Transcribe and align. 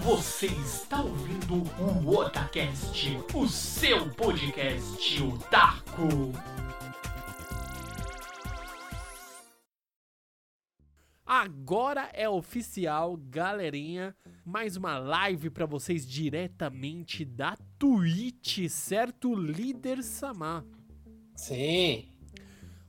Você 0.00 0.46
está 0.46 1.02
ouvindo 1.02 1.62
o 1.78 2.16
Otacast, 2.16 3.10
o 3.34 3.46
seu 3.46 4.08
podcast 4.10 5.22
otaku. 5.22 6.32
Agora 11.26 12.10
é 12.14 12.26
oficial, 12.26 13.18
galerinha. 13.18 14.16
Mais 14.46 14.76
uma 14.76 14.98
live 14.98 15.50
para 15.50 15.66
vocês 15.66 16.06
diretamente 16.06 17.22
da 17.22 17.56
Twitch, 17.78 18.68
certo, 18.70 19.34
líder 19.34 20.02
Samar? 20.02 20.64
Sim. 21.36 22.08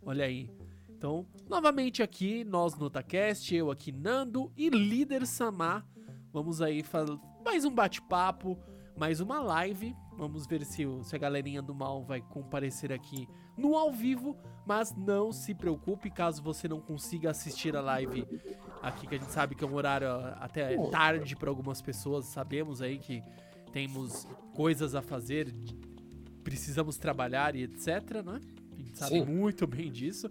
Olha 0.01 0.23
aí. 0.23 0.49
Então, 0.89 1.27
novamente 1.49 2.01
aqui, 2.01 2.45
nós 2.45 2.75
no 2.75 2.85
Otacast, 2.85 3.53
eu 3.53 3.69
aqui 3.69 3.91
Nando 3.91 4.53
e 4.55 4.69
líder 4.69 5.27
Samar. 5.27 5.85
Vamos 6.33 6.63
aí 6.63 6.81
fazer 6.81 7.15
mais 7.45 7.63
um 7.63 7.69
bate-papo, 7.69 8.57
mais 8.97 9.19
uma 9.19 9.39
live. 9.39 9.95
Vamos 10.17 10.47
ver 10.47 10.65
se, 10.65 10.83
se 11.03 11.15
a 11.15 11.19
galerinha 11.19 11.61
do 11.61 11.75
mal 11.75 12.03
vai 12.03 12.21
comparecer 12.21 12.91
aqui 12.91 13.29
no 13.55 13.75
ao 13.75 13.93
vivo. 13.93 14.35
Mas 14.65 14.95
não 14.95 15.31
se 15.31 15.53
preocupe 15.53 16.09
caso 16.09 16.41
você 16.41 16.67
não 16.67 16.81
consiga 16.81 17.29
assistir 17.29 17.75
a 17.75 17.81
live 17.81 18.25
aqui, 18.81 19.05
que 19.05 19.13
a 19.13 19.17
gente 19.19 19.31
sabe 19.31 19.53
que 19.53 19.63
é 19.63 19.67
um 19.67 19.75
horário 19.75 20.07
até 20.39 20.75
tarde 20.89 21.35
para 21.35 21.51
algumas 21.51 21.83
pessoas. 21.83 22.25
Sabemos 22.25 22.81
aí 22.81 22.97
que 22.97 23.21
temos 23.71 24.27
coisas 24.55 24.95
a 24.95 25.03
fazer, 25.03 25.53
precisamos 26.43 26.97
trabalhar 26.97 27.55
e 27.55 27.61
etc, 27.61 28.23
né? 28.25 28.41
A 28.71 28.75
gente 28.75 28.97
sabe 28.97 29.19
Sim. 29.19 29.25
muito 29.25 29.67
bem 29.67 29.91
disso. 29.91 30.27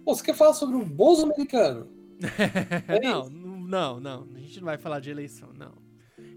Pô, 0.04 0.14
você 0.14 0.22
quer 0.24 0.34
falar 0.34 0.54
sobre 0.54 0.76
o 0.76 0.84
Bolso 0.84 1.24
americano? 1.24 1.88
É 2.86 3.00
não, 3.00 3.30
não, 3.30 3.98
não, 3.98 4.28
a 4.34 4.38
gente 4.38 4.58
não 4.58 4.66
vai 4.66 4.76
falar 4.76 5.00
de 5.00 5.10
eleição, 5.10 5.48
não. 5.56 5.72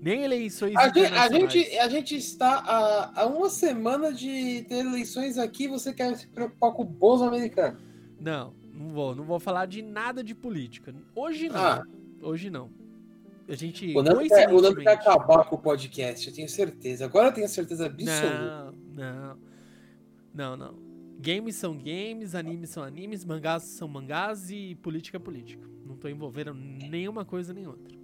Nem 0.03 0.21
eleições 0.23 0.75
A 0.75 0.89
gente, 0.89 0.99
a, 1.13 1.29
gente, 1.29 1.77
a 1.79 1.87
gente 1.87 2.15
está 2.17 2.57
a, 2.57 3.21
a 3.21 3.25
uma 3.25 3.49
semana 3.49 4.11
de 4.11 4.63
ter 4.67 4.79
eleições 4.85 5.37
aqui 5.37 5.65
você 5.65 5.93
quer 5.93 6.13
se 6.17 6.27
preocupar 6.27 6.73
com 6.73 6.81
o 6.81 6.85
Bolso 6.85 7.23
americano? 7.23 7.77
Não, 8.19 8.53
não 8.73 8.89
vou, 8.89 9.15
não 9.15 9.23
vou 9.23 9.39
falar 9.39 9.65
de 9.65 9.81
nada 9.81 10.21
de 10.21 10.35
política. 10.35 10.93
Hoje 11.15 11.47
não. 11.47 11.55
Ah. 11.57 11.83
Hoje 12.21 12.49
não. 12.49 12.69
A 13.47 13.55
gente 13.55 13.95
O 13.95 14.03
Nando, 14.03 14.19
quer, 14.27 14.49
o 14.49 14.61
Nando 14.61 14.75
quer 14.75 14.83
coincidentemente- 14.83 14.89
acabar 14.89 15.45
com 15.45 15.55
o 15.55 15.59
podcast, 15.59 16.27
eu 16.27 16.33
tenho 16.33 16.49
certeza. 16.49 17.05
Agora 17.05 17.29
eu 17.29 17.33
tenho 17.33 17.47
certeza 17.47 17.85
absoluta. 17.85 18.73
Não, 18.93 19.03
não. 19.03 19.37
Não, 20.33 20.57
não. 20.57 20.75
Games 21.21 21.55
são 21.55 21.77
games, 21.77 22.35
animes 22.35 22.71
são 22.71 22.83
animes, 22.83 23.23
mangás 23.23 23.63
são 23.63 23.87
mangás 23.87 24.51
e 24.51 24.75
política 24.75 25.15
é 25.15 25.19
política. 25.19 25.65
Não 25.85 25.95
tô 25.95 26.09
envolvendo 26.09 26.53
nenhuma 26.53 27.23
coisa 27.23 27.53
nem 27.53 27.65
outra. 27.65 28.02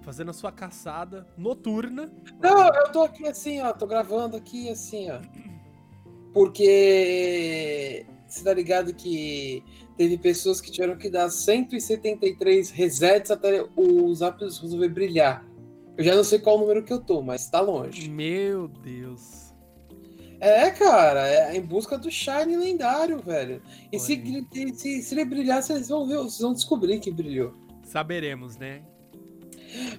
fazendo 0.01 0.31
a 0.31 0.33
sua 0.33 0.51
caçada 0.51 1.25
noturna. 1.37 2.11
Não, 2.41 2.67
eu 2.67 2.91
tô 2.91 3.01
aqui 3.01 3.25
assim, 3.27 3.61
ó, 3.61 3.71
tô 3.71 3.87
gravando 3.87 4.35
aqui 4.35 4.69
assim, 4.69 5.09
ó. 5.09 5.21
Porque 6.33 8.05
você 8.27 8.43
tá 8.43 8.53
ligado 8.53 8.93
que 8.93 9.63
teve 10.01 10.17
pessoas 10.17 10.59
que 10.59 10.71
tiveram 10.71 10.97
que 10.97 11.11
dar 11.11 11.29
173 11.29 12.71
resets 12.71 13.29
até 13.29 13.63
o 13.75 14.15
zap 14.15 14.43
resolver 14.43 14.89
brilhar. 14.89 15.45
Eu 15.95 16.03
já 16.03 16.15
não 16.15 16.23
sei 16.23 16.39
qual 16.39 16.57
número 16.57 16.83
que 16.83 16.91
eu 16.91 16.99
tô, 16.99 17.21
mas 17.21 17.47
tá 17.47 17.61
longe. 17.61 18.09
Meu 18.09 18.67
Deus. 18.67 19.53
É, 20.39 20.71
cara, 20.71 21.27
é 21.27 21.55
em 21.55 21.61
busca 21.61 21.99
do 21.99 22.09
Shine 22.09 22.57
lendário, 22.57 23.19
velho. 23.19 23.61
E 23.91 23.99
se, 23.99 24.19
se, 24.73 25.03
se 25.03 25.13
ele 25.13 25.23
brilhar, 25.23 25.61
vocês 25.61 25.89
vão 25.89 26.07
ver, 26.07 26.17
vocês 26.17 26.39
vão 26.39 26.53
descobrir 26.53 26.99
que 26.99 27.11
brilhou. 27.11 27.53
Saberemos, 27.83 28.57
né? 28.57 28.81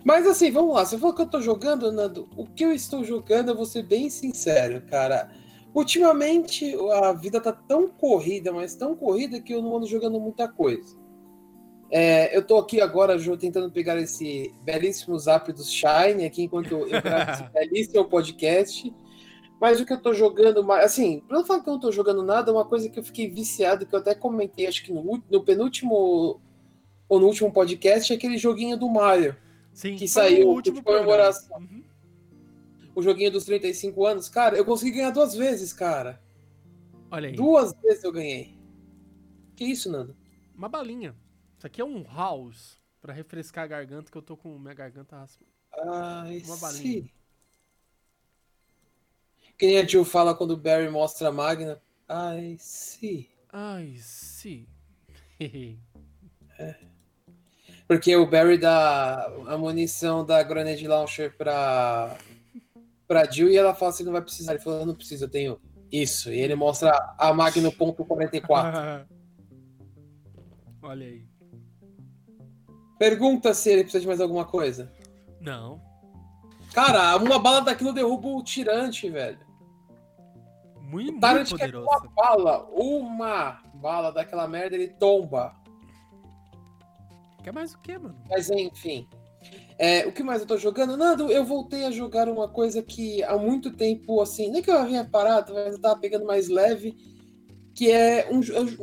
Mas 0.02 0.26
assim, 0.26 0.50
vamos 0.50 0.74
lá. 0.74 0.84
Você 0.84 0.98
falou 0.98 1.14
que 1.14 1.22
eu 1.22 1.30
tô 1.30 1.41
jogando, 1.41 1.92
Nando. 1.92 2.28
O 2.36 2.44
que 2.44 2.64
eu 2.64 2.72
estou 2.72 3.04
jogando, 3.04 3.50
eu 3.50 3.56
vou 3.56 3.66
ser 3.66 3.84
bem 3.84 4.10
sincero, 4.10 4.82
cara. 4.82 5.30
Ultimamente 5.75 6.75
a 7.03 7.12
vida 7.12 7.41
tá 7.41 7.53
tão 7.53 7.88
corrida, 7.88 8.53
mas 8.53 8.75
tão 8.75 8.94
corrida 8.94 9.41
que 9.41 9.55
eu 9.55 9.62
não 9.62 9.77
ando 9.77 9.87
jogando 9.87 10.21
muita 10.21 10.47
coisa. 10.49 10.97
É, 11.91 12.34
eu 12.37 12.43
tô 12.47 12.56
aqui 12.59 12.81
agora 12.81 13.19
jo- 13.19 13.37
tentando 13.37 13.71
pegar 13.71 13.99
esse 13.99 14.53
belíssimo 14.65 15.19
zap 15.19 15.53
do 15.53 15.62
Shine 15.62 16.25
aqui 16.25 16.43
enquanto 16.44 16.72
eu 16.72 16.87
gravo 17.03 17.31
esse 17.33 17.44
belíssimo 17.53 18.05
podcast. 18.06 18.93
Mas 19.60 19.81
o 19.81 19.87
que 19.87 19.93
eu 19.93 20.00
tô 20.00 20.12
jogando, 20.12 20.65
mais- 20.65 20.84
assim, 20.87 21.21
pra 21.28 21.38
não 21.38 21.44
falar 21.47 21.60
que 21.60 21.69
eu 21.69 21.75
não 21.75 21.81
tô 21.81 21.93
jogando 21.93 22.22
nada, 22.22 22.53
uma 22.53 22.65
coisa 22.65 22.89
que 22.89 22.99
eu 22.99 23.04
fiquei 23.04 23.28
viciado, 23.31 23.87
que 23.87 23.94
eu 23.94 23.99
até 23.99 24.15
comentei, 24.15 24.66
acho 24.66 24.83
que 24.84 24.93
no, 24.93 25.22
no 25.31 25.44
penúltimo 25.44 26.41
ou 27.09 27.21
no 27.21 27.27
último 27.27 27.53
podcast, 27.53 28.12
é 28.12 28.16
aquele 28.16 28.39
joguinho 28.39 28.77
do 28.77 28.89
Mario 28.89 29.37
Sim. 29.75 29.97
que 29.97 30.09
saiu 30.09 30.49
o 30.49 30.53
último 30.54 30.77
de 30.78 30.83
comemoração. 30.83 31.59
Uhum. 31.59 31.83
O 32.94 33.03
joguinho 33.03 33.30
dos 33.30 33.44
35 33.44 34.06
anos, 34.06 34.28
cara, 34.28 34.56
eu 34.56 34.64
consegui 34.64 34.92
ganhar 34.92 35.10
duas 35.10 35.34
vezes, 35.34 35.72
cara. 35.72 36.22
Olha 37.10 37.28
aí. 37.28 37.36
Duas 37.36 37.72
vezes 37.80 38.03
eu 38.04 38.12
ganhei. 38.12 38.58
Que 39.56 39.64
isso, 39.64 39.91
Nando? 39.91 40.16
Uma 40.54 40.69
balinha. 40.69 41.14
Isso 41.58 41.66
aqui 41.66 41.80
é 41.80 41.84
um 41.84 42.03
house 42.04 42.78
pra 43.00 43.12
refrescar 43.12 43.64
a 43.64 43.69
garganta, 43.69 44.10
que 44.10 44.16
eu 44.16 44.22
tô 44.22 44.36
com 44.36 44.58
minha 44.58 44.75
garganta 44.75 45.16
raspa. 45.16 45.44
Ai, 45.74 46.42
Uma 46.44 46.56
balinha. 46.56 46.83
sim. 46.83 47.10
Que 49.59 49.66
nem 49.66 49.78
a 49.78 49.86
Jill 49.86 50.04
fala 50.04 50.34
quando 50.34 50.53
o 50.53 50.56
Barry 50.56 50.89
mostra 50.91 51.28
a 51.28 51.33
Magna. 51.33 51.80
Ai, 52.09 52.56
sim. 52.59 53.27
Ai, 53.53 53.97
sim. 53.98 54.66
Porque 57.86 58.15
o 58.16 58.27
Barry 58.28 58.59
dá 58.59 59.27
a 59.47 59.56
munição 59.59 60.24
da 60.24 60.42
Grenade 60.42 60.86
Launcher 60.86 61.36
pra, 61.36 62.16
pra 63.12 63.30
Jill 63.30 63.50
e 63.50 63.56
ela 63.59 63.74
fala 63.74 63.91
assim, 63.91 64.04
não 64.04 64.12
vai 64.12 64.22
precisar. 64.22 64.54
Ele 64.54 64.62
falou, 64.62 64.80
eu 64.80 64.86
não 64.86 64.94
preciso, 64.94 65.26
eu 65.26 65.30
tenho 65.30 65.60
isso. 65.91 66.32
E 66.32 66.38
ele 66.41 66.54
mostra 66.54 67.14
a 67.18 67.34
Magno 67.34 67.70
ponto 67.70 68.03
44. 68.06 69.06
Olha 70.80 71.06
aí. 71.06 71.26
Pergunta 72.98 73.53
se 73.53 73.70
ele 73.70 73.82
precisa 73.82 74.00
de 74.00 74.06
mais 74.06 74.20
alguma 74.20 74.47
coisa. 74.47 74.91
Não. 75.41 75.78
Cara, 76.72 77.14
uma 77.16 77.38
bala 77.38 77.60
daquilo 77.60 77.92
derruba 77.92 78.28
o 78.28 78.42
tirante, 78.42 79.10
velho. 79.10 79.38
Muito, 80.80 81.10
O 81.10 81.30
muito 81.30 81.56
quer 81.56 81.70
poderoso. 81.70 81.86
uma 81.86 82.00
bala, 82.15 82.65
uma 82.70 83.62
bala 83.74 84.10
daquela 84.10 84.48
merda, 84.48 84.74
ele 84.74 84.88
tomba. 84.88 85.54
Quer 87.44 87.53
mais 87.53 87.74
o 87.74 87.78
que, 87.80 87.98
mano? 87.98 88.16
Mas 88.30 88.48
enfim. 88.50 89.06
É, 89.82 90.06
o 90.06 90.12
que 90.12 90.22
mais 90.22 90.40
eu 90.40 90.46
tô 90.46 90.56
jogando? 90.56 90.96
Nando, 90.96 91.28
eu 91.32 91.44
voltei 91.44 91.84
a 91.84 91.90
jogar 91.90 92.28
uma 92.28 92.46
coisa 92.46 92.80
que 92.80 93.20
há 93.24 93.36
muito 93.36 93.68
tempo, 93.72 94.20
assim, 94.20 94.48
nem 94.48 94.62
que 94.62 94.70
eu 94.70 94.78
havia 94.78 95.04
parado, 95.04 95.52
mas 95.52 95.74
eu 95.74 95.80
tava 95.80 95.98
pegando 95.98 96.24
mais 96.24 96.48
leve, 96.48 96.94
que 97.74 97.90
é 97.90 98.28
um, 98.30 98.38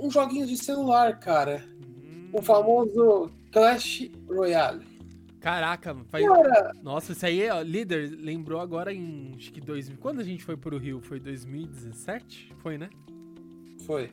um 0.05 0.11
joguinho 0.11 0.45
de 0.45 0.57
celular, 0.57 1.17
cara. 1.17 1.63
Hum. 1.81 2.31
O 2.33 2.41
famoso 2.41 3.31
Clash 3.49 4.11
Royale. 4.27 4.85
Caraca, 5.39 5.95
faz... 6.09 6.27
Cara, 6.27 6.73
Nossa, 6.83 7.13
isso 7.13 7.25
aí, 7.25 7.49
ó, 7.49 7.61
líder, 7.61 8.11
lembrou 8.19 8.59
agora 8.59 8.93
em, 8.93 9.31
acho 9.37 9.53
que 9.53 9.61
2000, 9.61 9.97
quando 9.99 10.19
a 10.19 10.23
gente 10.25 10.43
foi 10.43 10.57
pro 10.57 10.77
Rio? 10.77 10.99
Foi 10.99 11.17
2017? 11.17 12.55
Foi, 12.57 12.77
né? 12.77 12.89
foi. 13.85 14.11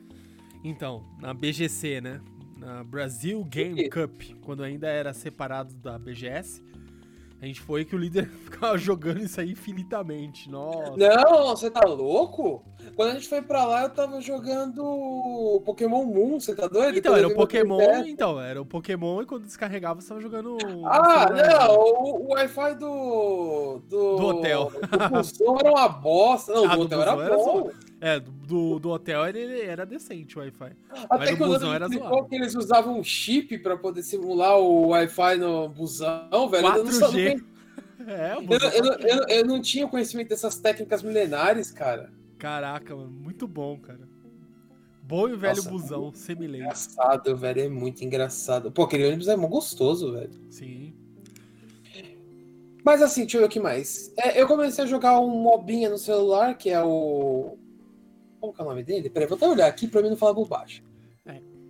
Então, 0.62 1.04
na 1.20 1.34
BGC, 1.34 2.00
né? 2.00 2.20
Na 2.56 2.84
Brasil 2.84 3.42
Game. 3.44 3.90
Cup, 3.90 4.22
quando 4.40 4.62
ainda 4.62 4.86
era 4.86 5.12
separado 5.12 5.74
da 5.74 5.98
BGS. 5.98 6.64
A 7.40 7.46
gente 7.46 7.60
foi 7.60 7.84
que 7.84 7.94
o 7.94 7.98
líder 7.98 8.28
ficava 8.44 8.78
jogando 8.78 9.20
isso 9.20 9.40
aí 9.40 9.52
infinitamente. 9.52 10.50
Nossa. 10.50 10.96
Não, 10.96 11.48
você 11.48 11.70
tá 11.70 11.86
louco? 11.86 12.64
Quando 12.94 13.10
a 13.10 13.14
gente 13.14 13.28
foi 13.28 13.42
pra 13.42 13.64
lá, 13.64 13.82
eu 13.82 13.90
tava 13.90 14.20
jogando 14.20 15.62
Pokémon 15.64 16.04
Moon, 16.04 16.40
você 16.40 16.54
tá 16.54 16.66
doido? 16.66 16.96
Então, 16.96 17.12
Quando 17.12 17.18
era 17.18 17.28
o 17.28 17.34
Pokémon, 17.34 18.04
então, 18.06 18.40
era 18.40 18.62
o 18.62 18.66
Pokémon 18.66 19.22
e 19.22 19.26
quando 19.26 19.44
descarregava 19.44 20.00
você 20.00 20.08
tava 20.08 20.20
jogando. 20.20 20.56
Ah, 20.84 21.28
não, 21.30 21.76
o, 21.76 22.26
o 22.26 22.32
Wi-Fi 22.32 22.74
do, 22.76 23.82
do. 23.88 24.16
Do 24.16 24.26
hotel. 24.26 24.72
Busão 25.10 25.58
era 25.58 25.70
uma 25.70 25.88
bosta. 25.88 26.54
Não, 26.54 26.64
Ah, 26.70 26.76
do 26.76 26.82
hotel 26.82 27.02
era 27.02 27.12
busão 27.12 27.26
era 27.26 27.36
bom. 27.36 27.70
É, 28.06 28.20
do, 28.20 28.78
do, 28.78 28.90
hotel 28.90 29.26
ele 29.26 29.62
era 29.62 29.84
decente 29.84 30.38
o 30.38 30.40
Wi-Fi. 30.40 30.76
Até 30.90 31.06
Mas 31.18 31.28
que 31.30 31.42
o 31.42 31.46
busão 31.46 31.74
era 31.74 31.88
zoado. 31.88 32.28
que 32.28 32.36
eles 32.36 32.54
usavam 32.54 33.00
um 33.00 33.02
chip 33.02 33.58
pra 33.58 33.76
poder 33.76 34.04
simular 34.04 34.56
o 34.60 34.90
Wi-Fi 34.90 35.38
no 35.38 35.68
busão, 35.68 36.48
velho. 36.48 36.68
Eu 36.68 36.84
não, 36.84 36.92
4G. 36.92 37.44
É, 38.06 38.36
o 38.36 38.42
eu, 38.42 38.46
busão 38.46 38.70
não- 38.70 38.76
eu, 38.76 38.84
eu, 39.08 39.16
não- 39.16 39.28
eu 39.28 39.44
não 39.44 39.60
tinha 39.60 39.88
conhecimento 39.88 40.28
dessas 40.28 40.56
técnicas 40.56 41.02
milenares, 41.02 41.72
cara. 41.72 42.12
Caraca, 42.38 42.94
mano, 42.94 43.10
muito 43.10 43.48
bom, 43.48 43.76
cara. 43.76 44.06
Bom 45.02 45.28
e 45.28 45.34
velho 45.34 45.56
Nossa, 45.56 45.68
busão, 45.70 46.12
semi-late. 46.14 46.60
Engraçado, 46.62 47.36
velho. 47.36 47.62
É 47.62 47.68
muito 47.68 48.04
engraçado. 48.04 48.70
Pô, 48.70 48.84
aquele 48.84 49.06
ônibus 49.08 49.26
é 49.26 49.34
mó 49.34 49.48
gostoso, 49.48 50.12
velho. 50.12 50.30
Sim. 50.48 50.94
Mas 52.84 53.02
assim, 53.02 53.22
deixa 53.22 53.38
eu 53.38 53.40
ver 53.40 53.46
o 53.46 53.50
que 53.50 53.58
mais. 53.58 54.12
É, 54.16 54.40
eu 54.40 54.46
comecei 54.46 54.84
a 54.84 54.86
jogar 54.86 55.18
um 55.18 55.28
mobinha 55.28 55.90
no 55.90 55.98
celular, 55.98 56.56
que 56.56 56.70
é 56.70 56.80
o. 56.84 57.58
Como 58.46 58.54
que 58.54 58.60
é 58.60 58.64
o 58.64 58.68
nome 58.68 58.82
dele? 58.84 59.10
Peraí, 59.10 59.28
vou 59.28 59.36
até 59.36 59.48
olhar 59.48 59.66
aqui 59.66 59.88
pra 59.88 60.02
mim 60.02 60.10
não 60.10 60.16
falar 60.16 60.32
bobagem. 60.32 60.82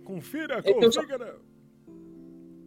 Confira, 0.03 0.61
só- 0.63 0.73
confira. 1.01 1.35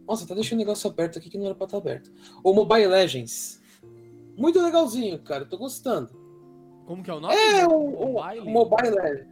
Nossa, 0.07 0.27
tá 0.27 0.35
deixando 0.35 0.57
o 0.59 0.61
negócio 0.61 0.89
aberto 0.89 1.17
aqui 1.17 1.29
que 1.29 1.37
não 1.37 1.45
era 1.45 1.55
pra 1.55 1.65
estar 1.65 1.77
aberto. 1.77 2.11
O 2.43 2.53
Mobile 2.53 2.87
Legends. 2.87 3.61
Muito 4.37 4.61
legalzinho, 4.61 5.17
cara. 5.19 5.45
Tô 5.45 5.57
gostando. 5.57 6.09
Como 6.85 7.01
que 7.03 7.09
é 7.09 7.13
o 7.13 7.19
nome? 7.19 7.33
É 7.35 7.67
um, 7.67 8.03
um 8.09 8.13
Mobile? 8.13 8.51
Mobile, 8.51 8.89
Le- 8.95 9.27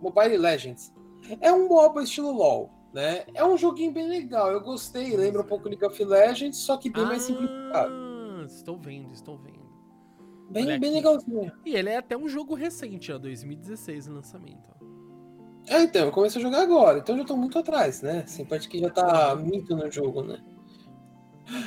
Mobile 0.00 0.36
Legends. 0.38 0.92
É 1.40 1.52
um 1.52 1.68
MOBA 1.68 2.02
estilo 2.02 2.32
LoL, 2.32 2.70
né? 2.92 3.24
É 3.34 3.44
um 3.44 3.56
joguinho 3.56 3.92
bem 3.92 4.08
legal. 4.08 4.50
Eu 4.50 4.60
gostei. 4.60 5.16
Lembra 5.16 5.42
um 5.42 5.46
pouco 5.46 5.68
League 5.68 5.84
of 5.84 6.02
Legends, 6.04 6.56
só 6.58 6.76
que 6.76 6.88
bem 6.90 7.04
mais 7.04 7.22
simplificado. 7.22 7.92
Ah, 7.94 8.44
estou 8.46 8.76
vendo, 8.78 9.12
estou 9.12 9.36
vendo. 9.38 9.61
Bem, 10.52 10.66
bem 10.66 10.74
aqui. 10.76 10.90
legalzinho. 10.90 11.52
E 11.64 11.74
ele 11.74 11.88
é 11.90 11.96
até 11.96 12.16
um 12.16 12.28
jogo 12.28 12.54
recente, 12.54 13.10
ó, 13.12 13.18
2016 13.18 14.08
o 14.08 14.12
lançamento. 14.14 14.68
ó. 14.70 14.82
É, 15.68 15.82
então, 15.82 16.06
eu 16.06 16.12
comecei 16.12 16.40
a 16.40 16.44
jogar 16.44 16.62
agora, 16.62 16.98
então 16.98 17.14
eu 17.14 17.20
já 17.20 17.26
tô 17.26 17.36
muito 17.36 17.58
atrás, 17.58 18.02
né? 18.02 18.22
Assim, 18.24 18.44
parte 18.44 18.68
que 18.68 18.78
já 18.78 18.90
tá 18.90 19.36
muito 19.36 19.76
no 19.76 19.90
jogo, 19.90 20.22
né? 20.22 20.40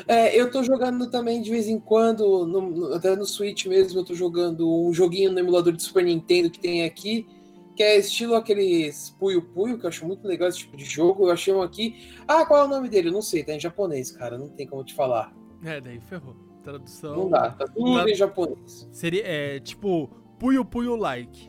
É, 0.08 0.40
eu 0.40 0.50
tô 0.52 0.64
jogando 0.64 1.10
também 1.10 1.42
de 1.42 1.50
vez 1.50 1.68
em 1.68 1.80
quando, 1.80 2.46
no- 2.46 2.94
até 2.94 3.16
no 3.16 3.26
Switch 3.26 3.66
mesmo, 3.66 4.00
eu 4.00 4.06
tô 4.06 4.14
jogando 4.14 4.70
um 4.88 4.94
joguinho 4.94 5.32
no 5.32 5.40
emulador 5.40 5.74
de 5.74 5.84
Super 5.84 6.04
Nintendo 6.04 6.50
que 6.50 6.60
tem 6.60 6.84
aqui, 6.84 7.28
que 7.76 7.84
é 7.84 7.98
estilo 7.98 8.36
aqueles 8.36 9.10
Puyo 9.20 9.42
Puyo, 9.42 9.78
que 9.78 9.86
eu 9.86 9.90
acho 9.90 10.06
muito 10.06 10.26
legal 10.28 10.48
esse 10.48 10.60
tipo 10.60 10.78
de 10.78 10.86
jogo. 10.86 11.26
Eu 11.26 11.32
achei 11.32 11.54
um 11.54 11.62
aqui. 11.62 12.10
Ah, 12.28 12.46
qual 12.46 12.62
é 12.62 12.66
o 12.66 12.70
nome 12.70 12.88
dele? 12.90 13.10
Eu 13.10 13.14
não 13.14 13.22
sei, 13.22 13.44
tá 13.44 13.54
em 13.54 13.60
japonês, 13.60 14.12
cara, 14.12 14.38
não 14.38 14.48
tem 14.50 14.66
como 14.66 14.84
te 14.84 14.94
falar. 14.94 15.34
É, 15.64 15.82
daí 15.82 16.00
ferrou. 16.00 16.36
Tradução. 16.66 17.16
Não 17.16 17.30
dá, 17.30 17.52
tá 17.52 17.66
tudo 17.68 18.10
em 18.10 18.16
japonês. 18.16 18.90
Seria, 18.92 19.22
é, 19.24 19.60
tipo, 19.60 20.10
Puyo 20.40 20.66
Puyo 20.66 20.96
Like. 20.96 21.48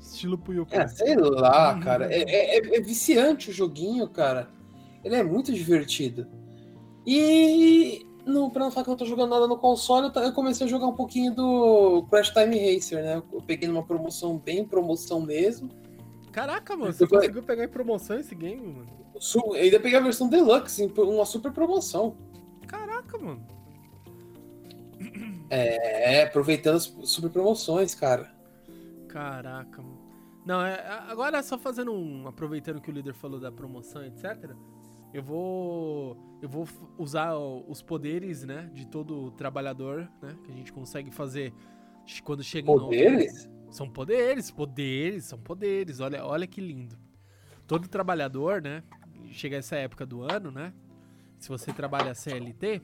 Estilo 0.00 0.36
Puyo 0.36 0.66
Puyo. 0.66 0.80
É, 0.80 0.88
sei 0.88 1.14
lá, 1.14 1.78
cara. 1.78 2.12
É, 2.12 2.22
é- 2.22 2.58
é- 2.58 2.76
é 2.76 2.80
viciante 2.80 3.50
o 3.50 3.52
joguinho, 3.52 4.08
cara. 4.08 4.50
Ele 5.04 5.14
é 5.14 5.22
muito 5.22 5.52
divertido. 5.52 6.26
E 7.06 8.04
no, 8.26 8.50
pra 8.50 8.64
não 8.64 8.72
falar 8.72 8.82
que 8.82 8.90
eu 8.90 8.92
não 8.92 8.98
tô 8.98 9.04
jogando 9.04 9.30
nada 9.30 9.46
no 9.46 9.56
console, 9.56 10.10
eu, 10.16 10.32
comecei 10.32 10.66
a 10.66 10.68
jogar 10.68 10.88
um 10.88 10.94
pouquinho 10.96 11.32
do 11.32 12.04
Crash 12.10 12.30
Time 12.30 12.74
Racer, 12.74 13.04
né? 13.04 13.22
Eu 13.32 13.40
peguei 13.40 13.68
numa 13.68 13.84
promoção, 13.84 14.36
bem 14.36 14.64
promoção 14.64 15.20
mesmo. 15.20 15.70
Caraca, 16.32 16.76
mano, 16.76 16.92
você 16.92 17.04
Eu 17.04 17.08
conseguiu 17.08 17.42
pegar 17.44 17.64
em 17.64 17.68
promoção 17.68 18.18
esse 18.18 18.34
game, 18.34 18.66
mano? 18.66 18.88
Eu 19.14 19.52
ainda 19.54 19.78
peguei 19.78 19.96
a 19.96 20.02
versão 20.02 20.28
Deluxe, 20.28 20.92
uma 20.98 21.24
super 21.24 21.52
promoção. 21.52 22.16
Caraca, 22.66 23.16
mano. 23.16 23.59
É, 25.48 26.22
aproveitando 26.24 26.76
as 26.76 26.84
super 27.04 27.30
promoções, 27.30 27.94
cara. 27.94 28.32
Caraca, 29.08 29.82
mano. 29.82 29.98
Não, 30.46 30.62
é, 30.64 30.86
agora 31.08 31.42
só 31.42 31.58
fazendo 31.58 31.92
um. 31.92 32.26
Aproveitando 32.26 32.80
que 32.80 32.90
o 32.90 32.92
líder 32.92 33.14
falou 33.14 33.40
da 33.40 33.50
promoção, 33.50 34.04
etc. 34.04 34.50
Eu 35.12 35.22
vou. 35.22 36.16
Eu 36.40 36.48
vou 36.48 36.66
usar 36.96 37.36
os 37.36 37.82
poderes, 37.82 38.44
né? 38.44 38.70
De 38.72 38.86
todo 38.86 39.30
trabalhador, 39.32 40.08
né? 40.22 40.36
Que 40.44 40.52
a 40.52 40.54
gente 40.54 40.72
consegue 40.72 41.10
fazer 41.10 41.52
quando 42.24 42.42
chega. 42.42 42.66
Poderes? 42.66 43.48
São 43.70 43.88
poderes, 43.88 44.50
poderes, 44.50 45.24
são 45.24 45.38
poderes. 45.38 46.00
Olha, 46.00 46.24
olha 46.24 46.46
que 46.46 46.60
lindo. 46.60 46.96
Todo 47.66 47.88
trabalhador, 47.88 48.62
né? 48.62 48.82
Chega 49.30 49.56
essa 49.58 49.76
época 49.76 50.04
do 50.06 50.22
ano, 50.22 50.50
né? 50.50 50.72
Se 51.38 51.48
você 51.48 51.72
trabalha 51.72 52.14
CLT, 52.14 52.82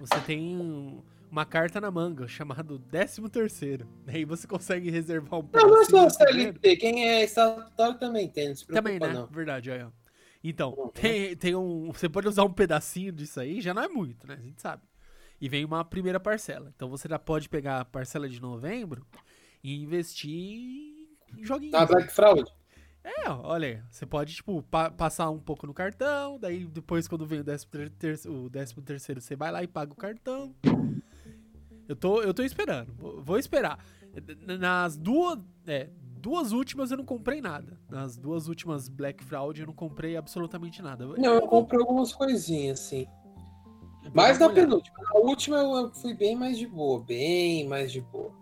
você 0.00 0.20
tem 0.26 0.56
um- 0.56 1.02
uma 1.36 1.44
carta 1.44 1.78
na 1.80 1.90
manga 1.90 2.26
chamado 2.26 2.78
13 2.78 3.28
terceiro. 3.28 3.86
Aí 4.08 4.24
você 4.24 4.46
consegue 4.46 4.90
reservar 4.90 5.40
um 5.40 5.48
Não, 5.52 5.68
não 5.68 5.82
é 5.82 5.84
só 5.84 5.90
pedacinho 5.90 6.06
desse 6.08 6.32
dinheiro. 6.32 6.58
CLT. 6.60 6.76
Quem 6.76 7.08
é 7.08 7.24
estatutário 7.24 7.98
também 7.98 8.28
tem, 8.28 8.48
não 8.48 8.56
se 8.56 8.64
preocupa 8.64 8.90
Também, 8.90 8.98
né? 9.08 9.12
não. 9.14 9.26
Verdade, 9.26 9.70
olha. 9.70 9.92
Então, 10.42 10.74
Uhum. 10.76 10.88
tem, 10.90 11.36
tem 11.36 11.54
um. 11.54 11.92
Você 11.92 12.08
pode 12.08 12.28
usar 12.28 12.44
um 12.44 12.52
pedacinho 12.52 13.12
disso 13.12 13.38
aí, 13.40 13.60
já 13.60 13.74
não 13.74 13.82
é 13.82 13.88
muito, 13.88 14.26
né? 14.26 14.34
A 14.38 14.42
gente 14.42 14.62
sabe. 14.62 14.82
E 15.40 15.48
vem 15.48 15.64
uma 15.64 15.84
primeira 15.84 16.18
parcela. 16.20 16.72
Então 16.74 16.88
você 16.88 17.06
já 17.08 17.18
pode 17.18 17.48
pegar 17.48 17.80
a 17.80 17.84
parcela 17.84 18.28
de 18.28 18.40
novembro 18.40 19.04
e 19.62 19.82
investir 19.82 20.30
em 21.36 21.44
joguinhos. 21.44 21.74
Ah, 21.74 21.84
Black 21.84 22.10
Fraud? 22.12 22.50
É, 23.04 23.28
ó, 23.28 23.40
olha 23.48 23.68
aí. 23.68 23.82
Você 23.90 24.06
pode, 24.06 24.34
tipo, 24.34 24.62
pa- 24.62 24.90
passar 24.90 25.28
um 25.30 25.38
pouco 25.38 25.66
no 25.66 25.74
cartão, 25.74 26.38
daí 26.38 26.64
depois, 26.66 27.06
quando 27.06 27.26
vem 27.26 27.40
o 27.40 27.44
13 27.44 27.66
terceiro, 27.98 28.44
o 28.44 28.50
13 28.50 28.74
terceiro, 28.82 29.20
você 29.20 29.36
vai 29.36 29.50
lá 29.52 29.62
e 29.62 29.66
paga 29.68 29.92
o 29.92 29.96
cartão. 29.96 30.54
Eu 31.88 31.96
tô, 31.96 32.20
eu 32.22 32.34
tô 32.34 32.42
esperando. 32.42 32.92
Vou, 32.94 33.38
esperar. 33.38 33.78
Nas 34.58 34.96
duas. 34.96 35.38
É, 35.66 35.88
duas 36.18 36.52
últimas 36.52 36.90
eu 36.90 36.96
não 36.96 37.04
comprei 37.04 37.40
nada. 37.40 37.78
Nas 37.88 38.16
duas 38.16 38.48
últimas 38.48 38.88
Black 38.88 39.22
Fraud 39.24 39.60
eu 39.60 39.66
não 39.66 39.74
comprei 39.74 40.16
absolutamente 40.16 40.82
nada. 40.82 41.06
Não, 41.06 41.34
eu 41.34 41.42
comprei 41.42 41.80
algumas 41.80 42.12
coisinhas, 42.12 42.80
sim. 42.80 43.06
vou 44.02 44.10
Mas 44.14 44.38
na 44.38 44.48
penúltima. 44.50 44.96
Na 45.12 45.20
última 45.20 45.56
eu 45.58 45.92
fui 45.94 46.14
bem 46.14 46.34
mais 46.34 46.58
de 46.58 46.66
boa. 46.66 47.02
Bem 47.02 47.66
mais 47.68 47.92
de 47.92 48.00
boa. 48.00 48.32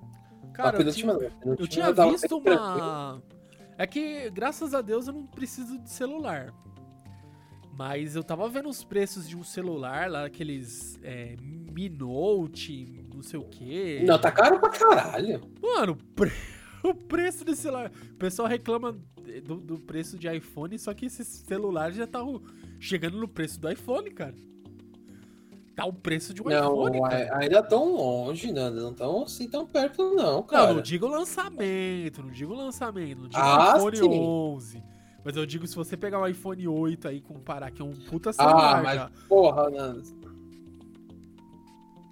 Cara, 0.53 0.81
eu 0.81 0.93
tinha- 0.93 1.13
Eu 1.45 1.67
tinha 1.67 1.93
visto 1.93 2.37
uma. 2.39 3.23
É 3.77 3.87
que, 3.89 4.31
graças 4.31 4.73
a 4.73 4.81
Deus, 4.81 5.09
eu 5.09 5.13
não 5.13 5.27
preciso 5.27 5.79
de 5.79 5.91
celular. 5.91 6.55
Mas 7.77 8.15
eu 8.15 8.23
tava 8.23 8.49
vendo 8.49 8.69
os 8.69 8.85
preços 8.85 9.29
de 9.29 9.37
um 9.37 9.43
celular 9.43 10.09
lá, 10.11 10.25
aqueles 10.27 10.99
é, 11.03 11.35
Mi 11.41 11.89
Note, 11.89 13.05
não 13.13 13.23
sei 13.23 13.39
o 13.41 13.45
quê. 13.45 14.03
Não, 14.07 14.19
tá 14.19 14.31
caro 14.31 14.61
pra 14.61 14.69
caralho. 14.69 15.41
Mano, 15.61 15.93
o 15.93 15.97
pre- 15.97 16.33
o 16.85 16.95
preço 16.95 17.45
desse 17.45 17.63
celular. 17.63 17.91
O 18.13 18.15
pessoal 18.17 18.47
reclama 18.47 18.97
do, 19.45 19.57
do 19.57 19.79
preço 19.81 20.17
de 20.19 20.29
iPhone, 20.29 20.79
só 20.79 20.95
que 20.95 21.07
esses 21.07 21.27
celulares 21.27 21.97
já 21.97 22.05
estavam 22.05 22.41
chegando 22.79 23.19
no 23.19 23.27
preço 23.27 23.59
do 23.61 23.69
iPhone, 23.71 24.09
cara. 24.11 24.35
Tá 25.75 25.85
o 25.85 25.93
preço 25.93 26.33
de 26.33 26.41
um 26.41 26.49
iPhone, 26.49 27.01
Não, 27.01 27.09
cara. 27.09 27.35
a- 27.35 27.39
ainda 27.41 27.61
tão 27.61 27.97
longe, 27.97 28.53
né? 28.53 28.71
Não 28.71 28.95
tão 28.95 29.25
assim 29.25 29.49
tão 29.49 29.67
perto, 29.67 30.15
não, 30.15 30.45
cara. 30.45 30.69
Não, 30.69 30.75
não 30.77 30.83
digo 30.83 31.09
lançamento, 31.09 32.23
não 32.23 32.31
digo 32.31 32.55
lançamento, 32.55 33.23
não 33.23 33.29
digo 33.29 33.43
Ah, 33.43 33.75
iPhone 33.77 33.97
sim. 33.97 34.05
11. 34.09 34.83
Mas 35.25 35.37
eu 35.37 35.47
digo 35.47 35.67
se 35.67 35.75
você 35.75 35.97
pegar 35.97 36.21
um 36.21 36.27
iPhone 36.27 36.69
8 36.69 37.09
aí 37.09 37.17
e 37.17 37.21
comparar, 37.21 37.71
que 37.71 37.81
é 37.81 37.85
um 37.85 37.95
puta 37.95 38.31
Ah, 38.31 38.33
celular 38.35 38.83
mas 38.83 38.95
já. 38.97 39.11
porra, 39.29 39.71
Nando. 39.71 40.03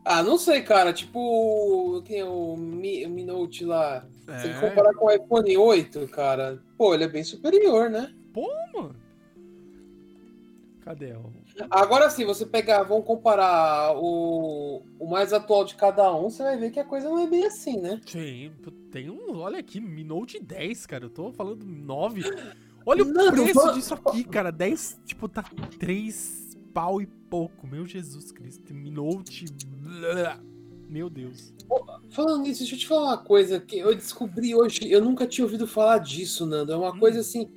Ah, 0.05 0.23
não 0.23 0.39
sei, 0.39 0.63
cara. 0.63 0.93
Tipo, 0.93 2.03
tem 2.07 2.23
o 2.23 2.57
Mi, 2.57 3.05
o 3.07 3.11
Mi 3.11 3.23
Note 3.25 3.65
lá. 3.65 4.07
Se 4.39 4.49
É, 4.49 4.55
comparar 4.61 4.95
com 4.95 5.07
o 5.07 5.11
iPhone 5.11 5.57
8, 5.57 6.09
cara, 6.09 6.61
pô, 6.79 6.95
ele 6.95 7.05
é 7.05 7.09
bem 7.09 7.23
superior, 7.23 7.91
né? 7.91 8.13
mano. 8.75 8.97
Cadê? 10.81 11.13
o- 11.13 11.31
Agora 11.71 12.09
sim, 12.11 12.25
você 12.25 12.45
pegar, 12.47 12.83
vamos 12.83 13.07
comparar 13.07 13.95
o, 13.97 14.83
mais 15.09 15.33
atual 15.33 15.65
de 15.65 15.77
cada 15.77 16.13
um, 16.15 16.29
você 16.31 16.43
vai 16.43 16.57
ver 16.57 16.71
que 16.71 16.81
a 16.81 16.85
coisa 16.85 17.09
não 17.09 17.21
é 17.21 17.27
bem 17.29 17.45
assim, 17.45 17.79
né? 17.79 18.01
Sim, 18.07 18.51
tem 18.91 19.09
um. 19.11 19.39
Olha 19.39 19.59
aqui, 19.59 19.81
Mi 19.81 20.03
Note 20.03 20.41
10, 20.41 20.87
cara. 20.87 21.05
Eu 21.05 21.11
tô 21.11 21.31
falando 21.33 21.65
9. 21.65 22.23
Olha 22.85 23.05
o 23.05 23.13
preço 23.33 23.55
vou- 23.55 23.73
disso 23.73 23.95
aqui, 23.95 24.25
cara. 24.25 24.51
10, 24.51 25.01
tipo, 25.05 25.29
tá 25.29 25.43
3 25.79 26.57
pau 26.75 27.01
e 27.01 27.07
pouco. 27.07 27.67
Meu 27.67 27.87
Jesus 27.87 28.33
Cristo. 28.33 28.73
Note. 28.75 29.45
Meu 30.89 31.09
Deus. 31.09 31.53
Falando 32.11 32.43
nisso, 32.43 32.61
deixa 32.61 32.75
eu 32.75 32.79
te 32.79 32.87
falar 32.87 33.07
uma 33.09 33.19
coisa 33.19 33.59
que 33.61 33.79
eu 33.79 33.95
descobri 33.95 34.55
hoje. 34.55 34.91
Eu 34.91 35.03
nunca 35.03 35.27
tinha 35.27 35.45
ouvido 35.45 35.67
falar 35.67 35.99
disso, 35.99 36.45
Nando. 36.45 36.73
É 36.73 36.77
uma 36.77 36.93
Hum. 36.95 36.99
coisa 36.99 37.21
assim. 37.21 37.49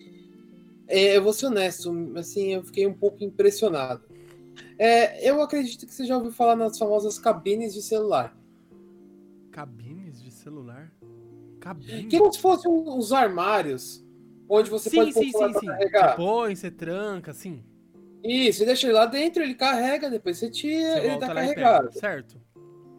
é, 0.87 1.17
eu 1.17 1.23
vou 1.23 1.33
ser 1.33 1.47
honesto, 1.47 1.91
assim, 2.15 2.53
eu 2.53 2.63
fiquei 2.63 2.85
um 2.85 2.93
pouco 2.93 3.23
impressionado. 3.23 4.03
É, 4.77 5.27
eu 5.27 5.41
acredito 5.41 5.87
que 5.87 5.91
você 5.91 6.05
já 6.05 6.15
ouviu 6.15 6.31
falar 6.31 6.55
nas 6.55 6.77
famosas 6.77 7.17
cabines 7.17 7.73
de 7.73 7.81
celular. 7.81 8.37
Cabines 9.51 10.21
de 10.21 10.29
celular? 10.31 10.93
Cabines? 11.59 12.05
Que 12.05 12.19
como 12.19 12.31
se 12.31 12.39
fossem 12.39 12.69
uns 12.71 13.11
armários 13.11 14.04
onde 14.49 14.69
você 14.69 14.89
sim, 14.89 14.97
pode 14.97 15.13
sim, 15.13 15.19
o 15.19 15.31
sim, 15.53 15.53
sim. 15.59 15.65
carregar. 15.67 16.09
Você 16.11 16.15
põe, 16.15 16.55
você 16.55 16.71
tranca, 16.71 17.33
sim. 17.33 17.63
Isso, 18.23 18.59
você 18.59 18.65
deixa 18.65 18.87
ele 18.87 18.93
lá 18.93 19.05
dentro, 19.05 19.43
ele 19.43 19.53
carrega, 19.53 20.09
depois 20.09 20.37
você 20.37 20.49
tira, 20.49 20.93
Você 20.93 21.07
ele 21.07 21.17
tá 21.19 21.27
carregado. 21.33 21.87
pega. 21.89 21.99
Certo. 21.99 22.41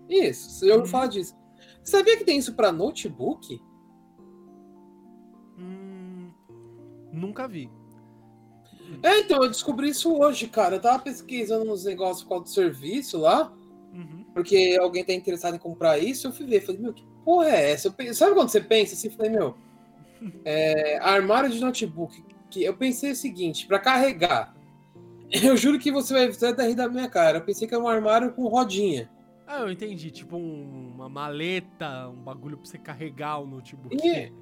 Isso, 0.08 0.50
você 0.50 0.66
já 0.68 0.72
ouviu 0.74 0.84
Uhum. 0.86 0.90
falar 0.90 1.06
disso. 1.08 1.34
Sabia 1.82 2.16
que 2.16 2.24
tem 2.24 2.38
isso 2.38 2.54
pra 2.54 2.70
notebook? 2.70 3.60
Hum, 5.58 6.30
nunca 7.12 7.48
vi. 7.48 7.70
É, 9.02 9.18
então, 9.20 9.42
eu 9.42 9.48
descobri 9.48 9.88
isso 9.88 10.12
hoje, 10.16 10.46
cara. 10.48 10.76
Eu 10.76 10.80
tava 10.80 11.00
pesquisando 11.02 11.70
uns 11.72 11.84
negócios 11.84 12.22
por 12.22 12.28
causa 12.30 12.44
do 12.44 12.50
serviço 12.50 13.18
lá, 13.18 13.52
Uhum. 13.92 14.24
porque 14.32 14.76
alguém 14.80 15.04
tá 15.04 15.12
interessado 15.12 15.56
em 15.56 15.58
comprar 15.58 15.98
isso. 15.98 16.28
Eu 16.28 16.32
fui 16.32 16.46
ver, 16.46 16.60
falei, 16.60 16.80
meu, 16.80 16.92
que 16.94 17.04
porra 17.24 17.48
é 17.48 17.72
essa? 17.72 17.92
Eu 17.98 18.14
Sabe 18.14 18.34
quando 18.34 18.48
você 18.48 18.60
pensa 18.60 18.94
assim? 18.94 19.10
Falei, 19.10 19.32
meu, 19.32 19.56
é, 20.44 20.98
armário 20.98 21.50
de 21.50 21.60
notebook. 21.60 22.24
Que 22.50 22.62
eu 22.64 22.74
pensei 22.76 23.12
o 23.12 23.16
seguinte, 23.16 23.66
pra 23.66 23.78
carregar. 23.78 24.54
Eu 25.30 25.56
juro 25.56 25.78
que 25.78 25.90
você 25.90 26.14
vai, 26.14 26.32
você 26.32 26.52
vai 26.54 26.68
rir 26.68 26.74
da 26.76 26.88
minha 26.88 27.08
cara. 27.08 27.38
Eu 27.38 27.44
pensei 27.44 27.66
que 27.66 27.74
era 27.74 27.82
um 27.82 27.88
armário 27.88 28.32
com 28.32 28.46
rodinha. 28.46 29.10
Ah, 29.44 29.60
eu 29.60 29.70
entendi. 29.72 30.10
Tipo 30.12 30.36
um- 30.36 30.92
uma 30.94 31.08
maleta, 31.08 32.08
um 32.08 32.22
bagulho 32.22 32.56
pra 32.56 32.66
você 32.68 32.78
carregar 32.78 33.38
o 33.38 33.46
notebook. 33.46 33.96
E- 33.96 34.32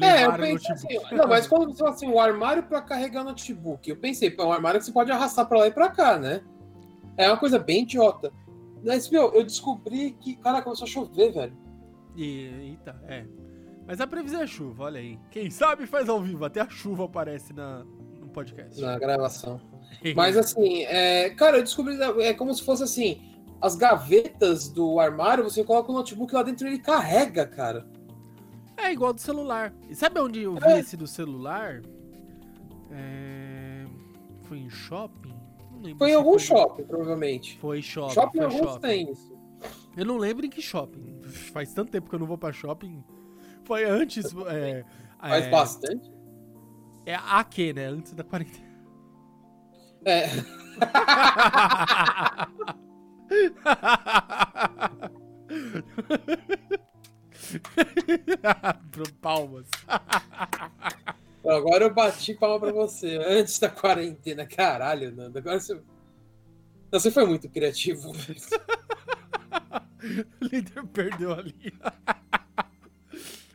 É, 0.00 0.24
eu 0.24 0.32
pensei 0.32 0.72
assim, 0.72 0.88
não, 1.14 1.28
mas 1.28 1.46
quando 1.46 1.70
você 1.72 1.78
fala 1.80 1.90
assim, 1.90 2.08
o 2.08 2.18
armário 2.18 2.62
pra 2.62 2.80
carregar 2.80 3.22
notebook, 3.24 3.88
eu 3.90 3.96
pensei, 3.96 4.30
pô, 4.30 4.42
é 4.44 4.46
um 4.46 4.52
armário 4.52 4.80
que 4.80 4.86
você 4.86 4.92
pode 4.92 5.10
arrastar 5.12 5.46
pra 5.46 5.58
lá 5.58 5.66
e 5.66 5.70
pra 5.70 5.90
cá, 5.90 6.18
né? 6.18 6.40
É 7.18 7.28
uma 7.28 7.36
coisa 7.36 7.58
bem 7.58 7.82
idiota. 7.82 8.32
Mas, 8.82 9.10
meu, 9.10 9.34
eu 9.34 9.44
descobri 9.44 10.12
que, 10.18 10.34
cara, 10.36 10.62
começou 10.62 10.86
a 10.86 10.88
chover, 10.88 11.30
velho. 11.32 11.56
E, 12.16 12.44
eita, 12.70 12.98
é. 13.06 13.26
Mas 13.92 14.00
a 14.00 14.06
previsão 14.06 14.40
é 14.40 14.46
chuva, 14.46 14.84
olha 14.84 15.00
aí. 15.00 15.18
Quem 15.30 15.50
sabe 15.50 15.86
faz 15.86 16.08
ao 16.08 16.18
vivo, 16.18 16.46
até 16.46 16.62
a 16.62 16.68
chuva 16.70 17.04
aparece 17.04 17.52
na, 17.52 17.84
no 18.18 18.26
podcast. 18.28 18.80
Na 18.80 18.98
gravação. 18.98 19.60
Mas 20.16 20.34
assim, 20.34 20.84
é, 20.84 21.28
cara, 21.28 21.58
eu 21.58 21.62
descobri, 21.62 22.00
é 22.22 22.32
como 22.32 22.54
se 22.54 22.62
fosse 22.64 22.82
assim, 22.82 23.20
as 23.60 23.76
gavetas 23.76 24.70
do 24.70 24.98
armário, 24.98 25.44
você 25.44 25.62
coloca 25.62 25.92
o 25.92 25.94
notebook 25.94 26.32
lá 26.34 26.42
dentro 26.42 26.66
e 26.66 26.70
ele 26.70 26.78
carrega, 26.78 27.46
cara. 27.46 27.86
É 28.78 28.90
igual 28.90 29.12
do 29.12 29.20
celular. 29.20 29.74
E 29.90 29.94
sabe 29.94 30.18
onde 30.20 30.40
eu 30.40 30.54
vi 30.54 30.64
É. 30.68 30.78
esse 30.78 30.96
do 30.96 31.06
celular? 31.06 31.82
É, 32.90 33.84
Foi 34.44 34.56
em 34.58 34.70
shopping? 34.70 35.34
Foi 35.98 36.12
em 36.12 36.14
algum 36.14 36.30
foi- 36.30 36.38
shopping, 36.38 36.84
provavelmente. 36.84 37.58
Foi 37.58 37.82
shopping. 37.82 38.14
Shopping 38.14 38.38
foi 38.38 38.46
alguns 38.46 38.60
shopping. 38.72 38.80
tem 38.80 39.12
isso. 39.12 39.32
Eu 39.94 40.06
não 40.06 40.16
lembro 40.16 40.46
em 40.46 40.48
que 40.48 40.62
shopping. 40.62 41.20
Faz 41.52 41.74
tanto 41.74 41.92
tempo 41.92 42.08
que 42.08 42.14
eu 42.14 42.18
não 42.18 42.26
vou 42.26 42.38
pra 42.38 42.54
shopping. 42.54 43.04
Foi 43.64 43.84
antes. 43.84 44.34
É, 44.48 44.84
Faz 45.20 45.44
é, 45.44 45.50
bastante. 45.50 46.10
É 47.06 47.14
a 47.14 47.44
que, 47.44 47.72
né? 47.72 47.86
Antes 47.86 48.12
da 48.12 48.24
quarentena. 48.24 48.72
É, 50.04 50.26
Palmas. 59.20 59.68
agora 61.46 61.84
eu 61.84 61.94
bati 61.94 62.34
palma 62.34 62.58
pra 62.58 62.72
você, 62.72 63.16
antes 63.16 63.58
da 63.58 63.68
quarentena. 63.68 64.46
Caralho, 64.46 65.14
Nando, 65.14 65.38
agora 65.38 65.60
você... 65.60 65.80
Você 66.90 67.10
foi 67.10 67.26
muito 67.26 67.48
criativo. 67.48 68.12
O 70.02 70.44
líder 70.44 70.84
perdeu 70.88 71.32
ali. 71.32 71.72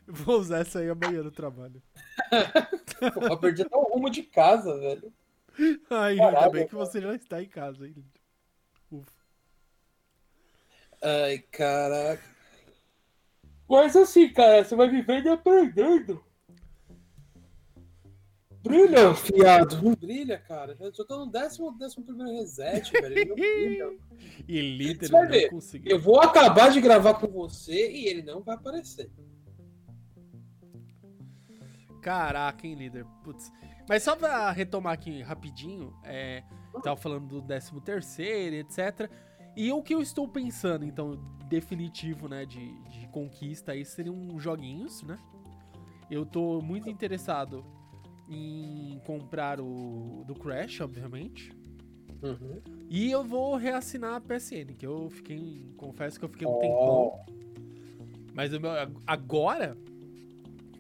Vou 0.08 0.40
usar 0.40 0.60
essa 0.60 0.80
aí 0.80 0.90
amanhã 0.90 1.22
no 1.22 1.32
trabalho. 1.32 1.82
Porra, 3.14 3.28
eu 3.30 3.38
perdi 3.38 3.62
até 3.62 3.76
o 3.76 3.84
rumo 3.84 4.10
de 4.10 4.24
casa, 4.24 4.78
velho. 4.80 5.14
Ai, 5.90 6.16
Caralho, 6.16 6.38
ainda 6.38 6.50
bem 6.50 6.68
que 6.68 6.76
você 6.76 7.02
já 7.02 7.14
está 7.14 7.44
em 7.44 7.48
casa, 7.50 7.86
hein. 7.86 7.96
Ufa. 8.92 9.12
Ai, 11.02 11.40
caraca. 11.52 12.24
Mas 13.68 13.96
assim, 13.96 14.32
cara, 14.32 14.64
você 14.64 14.76
vai 14.76 14.90
vivendo 14.90 15.26
e 15.26 15.30
aprendendo. 15.30 16.24
Brilha, 18.64 19.14
fiado. 19.14 19.82
Não 19.82 19.94
brilha, 19.94 20.38
cara. 20.38 20.76
Eu 20.80 20.94
só 20.94 21.04
tô 21.04 21.26
no 21.26 21.32
décimo, 21.32 21.78
décimo 21.78 22.06
primeiro 22.06 22.34
reset, 22.34 22.92
velho. 22.92 23.36
E 24.48 24.62
líder 24.62 25.10
não 25.12 25.28
ver. 25.28 25.50
conseguiu. 25.50 25.92
Eu 25.92 26.00
vou 26.00 26.20
acabar 26.20 26.72
de 26.72 26.82
gravar 26.82 27.16
com 27.16 27.28
você 27.28 27.92
e 27.92 28.08
ele 28.08 28.22
não 28.24 28.42
vai 28.42 28.56
aparecer. 28.56 29.10
Caraca, 32.08 32.66
hein, 32.66 32.74
líder. 32.74 33.06
Putz. 33.22 33.52
Mas 33.90 34.02
só 34.02 34.16
pra 34.16 34.50
retomar 34.52 34.94
aqui 34.94 35.22
rapidinho, 35.22 35.94
é, 36.06 36.42
tava 36.82 36.96
falando 36.96 37.28
do 37.28 37.42
13 37.42 37.82
terceiro, 37.82 38.56
etc. 38.56 39.12
E 39.58 39.74
o 39.74 39.84
que 39.84 39.94
eu 39.94 40.02
estou 40.02 40.26
pensando, 40.26 40.86
então, 40.86 41.20
definitivo, 41.50 42.30
né, 42.30 42.46
de, 42.46 42.72
de 42.84 43.10
conquista 43.10 43.74
aí, 43.74 43.84
seriam 43.84 44.40
joguinhos, 44.40 45.04
né? 45.04 45.18
Eu 46.10 46.26
tô 46.26 46.62
muito 46.62 46.90
interessado 46.90 47.66
em 48.30 49.02
comprar 49.06 49.60
o 49.60 50.24
do 50.26 50.34
Crash, 50.34 50.80
obviamente. 50.80 51.52
Uhum. 52.24 52.62
E 52.90 53.12
eu 53.12 53.22
vou 53.22 53.58
reassinar 53.58 54.16
a 54.16 54.22
PSN, 54.22 54.76
que 54.78 54.88
eu 54.88 55.10
fiquei, 55.10 55.74
confesso 55.76 56.18
que 56.18 56.24
eu 56.24 56.30
fiquei 56.30 56.48
um 56.48 56.52
Ó. 56.52 56.60
tempão. 56.60 57.26
Mas 58.34 58.52
meu- 58.58 58.72
agora 59.06 59.76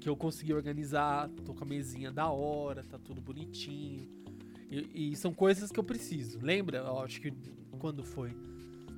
que 0.07 0.09
eu 0.09 0.15
consegui 0.15 0.53
organizar, 0.53 1.29
tô 1.45 1.53
com 1.53 1.65
a 1.65 1.67
mesinha 1.67 2.09
da 2.09 2.29
hora, 2.29 2.81
tá 2.81 2.97
tudo 2.97 3.19
bonitinho. 3.19 4.07
E, 4.71 5.11
e 5.11 5.15
são 5.17 5.33
coisas 5.33 5.69
que 5.69 5.77
eu 5.77 5.83
preciso. 5.83 6.39
Lembra? 6.41 6.77
Eu 6.77 6.99
acho 6.99 7.19
que 7.19 7.33
quando 7.77 8.05
foi? 8.05 8.31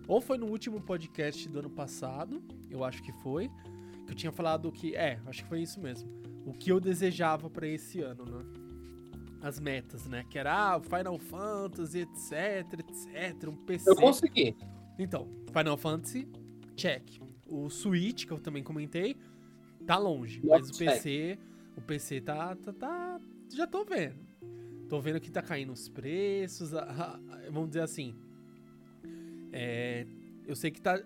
Ou 0.08 0.22
foi 0.22 0.38
no 0.38 0.46
último 0.46 0.80
podcast 0.80 1.50
do 1.50 1.60
ano 1.60 1.70
passado, 1.72 2.44
eu 2.70 2.84
acho 2.84 3.02
que 3.02 3.12
foi, 3.12 3.50
que 4.06 4.12
eu 4.12 4.16
tinha 4.16 4.32
falado 4.32 4.72
que. 4.72 4.96
É, 4.96 5.20
acho 5.26 5.42
que 5.42 5.50
foi 5.50 5.64
isso 5.64 5.80
mesmo. 5.82 6.08
O 6.46 6.54
que 6.54 6.72
eu 6.72 6.80
desejava 6.80 7.50
pra 7.50 7.68
esse 7.68 8.02
ano, 8.02 8.26
né? 8.26 8.46
As 9.42 9.60
metas, 9.60 10.06
né? 10.06 10.24
Que 10.30 10.38
era 10.38 10.76
ah, 10.76 10.80
Final 10.80 11.18
Fantasy, 11.18 12.02
etc, 12.02 12.82
etc, 12.82 13.50
um 13.50 13.56
PC. 13.56 13.90
Eu 13.90 13.96
consegui. 13.96 14.56
Então, 15.00 15.28
Final 15.52 15.76
Fantasy, 15.76 16.28
check. 16.76 17.20
O 17.48 17.68
Switch, 17.68 18.28
que 18.28 18.32
eu 18.32 18.38
também 18.38 18.62
comentei, 18.62 19.18
tá 19.90 19.98
longe. 19.98 20.40
Mas 20.44 20.70
o 20.70 20.78
PC, 20.78 21.38
o 21.76 21.82
PC 21.82 22.22
tá, 22.22 22.56
tá, 22.56 22.72
tá- 22.74 23.20
Já 23.52 23.66
tô 23.66 23.84
vendo. 23.84 24.16
Tô 24.88 25.00
vendo 25.02 25.20
que 25.20 25.32
tá 25.32 25.42
caindo 25.42 25.74
os 25.74 25.90
preços. 25.90 26.74
a- 26.76 26.84
a- 26.84 27.20
vamos 27.52 27.70
dizer 27.70 27.82
assim. 27.82 28.14
é, 29.52 30.06
eu 30.46 30.56
sei 30.56 30.70
que 30.72 30.82
tá. 30.82 31.02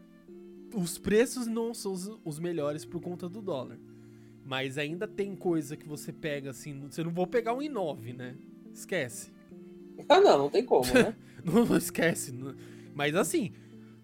Os 0.74 0.98
preços 0.98 1.48
não 1.48 1.74
são 1.74 1.94
os, 1.94 2.12
os 2.25 2.40
melhores 2.40 2.84
por 2.84 3.00
conta 3.02 3.30
do 3.30 3.42
dólar. 3.42 3.78
Mas 4.46 4.78
ainda 4.78 5.08
tem 5.08 5.36
coisa 5.36 5.78
que 5.78 5.88
você 5.88 6.12
pega 6.12 6.50
assim. 6.50 6.82
Você 6.90 7.04
não 7.04 7.12
vou 7.12 7.25
pegar 7.25 7.54
um 7.54 7.60
i9, 7.60 8.13
né? 8.13 8.36
Esquece. 8.74 9.32
Ah, 10.10 10.20
não, 10.20 10.38
não 10.38 10.50
tem 10.50 10.66
como, 10.66 10.92
né? 10.94 11.16
Não, 11.46 11.66
não 11.66 11.78
esquece. 11.78 12.32
não- 12.32 12.56
Mas 12.96 13.16
assim, 13.16 13.52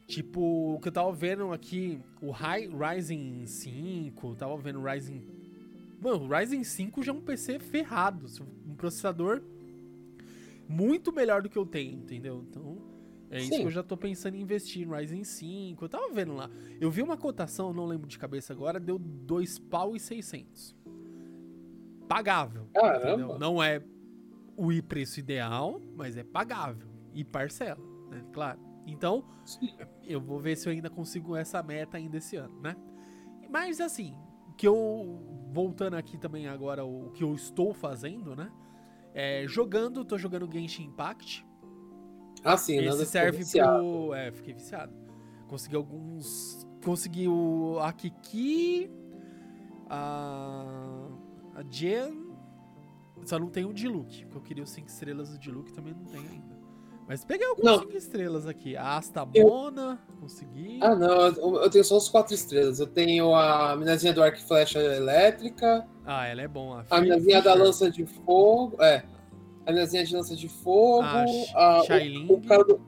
tipo, 0.10 0.74
o 0.76 0.80
que 0.82 0.88
eu 0.88 0.92
tava 0.92 1.12
vendo 1.14 1.54
aqui, 1.54 2.02
o 2.20 2.32
Hi- 2.32 2.68
Ryzen 2.68 3.46
5, 3.46 4.36
tava 4.36 4.58
vendo 4.58 4.80
o 4.80 4.84
Ryzen. 4.84 5.24
Mano, 6.02 6.26
o 6.26 6.28
Ryzen 6.28 6.64
5 6.64 7.04
já 7.04 7.12
é 7.12 7.16
um 7.16 7.22
PC 7.22 7.60
ferrado. 7.60 8.26
Um 8.68 8.74
processador 8.76 9.42
muito 10.68 11.14
melhor 11.14 11.42
do 11.44 11.50
que 11.50 11.58
eu 11.58 11.66
tenho, 11.66 11.94
entendeu? 12.00 12.44
Então, 12.50 12.78
é 13.30 13.40
isso 13.40 13.50
Sim. 13.50 13.60
que 13.62 13.66
eu 13.68 13.72
já 13.72 13.84
tô 13.84 13.96
pensando 13.96 14.36
em 14.36 14.42
investir 14.42 14.88
no 14.88 14.96
Ryzen 14.96 15.24
5. 15.24 15.86
Eu 15.86 15.90
tava 15.90 16.10
vendo 16.12 16.34
lá. 16.34 16.50
Eu 16.82 16.90
vi 16.90 17.04
uma 17.04 17.16
cotação, 17.18 17.72
não 17.72 17.86
lembro 17.86 18.08
de 18.08 18.18
cabeça 18.18 18.52
agora, 18.52 18.80
deu 18.80 18.98
2 18.98 19.60
pau 19.60 19.96
e 19.96 20.00
600. 20.00 20.76
Pagável. 22.08 22.68
Caramba. 22.74 23.08
Entendeu? 23.12 23.38
Não 23.40 23.62
é 23.62 23.84
o 24.58 24.70
preço 24.84 25.20
ideal, 25.20 25.80
mas 25.96 26.18
é 26.18 26.24
pagável. 26.24 26.88
E 27.14 27.24
parcela, 27.24 27.80
né? 28.10 28.24
Claro. 28.34 28.60
Então, 28.92 29.24
Sim. 29.46 29.76
eu 30.04 30.20
vou 30.20 30.40
ver 30.40 30.56
se 30.56 30.68
eu 30.68 30.74
ainda 30.74 30.90
consigo 30.90 31.36
essa 31.36 31.62
meta 31.62 31.98
ainda 31.98 32.18
esse 32.18 32.36
ano, 32.36 32.60
né? 32.62 32.76
Mas 33.50 33.82
assim, 33.82 34.16
que 34.58 34.68
eu 34.68 35.48
voltando 35.52 35.96
aqui 35.96 36.18
também 36.18 36.48
agora 36.48 36.84
o 36.86 37.12
que 37.12 37.24
eu 37.24 37.34
estou 37.34 37.74
fazendo, 37.74 38.36
né? 38.36 38.52
É, 39.14 39.46
jogando, 39.48 40.06
tô 40.06 40.18
jogando 40.18 40.52
Genshin 40.52 40.84
Impact. 40.84 41.46
Ah, 42.44 42.58
sim, 42.58 42.78
Esse 42.78 43.06
serve 43.06 43.44
pro. 43.46 44.14
É, 44.14 44.32
fiquei 44.32 44.54
viciado. 44.54 44.94
Consegui 45.48 45.76
alguns. 45.76 46.68
Consegui 46.84 47.28
o 47.28 47.80
Akiki, 47.80 48.90
a. 49.90 51.08
A 51.56 51.64
Jen. 51.70 52.30
Só 53.26 53.38
não 53.38 53.50
tem 53.50 53.66
o 53.66 53.74
Diluc, 53.74 54.26
porque 54.26 54.38
eu 54.38 54.42
queria 54.42 54.64
os 54.64 54.70
5 54.70 54.88
estrelas 54.88 55.30
do 55.30 55.38
Diluc 55.38 55.74
também 55.74 55.94
não 55.94 56.06
tem 56.06 56.26
ainda. 56.26 56.49
Mas 57.10 57.26
peguei 57.26 57.48
alguns 57.48 57.66
Não. 57.66 57.80
5 57.80 57.98
estrelas 57.98 58.46
aqui. 58.46 58.78
A 58.78 58.98
Astamona, 58.98 59.98
consegui. 60.22 60.78
Ah, 60.80 60.96
não, 60.96 61.08
eu, 61.26 61.56
eu 61.64 61.70
tenho 61.72 61.84
só 61.84 61.98
os 61.98 62.08
quatro 62.08 62.36
estrelas. 62.36 62.80
Eu 62.80 62.86
tenho 62.86 63.34
a 63.34 63.76
minazinha 63.76 64.14
do 64.14 64.22
arco 64.22 64.38
e 64.38 64.44
flecha 64.44 64.78
elétrica, 64.80 65.88
Ah, 66.06 66.28
ela 66.28 66.44
é 66.44 66.48
bom. 66.48 66.72
A, 66.74 66.86
a 66.88 67.02
minazinha 67.02 67.42
da 67.42 67.56
lança 67.56 67.90
de 67.90 68.06
fogo. 68.06 68.80
É. 68.84 69.04
A 69.66 69.72
minazinha 69.72 70.06
de 70.06 70.16
lança 70.16 70.36
de 70.36 70.48
fogo. 70.48 71.02
A 71.02 71.26
Sh- 71.26 71.52
a- 71.56 71.82
o- 72.30 72.34
o, 72.36 72.42
cara 72.42 72.64
do. 72.64 72.80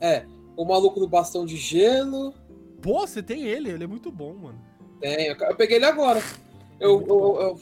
É. 0.00 0.24
O 0.56 0.64
maluco 0.64 1.00
do 1.00 1.08
bastão 1.08 1.44
de 1.44 1.56
gelo. 1.56 2.32
Pô, 2.80 3.04
você 3.04 3.20
tem 3.20 3.42
ele, 3.42 3.68
ele 3.68 3.82
é 3.82 3.86
muito 3.88 4.12
bom, 4.12 4.32
mano. 4.34 4.60
Tem, 5.00 5.26
eu, 5.26 5.34
eu 5.36 5.56
peguei 5.56 5.76
ele 5.78 5.86
agora. 5.86 6.22
Eu, 6.78 7.00
eu, 7.02 7.40
eu- 7.40 7.60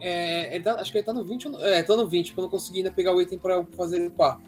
é, 0.00 0.52
ele 0.52 0.64
tá- 0.64 0.74
acho 0.80 0.90
que 0.90 0.98
ele 0.98 1.04
tá 1.04 1.12
no 1.12 1.24
20. 1.24 1.46
ou 1.46 1.52
no- 1.52 1.60
É, 1.64 1.80
tá 1.84 1.94
no 1.96 2.08
20, 2.08 2.28
porque 2.30 2.40
eu 2.40 2.42
não 2.42 2.50
consegui 2.50 2.78
ainda 2.78 2.90
pegar 2.90 3.14
o 3.14 3.22
item 3.22 3.38
pra 3.38 3.54
eu 3.54 3.64
fazer 3.76 3.98
ele 3.98 4.08
upar. 4.08 4.40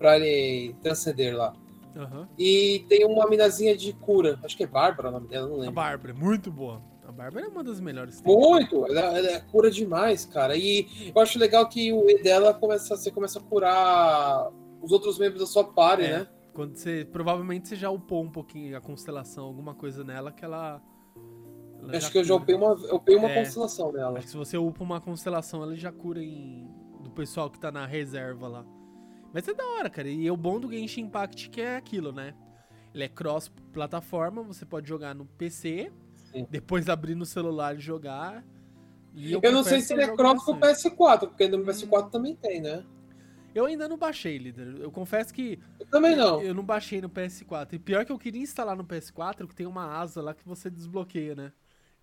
Pra 0.00 0.16
ele 0.18 0.74
transcender 0.82 1.36
lá. 1.36 1.52
Aham. 1.94 2.26
E 2.38 2.86
tem 2.88 3.04
uma 3.04 3.28
minazinha 3.28 3.76
de 3.76 3.92
cura. 3.92 4.40
Acho 4.42 4.56
que 4.56 4.64
é 4.64 4.66
Bárbara 4.66 5.10
o 5.10 5.12
nome 5.12 5.28
dela, 5.28 5.46
não 5.46 5.56
A 5.56 5.58
lembro. 5.58 5.74
Bárbara, 5.74 6.10
é 6.12 6.14
muito 6.18 6.50
boa. 6.50 6.80
A 7.06 7.12
Bárbara 7.12 7.44
é 7.44 7.48
uma 7.48 7.62
das 7.62 7.80
melhores. 7.80 8.22
Muito! 8.22 8.86
Ela, 8.86 9.18
ela 9.18 9.28
é 9.28 9.40
cura 9.40 9.70
demais, 9.70 10.24
cara. 10.24 10.56
E 10.56 11.12
eu 11.14 11.20
acho 11.20 11.38
legal 11.38 11.68
que 11.68 11.92
o 11.92 12.08
E 12.08 12.22
dela 12.22 12.54
começa, 12.54 12.96
você 12.96 13.10
começa 13.10 13.38
a 13.38 13.42
curar 13.42 14.50
os 14.80 14.90
outros 14.90 15.18
membros 15.18 15.40
da 15.40 15.46
sua 15.46 15.64
party, 15.64 16.04
É. 16.04 16.18
né? 16.20 16.28
Quando 16.54 16.76
você. 16.76 17.06
Provavelmente 17.12 17.68
você 17.68 17.76
já 17.76 17.90
upou 17.90 18.22
um 18.24 18.30
pouquinho 18.30 18.74
a 18.76 18.80
constelação, 18.80 19.44
alguma 19.44 19.74
coisa 19.74 20.02
nela 20.02 20.32
que 20.32 20.44
ela. 20.44 20.80
ela 21.82 21.96
Acho 21.96 22.10
que 22.10 22.18
eu 22.18 22.24
já 22.24 22.32
cura. 22.34 22.42
upei 22.44 22.54
uma, 22.54 22.72
upei 22.94 23.16
uma 23.16 23.30
É. 23.30 23.34
constelação 23.44 23.92
nela. 23.92 24.16
Acho 24.18 24.26
que 24.26 24.30
se 24.30 24.36
você 24.36 24.56
upa 24.56 24.82
uma 24.82 25.00
constelação, 25.00 25.62
ela 25.62 25.76
já 25.76 25.92
cura 25.92 26.22
em. 26.22 26.66
Do 27.02 27.10
pessoal 27.10 27.50
que 27.50 27.58
tá 27.58 27.70
na 27.72 27.84
reserva 27.86 28.46
lá. 28.46 28.64
Mas 29.32 29.46
é 29.46 29.54
da 29.54 29.64
hora, 29.64 29.88
cara. 29.90 30.08
E 30.08 30.30
o 30.30 30.36
bom 30.36 30.58
do 30.58 30.70
Genshin 30.70 31.02
Impact 31.02 31.48
que 31.50 31.60
é 31.60 31.76
aquilo, 31.76 32.12
né? 32.12 32.34
Ele 32.94 33.04
é 33.04 33.08
cross-plataforma, 33.08 34.42
você 34.42 34.66
pode 34.66 34.88
jogar 34.88 35.14
no 35.14 35.24
PC, 35.24 35.92
Sim. 36.32 36.46
depois 36.50 36.88
abrir 36.88 37.14
no 37.14 37.24
celular 37.24 37.76
e 37.76 37.80
jogar. 37.80 38.44
E 39.14 39.32
Eu, 39.32 39.40
não 39.52 39.62
sei 39.62 39.80
se 39.80 39.92
ele 39.92 40.04
eu 40.04 40.12
é 40.12 40.16
cross 40.16 40.42
com 40.44 40.52
o 40.52 40.56
bastante. 40.56 40.94
PS4, 40.96 41.20
porque 41.28 41.48
no 41.48 41.58
PS4 41.64 42.10
também 42.10 42.34
tem, 42.34 42.60
né? 42.60 42.84
Eu 43.52 43.66
ainda 43.66 43.88
não 43.88 43.96
baixei, 43.96 44.38
líder. 44.38 44.76
Eu 44.78 44.92
confesso 44.92 45.34
que 45.34 45.58
Eu 45.78 45.86
também 45.86 46.14
não. 46.14 46.40
eu 46.40 46.54
não 46.54 46.62
baixei 46.64 47.00
no 47.00 47.10
PS4. 47.10 47.72
E 47.74 47.78
pior 47.78 48.04
que 48.04 48.12
eu 48.12 48.18
queria 48.18 48.42
instalar 48.42 48.76
no 48.76 48.84
PS4, 48.84 49.46
que 49.48 49.54
tem 49.54 49.66
uma 49.66 49.98
asa 49.98 50.22
lá 50.22 50.32
que 50.34 50.46
você 50.46 50.70
desbloqueia, 50.70 51.34
né? 51.34 51.52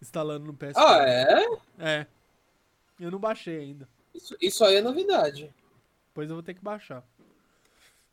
Instalando 0.02 0.46
no 0.46 0.54
PS4. 0.54 0.74
Ah, 0.76 1.04
é? 1.08 1.46
É. 1.80 2.08
Eu 3.00 3.12
não 3.12 3.20
baixei 3.20 3.60
ainda. 3.60 3.88
Isso, 4.14 4.36
isso 4.42 4.66
aí 4.66 4.76
é 4.76 4.82
novidade. 4.82 5.54
Depois 6.10 6.30
eu 6.30 6.36
vou 6.36 6.44
ter 6.44 6.54
que 6.54 6.64
baixar. 6.64 7.04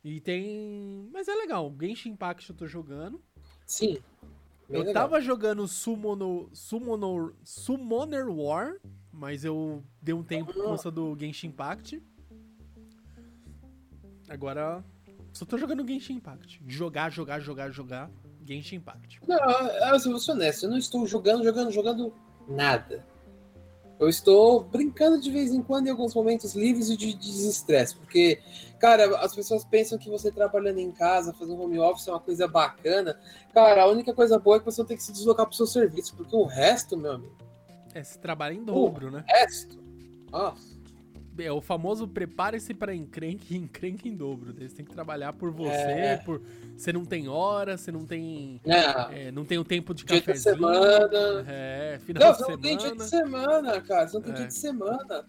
E 0.05 0.19
tem. 0.19 1.09
Mas 1.11 1.27
é 1.27 1.33
legal. 1.33 1.73
Genshin 1.81 2.09
Impact 2.09 2.51
eu 2.51 2.55
tô 2.55 2.67
jogando. 2.67 3.19
Sim. 3.65 3.97
Eu 4.69 4.81
legal. 4.81 4.93
tava 4.93 5.19
jogando 5.19 5.67
Summoner, 5.67 6.47
Summoner, 6.53 7.33
Summoner 7.43 8.29
War, 8.29 8.75
mas 9.11 9.43
eu 9.43 9.83
dei 9.99 10.13
um 10.13 10.21
tempo 10.21 10.53
por 10.53 10.63
conta 10.63 10.91
do 10.91 11.17
Genshin 11.19 11.47
Impact. 11.47 12.03
Agora. 14.29 14.85
Só 15.33 15.43
tô 15.43 15.57
jogando 15.57 15.85
Genshin 15.85 16.13
Impact. 16.13 16.61
Jogar, 16.67 17.11
jogar, 17.11 17.39
jogar, 17.39 17.71
jogar. 17.71 18.11
Genshin 18.45 18.75
Impact. 18.75 19.21
Não, 19.27 19.37
eu 19.37 19.99
vou 19.99 20.19
ser 20.19 20.31
honesto, 20.33 20.65
eu 20.65 20.69
não 20.69 20.77
estou 20.77 21.07
jogando, 21.07 21.43
jogando, 21.43 21.71
jogando 21.71 22.13
nada. 22.47 23.03
Eu 23.99 24.09
estou 24.09 24.63
brincando 24.63 25.19
de 25.21 25.31
vez 25.31 25.53
em 25.53 25.61
quando 25.61 25.87
em 25.87 25.89
alguns 25.89 26.13
momentos 26.13 26.53
livres 26.53 26.89
e 26.89 26.97
de 26.97 27.13
de 27.13 27.31
desestresse, 27.31 27.95
porque, 27.95 28.41
cara, 28.77 29.17
as 29.19 29.33
pessoas 29.33 29.63
pensam 29.63 29.97
que 29.97 30.09
você 30.09 30.29
trabalhando 30.31 30.79
em 30.79 30.91
casa, 30.91 31.33
fazendo 31.33 31.61
home 31.61 31.79
office 31.79 32.07
é 32.07 32.11
uma 32.11 32.19
coisa 32.19 32.47
bacana. 32.47 33.17
Cara, 33.53 33.83
a 33.83 33.87
única 33.87 34.13
coisa 34.13 34.37
boa 34.37 34.57
é 34.57 34.59
que 34.59 34.65
você 34.65 34.83
tem 34.83 34.97
que 34.97 35.03
se 35.03 35.13
deslocar 35.13 35.45
pro 35.45 35.55
seu 35.55 35.65
serviço, 35.65 36.13
porque 36.15 36.35
o 36.35 36.43
resto, 36.43 36.97
meu 36.97 37.13
amigo, 37.13 37.35
É, 37.93 38.03
você 38.03 38.19
trabalha 38.19 38.53
em 38.53 38.63
dobro, 38.63 39.09
né? 39.09 39.23
o 39.25 39.31
resto. 39.31 39.81
Nossa. 40.29 40.74
É 41.37 41.51
o 41.51 41.59
famoso 41.59 42.07
prepare-se 42.07 42.73
para 42.73 42.95
encrenque 42.95 43.53
e 43.55 43.57
encrenque 43.57 44.07
em 44.07 44.15
dobro. 44.15 44.53
né? 44.53 44.67
Você 44.67 44.75
tem 44.75 44.85
que 44.85 44.91
trabalhar 44.93 45.33
por 45.33 45.51
você, 45.51 45.69
É. 45.71 46.17
por 46.17 46.41
você 46.77 46.93
não 46.93 47.03
tem 47.03 47.27
hora, 47.27 47.77
você 47.77 47.91
não 47.91 48.05
tem 48.05 48.61
Não, 48.65 48.73
é, 49.11 49.31
não 49.31 49.43
tem 49.43 49.57
o 49.57 49.63
tempo 49.65 49.93
de 49.93 50.05
dia 50.05 50.19
de 50.19 50.25
cafezinho. 50.25 50.55
semana. 50.55 51.45
É, 51.47 51.99
final 52.05 52.23
Não, 52.23 52.31
de 52.31 52.37
você 52.37 52.51
não 52.51 52.57
tem 52.57 52.77
dia 52.77 52.87
semana. 52.89 53.03
de 53.03 53.09
semana, 53.09 53.81
cara. 53.81 54.07
Você 54.07 54.13
não 54.17 54.21
tem 54.23 54.31
É. 54.33 54.35
dia 54.37 54.47
de 54.47 54.53
semana. 54.53 55.25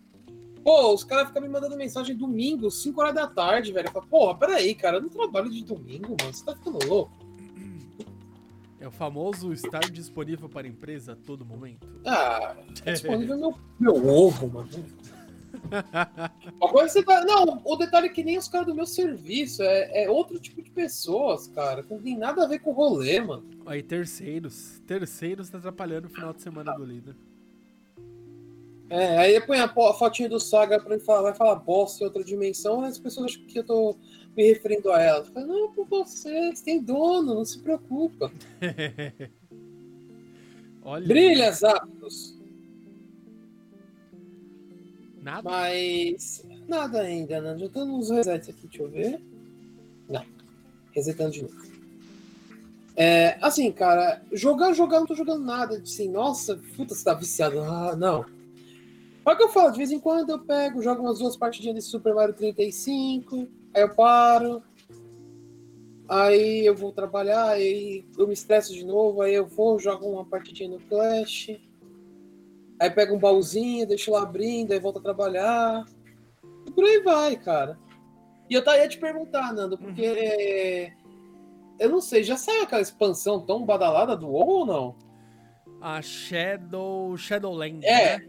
Pô, 0.62 0.92
os 0.94 1.04
caras 1.04 1.28
ficam 1.28 1.42
me 1.42 1.48
mandando 1.48 1.76
mensagem 1.76 2.16
domingo, 2.16 2.70
5 2.70 3.00
horas 3.00 3.14
da 3.14 3.26
tarde, 3.26 3.72
velho. 3.72 3.86
Eu 3.88 3.92
falo, 3.92 4.06
porra, 4.06 4.36
peraí, 4.38 4.74
cara, 4.74 4.96
eu 4.98 5.02
não 5.02 5.08
trabalho 5.08 5.48
de 5.50 5.64
domingo, 5.64 6.16
mano. 6.20 6.32
Você 6.32 6.44
tá 6.44 6.54
ficando 6.56 6.84
louco. 6.86 7.12
É 8.78 8.86
o 8.86 8.90
famoso 8.90 9.52
estar 9.52 9.90
disponível 9.90 10.48
para 10.48 10.66
a 10.66 10.70
empresa 10.70 11.12
a 11.12 11.16
todo 11.16 11.44
momento. 11.44 11.86
Ah, 12.04 12.54
é 12.84 12.92
disponível 12.92 13.36
meu, 13.38 13.54
meu 13.80 14.08
ovo, 14.08 14.48
mano. 14.48 14.68
Coisa 16.60 16.92
você 16.92 17.02
tá. 17.02 17.24
Não, 17.24 17.60
o 17.64 17.76
detalhe 17.76 18.06
é 18.06 18.10
que 18.10 18.22
nem 18.24 18.38
os 18.38 18.48
caras 18.48 18.66
do 18.66 18.74
meu 18.74 18.86
serviço. 18.86 19.62
É, 19.62 20.04
é 20.04 20.10
outro 20.10 20.38
tipo 20.38 20.62
de 20.62 20.70
pessoas, 20.70 21.46
cara. 21.48 21.84
Não 21.88 22.00
tem 22.00 22.16
nada 22.16 22.44
a 22.44 22.48
ver 22.48 22.60
com 22.60 22.70
o 22.70 22.74
rolê, 22.74 23.20
mano. 23.20 23.44
Aí, 23.66 23.82
terceiros. 23.82 24.80
Terceiros 24.86 25.50
tá 25.50 25.58
atrapalhando 25.58 26.06
o 26.06 26.10
final 26.10 26.32
de 26.32 26.42
semana 26.42 26.72
do 26.74 26.84
líder. 26.84 27.16
É, 28.88 29.18
aí 29.18 29.40
põe 29.40 29.58
a, 29.58 29.68
fotinha 29.68 30.28
do 30.28 30.38
Saga 30.38 30.78
pra 30.80 30.94
ele 30.94 31.02
falar, 31.02 31.22
vai 31.22 31.34
falar 31.34 31.56
bosta 31.56 32.04
em 32.04 32.06
outra 32.06 32.22
dimensão, 32.22 32.82
as 32.82 32.98
pessoas 32.98 33.32
acham 33.32 33.44
que 33.44 33.58
eu 33.58 33.64
tô 33.64 33.96
me 34.36 34.44
referindo 34.44 34.92
a 34.92 35.02
ela. 35.02 35.24
Fala, 35.24 35.44
não, 35.44 35.72
por 35.72 35.86
vocês, 35.88 36.62
tem 36.62 36.80
dono, 36.80 37.34
não 37.34 37.44
se 37.44 37.58
preocupa. 37.58 38.30
Olha. 40.84 41.06
Brilha, 41.06 41.50
Zapdos. 41.50 42.38
Nada. 45.26 45.42
Mas 45.42 46.46
nada 46.68 47.00
ainda, 47.00 47.40
né? 47.40 47.58
Já 47.58 47.68
tô 47.68 47.84
nos 47.84 48.10
resets 48.10 48.48
aqui, 48.48 48.68
deixa 48.68 48.82
eu 48.84 48.88
ver. 48.88 49.20
Não. 50.08 50.24
Resetando 50.92 51.32
de 51.32 51.42
novo. 51.42 51.66
É, 52.94 53.36
assim, 53.42 53.72
cara, 53.72 54.22
jogar, 54.30 54.72
jogar, 54.72 55.00
não 55.00 55.06
tô 55.06 55.16
jogando 55.16 55.44
nada. 55.44 55.78
Assim, 55.78 56.08
nossa, 56.08 56.60
puta, 56.76 56.94
você 56.94 57.02
tá 57.02 57.12
viciado. 57.12 57.58
Ah, 57.58 57.96
não. 57.96 58.24
O 59.24 59.36
que 59.36 59.42
eu 59.42 59.48
falo, 59.48 59.72
de 59.72 59.78
vez 59.78 59.90
em 59.90 59.98
quando 59.98 60.30
eu 60.30 60.38
pego, 60.38 60.80
jogo 60.80 61.02
umas 61.02 61.18
duas 61.18 61.36
partidinhas 61.36 61.74
desse 61.74 61.88
Super 61.88 62.14
Mario 62.14 62.32
35, 62.32 63.48
aí 63.74 63.82
eu 63.82 63.92
paro, 63.92 64.62
aí 66.08 66.64
eu 66.64 66.76
vou 66.76 66.92
trabalhar, 66.92 67.48
aí 67.48 68.04
eu 68.16 68.28
me 68.28 68.32
estresso 68.32 68.72
de 68.72 68.84
novo, 68.84 69.22
aí 69.22 69.34
eu 69.34 69.44
vou, 69.44 69.80
jogo 69.80 70.06
uma 70.06 70.24
partidinha 70.24 70.68
no 70.68 70.78
Clash, 70.78 71.50
aí 72.80 72.90
pego 72.90 73.14
um 73.14 73.18
baúzinho, 73.18 73.86
deixo 73.86 74.10
lá 74.12 74.22
abrindo, 74.22 74.72
aí 74.72 74.78
volto 74.78 74.98
a 74.98 75.02
trabalhar, 75.02 75.84
e 76.66 76.70
por 76.70 76.84
aí 76.84 77.00
vai, 77.02 77.36
cara. 77.36 77.78
E 78.48 78.54
eu 78.54 78.62
tá- 78.64 78.76
ia 78.78 78.88
te 78.88 78.98
perguntar, 78.98 79.52
Nando, 79.52 79.76
porque 79.78 80.02
é, 80.04 80.92
eu 81.78 81.88
não 81.90 82.00
sei, 82.00 82.22
já 82.22 82.36
saiu 82.36 82.62
aquela 82.62 82.82
expansão 82.82 83.40
tão 83.44 83.64
badalada 83.64 84.16
do 84.16 84.28
WoW 84.28 84.48
ou 84.48 84.66
não? 84.66 84.94
A 85.80 86.00
Shadow. 86.00 87.16
Shadowland. 87.16 87.84
É. 87.84 88.18
né? 88.18 88.26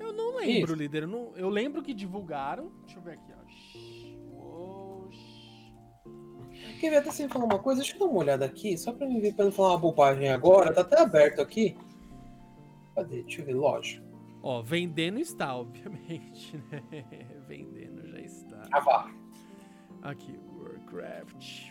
Eu 0.00 0.12
não 0.12 0.36
lembro, 0.36 0.72
Isso. 0.72 0.74
líder. 0.74 1.04
Eu, 1.04 1.08
não- 1.08 1.32
eu 1.36 1.48
lembro 1.48 1.80
que 1.82 1.94
divulgaram. 1.94 2.70
Deixa 2.84 2.98
eu 2.98 3.02
ver 3.02 3.12
aqui, 3.12 3.32
ó. 3.38 3.42
Quer 6.80 6.90
ver 6.90 6.96
até 6.96 7.10
você 7.10 7.22
me 7.24 7.28
falar 7.28 7.44
uma 7.44 7.58
coisa? 7.60 7.80
Deixa 7.80 7.94
eu 7.96 8.00
dar 8.00 8.06
uma 8.06 8.18
olhada 8.18 8.44
aqui, 8.44 8.76
só 8.76 8.92
pra 8.92 9.06
mim 9.06 9.20
ver, 9.20 9.34
pra 9.34 9.44
não 9.44 9.52
falar 9.52 9.70
uma 9.70 9.78
bobagem 9.78 10.28
agora. 10.30 10.72
Tá 10.74 10.80
até 10.80 11.00
aberto 11.00 11.40
aqui. 11.40 11.76
Cadê? 12.94 13.22
Deixa 13.22 13.40
eu 13.42 13.46
ver, 13.46 13.54
lógico. 13.54 14.04
Ó, 14.42 14.60
vendendo 14.62 15.18
está, 15.20 15.54
obviamente, 15.56 16.56
né? 16.70 17.04
vendendo 17.46 18.06
já 18.08 18.20
está. 18.20 18.62
Ah, 18.72 18.80
vá. 18.80 19.10
Aqui, 20.02 20.38
Warcraft. 20.58 21.70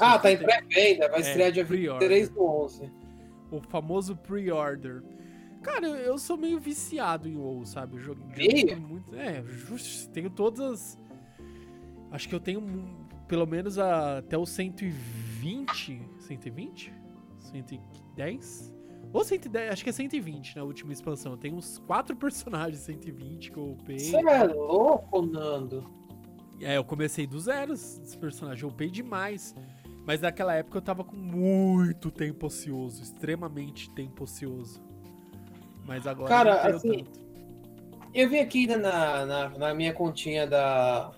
Ah, 0.00 0.18
tá 0.18 0.32
em 0.32 0.36
pré-venda, 0.38 1.08
vai 1.08 1.18
É, 1.18 1.20
estrear 1.22 1.52
dia 1.52 1.64
pre-order. 1.64 2.08
23 2.08 2.28
do 2.30 2.42
11. 2.44 2.92
O 3.50 3.60
famoso 3.60 4.16
pre-order. 4.16 5.02
Cara, 5.62 5.86
eu, 5.86 6.16
sou 6.18 6.36
meio 6.36 6.58
viciado 6.60 7.28
em 7.28 7.36
WoW, 7.36 7.64
sabe? 7.66 7.94
Eu 7.96 8.00
jogo, 8.00 8.20
muito. 8.76 9.14
É, 9.14 9.42
just, 9.44 10.08
tenho 10.10 10.30
todas 10.30 10.60
as. 10.60 10.98
Acho 12.12 12.28
que 12.28 12.34
eu 12.34 12.40
tenho 12.40 12.62
pelo 13.26 13.46
menos 13.46 13.78
a- 13.78 14.18
até 14.18 14.38
o 14.38 14.46
120. 14.46 16.00
120? 16.20 16.92
110? 17.38 18.75
Ou 19.16 19.24
110, 19.24 19.72
acho 19.72 19.82
que 19.82 19.88
é 19.88 19.92
120 19.94 20.56
na 20.56 20.62
última 20.62 20.92
expansão. 20.92 21.38
Tem 21.38 21.54
uns 21.54 21.78
quatro 21.78 22.14
personagens 22.16 22.80
120 22.80 23.50
que 23.50 23.56
eu 23.56 23.70
upei. 23.70 23.98
Você 23.98 24.16
é 24.16 24.44
louco, 24.44 25.22
Nando? 25.22 25.90
É, 26.60 26.76
eu 26.76 26.84
comecei 26.84 27.26
do 27.26 27.40
zero 27.40 27.72
esse 27.72 28.16
personagem, 28.18 28.64
eu 28.64 28.68
upei 28.68 28.90
demais. 28.90 29.54
Mas 30.06 30.20
naquela 30.20 30.54
época 30.54 30.76
eu 30.76 30.82
tava 30.82 31.02
com 31.02 31.16
muito 31.16 32.10
tempo 32.10 32.46
ocioso, 32.46 33.02
extremamente 33.02 33.90
tempo 33.90 34.24
ocioso. 34.24 34.82
Mas 35.86 36.06
agora 36.06 36.28
Cara, 36.28 36.56
tenho 36.58 36.76
assim, 36.76 37.04
tanto. 37.04 37.26
Eu 38.12 38.28
vi 38.28 38.38
aqui 38.38 38.66
né, 38.66 38.76
na, 38.76 39.24
na, 39.24 39.48
na 39.48 39.74
minha 39.74 39.94
continha 39.94 40.46
da, 40.46 41.10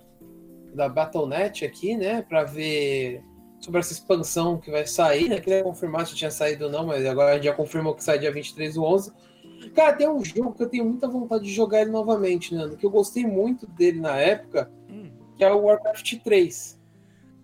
da 0.73 0.89
Battle.net 0.89 1.65
aqui, 1.65 1.97
né, 1.97 2.23
pra 2.23 2.45
ver 2.45 3.23
sobre 3.61 3.81
essa 3.81 3.93
expansão 3.93 4.59
que 4.59 4.71
vai 4.71 4.87
sair, 4.87 5.29
né, 5.29 5.41
queria 5.41 5.63
confirmar 5.63 6.07
se 6.07 6.15
tinha 6.15 6.31
saído 6.31 6.67
ou 6.67 6.71
não, 6.71 6.87
mas 6.87 7.05
agora 7.05 7.33
a 7.33 7.35
gente 7.35 7.45
já 7.45 7.55
confirmou 7.55 7.95
que 7.95 8.05
sai 8.05 8.19
dia 8.19 8.33
23 8.33 8.75
do 8.75 8.85
11. 8.85 9.13
Cara, 9.75 9.93
tem 9.97 10.09
um 10.09 10.25
jogo 10.25 10.55
que 10.55 10.63
eu 10.63 10.69
tenho 10.69 10.85
muita 10.85 11.09
vontade 11.09 11.45
de 11.45 11.53
jogar 11.53 11.81
ele 11.83 11.91
novamente, 11.91 12.55
Nando, 12.55 12.77
que 12.77 12.87
eu 12.87 12.91
gostei 12.91 13.27
muito 13.27 13.67
dele 13.67 14.01
na 14.01 14.17
época, 14.17 14.71
Hum, 14.89 15.11
que 15.37 15.43
é 15.45 15.53
o 15.53 15.63
Warcraft 15.63 16.19
3. 16.23 16.79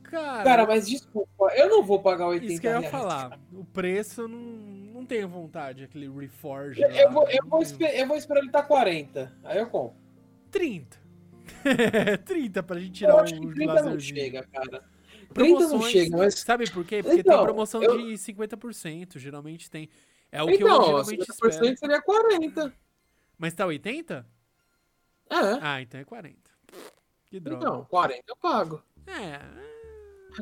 cara, 0.05 0.45
Cara, 0.45 0.67
mas 0.67 0.87
desculpa, 0.89 1.53
eu 1.57 1.69
não 1.69 1.83
vou 1.83 2.01
pagar 2.01 2.29
80 2.29 2.53
isso 2.53 2.61
que 2.61 2.67
eu 2.69 2.71
ia 2.73 2.79
reais. 2.79 2.91
falar. 2.93 3.39
O 3.53 3.65
preço 3.65 4.23
eu 4.23 4.29
não, 4.29 4.39
não 4.39 5.05
tenho 5.05 5.29
vontade, 5.29 5.83
aquele 5.85 6.09
Reforge. 6.09 6.81
Eu, 6.81 6.89
eu 6.91 7.11
vou, 7.13 7.29
eu, 7.29 7.45
vou 7.47 7.61
esper- 7.61 7.95
eu 7.99 8.07
vou 8.07 8.17
esperar 8.17 8.39
ele 8.41 8.47
estar 8.49 8.63
40, 8.63 9.33
aí 9.43 9.59
eu 9.59 9.67
compro. 9.67 9.97
30. 10.53 10.97
30 12.25 12.63
pra 12.63 12.79
gente 12.79 13.05
Eu 13.05 13.11
tirar 13.11 13.21
acho 13.23 13.35
que 13.41 13.47
o 13.47 13.53
30 13.53 13.83
não 13.83 13.99
chega, 13.99 14.45
cara. 14.53 14.85
30 15.35 15.61
não 15.61 15.69
Promoções, 15.69 15.93
chega, 15.93 16.17
mas 16.17 16.35
Sabe 16.41 16.71
por 16.71 16.85
quê? 16.85 17.03
Porque 17.03 17.23
tem 17.23 17.33
Então, 17.33 17.45
promoção 17.45 17.83
eu- 17.83 17.97
de 17.99 18.17
50%, 18.19 19.19
geralmente 19.19 19.71
tem. 19.71 19.89
É 20.33 20.43
o 20.43 20.47
que 20.47 20.55
eu 20.55 20.57
então, 20.57 20.85
geralmente 20.85 21.21
espero. 21.31 21.53
50% 21.53 21.79
seria 21.79 22.01
40. 22.03 22.73
Mas 23.39 23.53
tá 23.55 23.67
80? 23.67 24.27
É, 25.31 25.37
Ah, 25.61 25.83
então 25.83 26.01
é 26.01 26.05
40. 26.05 26.51
Que 27.27 27.39
droga. 27.41 27.65
então, 27.65 27.85
40 27.91 28.23
eu 28.29 28.37
pago. 28.37 28.83
É. 29.07 29.41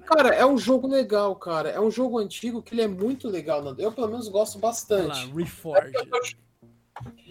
Cara, 0.06 0.34
é 0.34 0.44
um 0.46 0.56
jogo 0.56 0.86
legal, 0.88 1.36
cara. 1.36 1.68
É 1.68 1.80
um 1.80 1.90
jogo 1.90 2.18
antigo 2.18 2.62
que 2.62 2.74
ele 2.74 2.82
é 2.82 2.88
muito 2.88 3.28
legal. 3.28 3.62
Nando. 3.62 3.80
Eu, 3.82 3.92
pelo 3.92 4.08
menos, 4.08 4.28
gosto 4.28 4.54
Olha 4.56 4.62
lá, 4.64 4.68
bastante. 4.70 5.30
Reforge. 5.34 5.92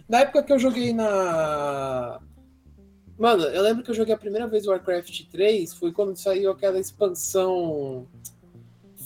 Na 0.08 0.19
época 0.19 0.43
que 0.43 0.54
eu 0.54 0.60
joguei 0.60 0.93
na. 0.93 2.19
Mano, 3.21 3.43
eu 3.43 3.62
lembro 3.62 3.84
que 3.84 3.91
eu 3.91 3.95
joguei 3.95 4.15
a 4.15 4.17
primeira 4.17 4.47
vez 4.47 4.65
o 4.65 4.71
Warcraft 4.71 5.25
3 5.31 5.75
foi 5.75 5.91
quando 5.91 6.15
saiu 6.17 6.49
aquela 6.49 6.79
expansão 6.79 8.07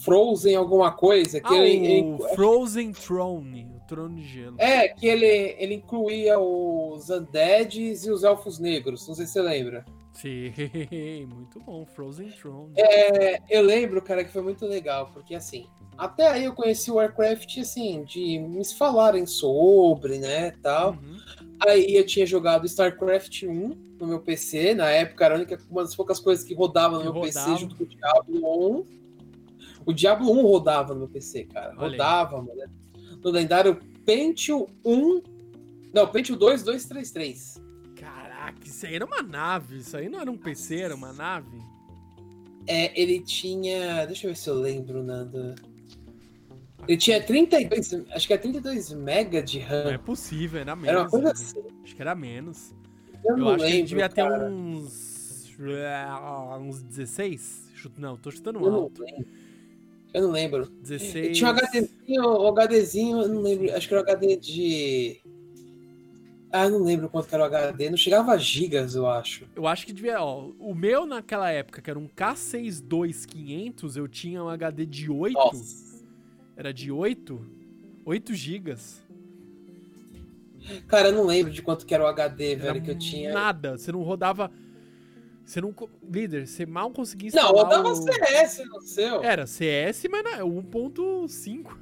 Frozen 0.06 0.56
alguma 0.56 0.92
coisa. 0.92 1.42
Que 1.42 1.54
Ah, 1.54 1.66
ele, 1.68 1.86
ele- 1.86 2.02
o 2.14 2.20
Frozen 2.36 2.94
Throne, 2.94 3.68
o 3.76 3.86
trono 3.88 4.16
de 4.16 4.24
gelo. 4.26 4.56
É, 4.58 4.88
que 4.88 5.06
ele, 5.06 5.56
ele 5.60 5.74
incluía 5.76 6.40
os 6.40 7.10
Undeads 7.10 8.06
e 8.06 8.12
os 8.12 8.24
Elfos 8.24 8.58
Negros. 8.58 9.06
Não 9.06 9.16
sei 9.16 9.26
se 9.26 9.34
você 9.34 9.42
lembra. 9.42 9.84
Sim, 10.14 10.54
muito 11.28 11.60
bom, 11.60 11.86
Frozen 11.86 12.30
Throne. 12.30 12.72
É, 12.78 13.38
eu 13.50 13.62
lembro, 13.62 14.02
cara, 14.02 14.24
que 14.24 14.32
foi 14.32 14.42
muito 14.42 14.66
legal, 14.66 15.10
porque 15.14 15.36
assim, 15.36 15.66
até 15.98 16.28
aí 16.30 16.46
eu 16.46 16.54
conheci 16.54 16.90
o 16.90 16.96
Warcraft, 16.96 17.58
assim, 17.58 18.02
de 18.06 18.40
me 18.40 18.64
falarem 18.64 19.26
sobre, 19.26 20.20
né, 20.20 20.52
tal. 20.64 20.92
Uhum. 20.92 21.18
Aí 21.60 21.96
eu 21.96 22.06
tinha 22.06 22.26
jogado 22.26 22.66
StarCraft 22.66 23.44
1 23.44 23.86
no 24.00 24.08
meu 24.08 24.20
PC, 24.20 24.74
na 24.74 24.90
época 24.90 25.26
era 25.26 25.48
uma 25.70 25.84
das 25.84 25.96
poucas 25.96 26.20
coisas 26.20 26.44
que 26.44 26.54
rodava 26.54 26.96
no 26.96 27.00
Que 27.00 27.04
meu 27.06 27.14
rodava. 27.14 27.48
PC 27.48 27.62
junto 27.62 27.76
com 27.76 27.84
o 27.84 27.88
Diablo 27.88 28.80
1. 28.80 28.86
O 29.86 29.94
Diablo 29.94 30.32
1 30.32 30.42
rodava 30.42 30.94
no 30.94 31.02
meu 31.02 31.08
PC, 31.10 31.46
cara. 31.46 31.74
Olha 31.78 31.86
aí. 31.86 31.92
rodava, 31.92 32.42
mano. 32.42 32.62
No 33.24 33.32
lendário 33.32 33.80
Pentium 34.06 34.68
1. 34.84 35.22
Não, 35.94 36.08
Pentium 36.08 36.38
2, 36.38 36.64
233. 36.64 37.62
Caraca, 37.96 38.68
isso 38.68 38.86
aí 38.86 38.96
era 38.96 39.06
uma 39.06 39.22
nave. 39.22 39.78
Isso 39.78 39.96
aí 39.96 40.10
não 40.10 40.20
era 40.20 40.30
um 40.30 40.38
PC, 40.38 40.82
era 40.82 40.96
uma 40.96 41.14
nave. 41.14 41.58
É, 42.68 43.00
ele 43.00 43.20
tinha. 43.20 44.06
Deixa 44.06 44.26
eu 44.28 44.32
ver 44.32 44.36
se 44.36 44.50
eu 44.50 44.56
lembro, 44.56 45.04
Nanda. 45.04 45.56
Ele 46.88 46.98
tinha 46.98 47.22
32. 47.22 47.94
Acho 48.12 48.28
que 48.28 48.34
é 48.34 48.38
32 48.38 48.92
mega 48.94 49.42
de 49.42 49.60
Não 49.60 49.68
RAM. 49.68 49.92
é 49.94 49.98
possível, 49.98 50.60
era 50.62 50.76
menos. 50.76 50.90
Era 50.90 51.02
uma 51.02 51.10
coisa 51.10 51.26
né? 51.26 51.32
assim. 51.32 51.64
Acho 51.84 51.96
que 51.96 52.02
era 52.02 52.16
menos. 52.16 52.74
Eu, 53.24 53.32
Eu, 53.32 53.38
não 53.38 53.50
acho 53.50 53.58
que 53.58 53.64
ele 53.64 53.72
lembro, 53.74 53.88
devia 53.90 54.10
ter 54.10 54.24
uns. 54.24 55.16
Uns 56.62 56.82
16? 56.84 57.72
Chuto- 57.76 58.00
Não, 58.02 58.18
tô 58.18 58.30
chutando 58.32 58.60
Eu 58.60 58.72
não 58.72 58.80
alto. 58.82 59.02
lembro. 59.02 59.26
Eu 60.14 60.22
não 60.24 60.32
lembro. 60.32 60.66
16. 60.82 61.38
Tinha 61.38 61.50
um 61.50 61.54
HDzinho, 61.54 62.24
o 62.24 62.48
HDzinho, 62.52 63.22
eu 63.22 63.28
não 63.30 63.42
lembro. 63.42 63.74
Acho 63.76 63.88
que 63.88 63.94
era 63.94 64.04
o 64.04 64.10
HD 64.10 64.36
de. 64.38 65.22
Ah, 66.52 66.70
não 66.70 66.84
lembro 66.84 67.10
quanto 67.10 67.28
que 67.28 67.36
era 67.36 67.44
o 67.44 67.48
HD. 67.48 67.90
Não 67.90 67.98
chegava 67.98 68.32
a 68.32 68.38
gigas, 68.38 68.96
eu 68.96 69.08
acho. 69.10 69.46
Eu 69.56 69.68
acho 69.68 69.86
que 69.86 69.92
devia, 69.92 70.22
ó, 70.22 70.52
o 70.58 70.74
meu 70.74 71.06
naquela 71.06 71.52
época, 71.52 71.82
que 71.82 71.90
era 71.90 72.00
um 72.00 72.08
K62500, 72.08 73.98
eu 73.98 74.08
tinha 74.08 74.42
um 74.44 74.48
HD 74.50 74.86
de 74.86 75.12
8, 75.12 75.34
Nossa. 75.34 75.95
Era 76.56 76.74
de 76.74 76.92
8, 76.92 77.42
8 78.06 78.34
gigas. 78.34 79.04
Cara, 80.88 81.10
eu 81.10 81.14
não 81.14 81.26
lembro 81.26 81.52
de 81.52 81.62
quanto 81.62 81.86
que 81.86 81.94
era 81.94 82.04
o 82.04 82.08
HD, 82.08 82.54
Era 82.54 82.74
velho, 82.74 82.82
que 82.82 82.92
eu 82.92 82.98
tinha. 82.98 83.32
nada, 83.34 83.78
você 83.78 83.92
não 83.92 84.02
rodava, 84.02 84.52
você 85.46 85.62
não, 85.62 85.74
líder, 86.12 86.48
você 86.48 86.66
mal 86.66 86.90
conseguia 86.90 87.30
Não, 87.34 87.52
instalar 87.52 87.66
rodava 87.66 87.90
o... 87.90 87.96
CS 87.96 88.64
no 88.68 88.82
seu. 88.82 89.24
Era 89.24 89.46
CS, 89.46 90.06
mas 90.10 90.24
não, 90.24 90.32
é 90.32 90.40
1.5. 90.42 91.78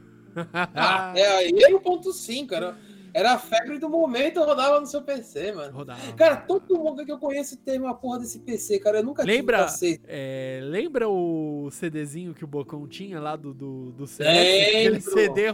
Ah, 0.73 1.13
é 1.15 1.27
aí 1.37 1.63
era 1.63 1.75
o 1.75 1.79
ponto 1.79 2.11
5, 2.11 2.53
era, 2.55 2.77
era 3.13 3.33
a 3.33 3.37
febre 3.37 3.77
do 3.77 3.87
momento, 3.87 4.43
rodava 4.43 4.79
no 4.79 4.87
seu 4.87 5.01
PC, 5.03 5.51
mano. 5.51 5.71
Rodava. 5.71 6.13
Cara, 6.13 6.37
todo 6.37 6.77
mundo 6.77 7.05
que 7.05 7.11
eu 7.11 7.19
conheço 7.19 7.57
tem 7.57 7.79
uma 7.79 7.93
porra 7.93 8.19
desse 8.19 8.39
PC, 8.39 8.79
cara. 8.79 8.99
Eu 8.99 9.03
nunca 9.03 9.23
Lembra, 9.23 9.65
tive 9.67 9.97
K6. 9.97 10.01
é, 10.07 10.59
lembra 10.63 11.07
o 11.07 11.69
CDzinho 11.71 12.33
que 12.33 12.43
o 12.43 12.47
Bocão 12.47 12.87
tinha 12.87 13.19
lá 13.19 13.35
do, 13.35 13.53
do, 13.53 13.91
do 13.91 14.07
CS? 14.07 14.67
Aquele. 14.67 15.01
CD 15.01 15.53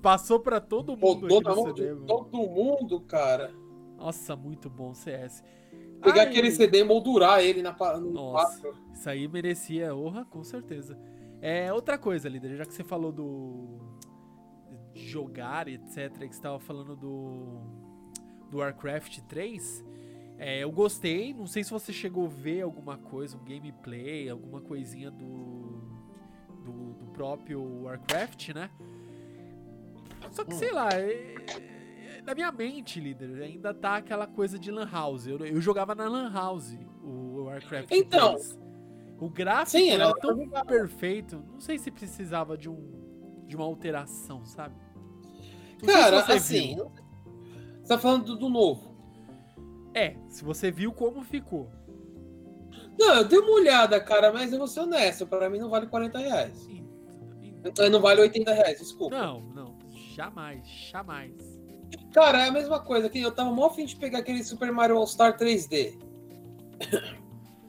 passou 0.00 0.40
pra 0.40 0.60
todo 0.60 0.96
mundo 0.96 1.28
Rodou 1.28 1.42
na 1.42 1.54
mão 1.54 1.66
CD, 1.74 1.94
todo 2.06 2.38
mundo, 2.38 3.00
cara. 3.00 3.52
Nossa, 3.98 4.34
muito 4.34 4.70
bom 4.70 4.94
CS. 4.94 5.42
Pegar 6.02 6.22
Ai, 6.22 6.28
aquele 6.28 6.50
CD 6.50 6.80
e 6.80 6.84
moldurar 6.84 7.40
ele 7.40 7.62
na, 7.62 7.76
no 7.98 8.12
Nossa. 8.12 8.60
quadro. 8.60 8.78
Isso 8.92 9.10
aí 9.10 9.28
merecia 9.28 9.94
honra, 9.94 10.24
com 10.24 10.42
certeza. 10.42 10.98
É 11.40 11.72
outra 11.72 11.98
coisa, 11.98 12.28
líder, 12.28 12.56
já 12.56 12.64
que 12.64 12.72
você 12.72 12.84
falou 12.84 13.12
do 13.12 13.78
jogar, 14.96 15.68
etc, 15.68 16.10
que 16.18 16.34
você 16.34 16.40
tava 16.42 16.58
falando 16.58 16.96
do 16.96 17.60
do 18.50 18.58
Warcraft 18.58 19.20
3, 19.22 19.84
é, 20.38 20.62
eu 20.62 20.70
gostei, 20.70 21.34
não 21.34 21.46
sei 21.48 21.64
se 21.64 21.70
você 21.72 21.92
chegou 21.92 22.26
a 22.26 22.28
ver 22.28 22.62
alguma 22.62 22.96
coisa, 22.96 23.36
um 23.36 23.44
gameplay, 23.44 24.28
alguma 24.28 24.60
coisinha 24.60 25.10
do 25.10 25.82
do, 26.64 26.94
do 26.94 27.06
próprio 27.12 27.62
Warcraft, 27.84 28.50
né? 28.54 28.70
Só 30.30 30.44
que 30.44 30.54
sei 30.54 30.72
lá, 30.72 30.88
é- 30.92 31.34
é- 31.48 32.22
na 32.24 32.34
minha 32.34 32.50
mente, 32.50 32.98
líder, 33.00 33.42
ainda 33.42 33.72
tá 33.72 33.96
aquela 33.96 34.26
coisa 34.26 34.58
de 34.58 34.70
Lan 34.70 34.88
House. 34.90 35.26
Eu, 35.26 35.38
eu 35.46 35.60
jogava 35.60 35.94
na 35.94 36.08
Lan 36.08 36.32
House 36.32 36.76
o 37.02 37.44
Warcraft 37.44 37.90
Então. 37.92 38.34
3. 38.34 38.58
O 39.18 39.30
gráfico 39.30 39.78
Sim, 39.78 39.90
era 39.90 40.04
era 40.04 40.14
tão 40.14 40.36
perfeito. 40.66 41.42
Não 41.52 41.60
sei 41.60 41.78
se 41.78 41.90
precisava 41.90 42.56
de 42.58 42.68
um 42.68 42.94
de 43.46 43.54
uma 43.54 43.64
alteração, 43.64 44.44
sabe? 44.44 44.74
Não 45.82 45.88
se 45.88 45.94
Cara, 45.94 46.22
você 46.22 46.32
assim. 46.32 46.74
viu. 46.74 46.90
Você 47.82 47.88
tá 47.88 47.98
falando 47.98 48.24
do, 48.24 48.36
do 48.36 48.48
novo. 48.48 48.94
É, 49.94 50.16
se 50.28 50.44
você 50.44 50.70
viu 50.70 50.92
como 50.92 51.22
ficou. 51.22 51.68
Não, 52.98 53.14
eu 53.16 53.24
dei 53.24 53.38
uma 53.38 53.52
olhada, 53.52 54.00
cara, 54.00 54.32
mas 54.32 54.52
eu 54.52 54.58
vou 54.58 54.66
ser 54.68 54.80
honesto. 54.80 55.26
Pra 55.26 55.48
mim 55.50 55.58
não 55.58 55.68
vale 55.70 55.86
40 55.86 56.18
reais. 56.18 56.66
E- 56.68 56.84
Eh, 57.78 57.88
Não 57.90 58.00
vale 58.00 58.20
80 58.20 58.52
reais, 58.52 58.78
desculpa. 58.78 59.16
Não, 59.16 59.40
não, 59.54 59.76
jamais, 60.14 60.66
jamais. 60.68 61.32
Cara, 62.12 62.44
é 62.44 62.48
a 62.48 62.52
mesma 62.52 62.78
coisa 62.80 63.08
que 63.10 63.20
eu 63.20 63.32
tava 63.32 63.50
mó 63.50 63.66
afim 63.66 63.84
de 63.86 63.96
pegar 63.96 64.18
aquele 64.20 64.42
Super 64.44 64.70
Mario 64.72 64.96
All 64.96 65.06
Star 65.06 65.36
3D. 65.36 65.98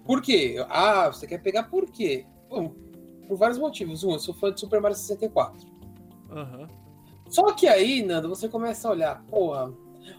Por 0.05 0.21
quê? 0.21 0.55
Ah, 0.69 1.07
você 1.07 1.25
quer 1.27 1.39
pegar 1.41 1.63
por 1.63 1.89
quê? 1.89 2.25
Bom, 2.49 2.73
por 3.27 3.37
vários 3.37 3.57
motivos. 3.57 4.03
Um, 4.03 4.11
eu 4.13 4.19
sou 4.19 4.33
fã 4.33 4.51
de 4.53 4.59
Super 4.59 4.79
Mario 4.79 4.95
64. 4.95 5.67
Aham. 6.29 6.67
Só 7.29 7.51
que 7.53 7.67
aí, 7.67 8.03
Nando, 8.03 8.29
você 8.29 8.47
começa 8.47 8.87
a 8.87 8.91
olhar, 8.91 9.23
porra. 9.23 9.73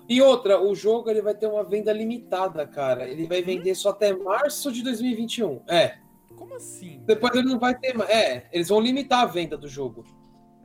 E 0.08 0.20
outra, 0.20 0.60
o 0.60 0.74
jogo 0.74 1.10
ele 1.10 1.22
vai 1.22 1.34
ter 1.34 1.46
uma 1.46 1.64
venda 1.64 1.92
limitada, 1.92 2.66
cara. 2.66 3.08
Ele 3.08 3.26
vai 3.26 3.42
vender 3.42 3.74
só 3.74 3.90
até 3.90 4.14
março 4.14 4.70
de 4.70 4.82
2021. 4.82 5.62
É. 5.66 5.98
Como 6.36 6.54
assim? 6.54 7.00
Depois 7.06 7.34
ele 7.34 7.48
não 7.48 7.58
vai 7.58 7.74
ter 7.74 7.96
mais. 7.96 8.10
É, 8.10 8.48
eles 8.52 8.68
vão 8.68 8.80
limitar 8.80 9.22
a 9.22 9.26
venda 9.26 9.56
do 9.56 9.68
jogo. 9.68 10.04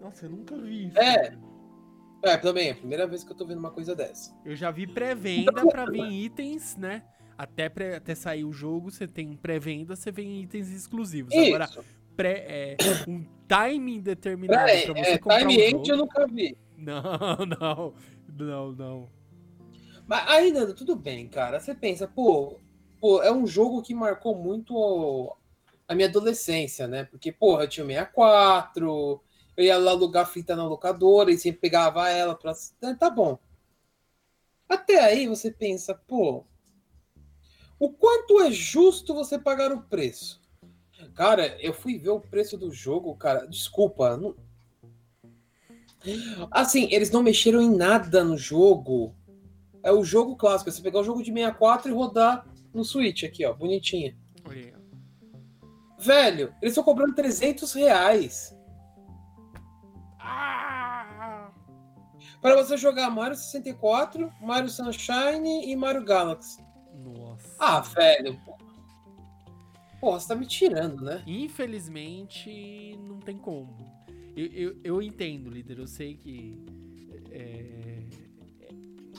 Nossa, 0.01 0.25
eu 0.25 0.29
nunca 0.29 0.57
vi 0.57 0.87
isso. 0.87 0.99
É. 0.99 1.37
É, 2.25 2.37
também, 2.37 2.69
é 2.69 2.71
a 2.71 2.75
primeira 2.75 3.05
vez 3.05 3.23
que 3.23 3.31
eu 3.31 3.35
tô 3.35 3.45
vendo 3.45 3.59
uma 3.59 3.71
coisa 3.71 3.93
dessa. 3.93 4.33
Eu 4.45 4.55
já 4.55 4.71
vi 4.71 4.87
pré-venda 4.87 5.65
pra 5.67 5.85
vir 5.85 6.09
itens, 6.09 6.77
né? 6.77 7.03
até, 7.37 7.69
pré, 7.69 7.95
até 7.95 8.15
sair 8.15 8.45
o 8.45 8.51
jogo, 8.51 8.91
você 8.91 9.07
tem 9.07 9.35
pré-venda, 9.35 9.95
você 9.95 10.11
vem 10.11 10.41
itens 10.41 10.69
exclusivos. 10.69 11.33
Isso. 11.33 11.47
Agora, 11.47 11.69
pré, 12.15 12.45
é, 12.47 12.77
um 13.07 13.25
timing 13.47 14.01
determinado 14.01 14.59
Peraí, 14.59 14.85
pra 14.85 14.93
você 14.93 15.11
é, 15.11 15.17
comprar 15.17 15.39
Time 15.39 15.57
um 15.57 15.61
End 15.61 15.71
jogo. 15.71 15.91
eu 15.91 15.97
nunca 15.97 16.27
vi. 16.27 16.57
Não, 16.77 17.01
não, 17.45 17.93
não, 18.37 18.71
não. 18.73 19.09
Mas 20.05 20.27
aí, 20.27 20.51
Nando, 20.51 20.73
tudo 20.73 20.95
bem, 20.95 21.29
cara. 21.29 21.59
Você 21.59 21.73
pensa, 21.73 22.07
pô, 22.07 22.59
pô, 22.99 23.21
é 23.21 23.31
um 23.31 23.47
jogo 23.47 23.81
que 23.81 23.93
marcou 23.93 24.35
muito 24.35 25.37
a 25.87 25.95
minha 25.95 26.07
adolescência, 26.09 26.87
né? 26.87 27.05
Porque, 27.05 27.31
porra, 27.31 27.63
eu 27.63 27.69
tinha 27.69 27.85
o 27.85 27.87
64, 27.87 29.21
eu 29.55 29.63
ia 29.63 29.77
lá 29.77 29.91
alugar 29.91 30.27
fita 30.29 30.55
na 30.55 30.65
locadora 30.67 31.31
e 31.31 31.37
sempre 31.37 31.61
pegava 31.61 32.09
ela 32.09 32.35
pra. 32.35 32.53
Tá- 32.81 32.95
Tá 32.95 33.09
bom. 33.09 33.37
Até 34.67 34.99
aí 34.99 35.27
você 35.27 35.51
pensa, 35.51 35.93
pô, 35.93 36.43
o 37.79 37.89
quanto 37.91 38.41
é 38.41 38.51
justo 38.51 39.13
você 39.13 39.37
pagar 39.39 39.71
o 39.71 39.83
preço? 39.83 40.41
Cara, 41.15 41.55
eu 41.61 41.73
fui 41.73 41.97
ver 41.97 42.09
o 42.09 42.19
preço 42.19 42.57
do 42.57 42.71
jogo, 42.71 43.15
cara. 43.15 43.45
Desculpa. 43.47 44.17
não- 44.17 44.35
Assim, 46.51 46.87
eles 46.91 47.11
não 47.11 47.23
mexeram 47.23 47.61
em 47.61 47.73
nada 47.73 48.23
no 48.23 48.37
jogo. 48.37 49.15
É 49.81 49.91
o 49.91 50.03
jogo 50.03 50.35
clássico. 50.35 50.69
é 50.69 50.73
Você 50.73 50.81
pegar 50.81 50.99
o 50.99 51.03
jogo 51.03 51.21
de 51.23 51.31
64 51.31 51.89
e 51.91 51.93
rodar 51.95 52.45
no 52.73 52.83
Switch 52.83 53.23
aqui, 53.23 53.45
ó. 53.45 53.53
Bonitinho. 53.53 54.15
Olha 54.45 54.57
aí. 54.57 54.73
Velho, 55.99 56.53
eles 56.61 56.71
estão 56.73 56.83
cobrando 56.83 57.13
300 57.15 57.71
reais 57.73 58.53
Ah! 60.19 61.49
para 62.41 62.55
você 62.57 62.75
jogar 62.75 63.09
Mario 63.09 63.37
64, 63.37 64.29
Mario 64.41 64.69
Sunshine 64.69 65.65
e 65.71 65.75
Mario 65.75 66.03
Galaxy. 66.03 66.61
Nossa. 66.93 67.55
Ah, 67.59 67.79
velho. 67.79 68.37
Porra, 70.03 70.19
você 70.19 70.27
tá 70.27 70.35
me 70.35 70.45
tirando, 70.45 71.01
né? 71.01 71.23
Infelizmente, 71.25 72.99
não 73.07 73.19
tem 73.19 73.37
como. 73.37 73.73
Eu, 74.35 74.47
eu, 74.47 74.77
eu 74.83 75.01
entendo, 75.01 75.49
líder. 75.49 75.79
Eu 75.79 75.87
sei 75.87 76.17
que. 76.17 76.61
É... 77.31 78.03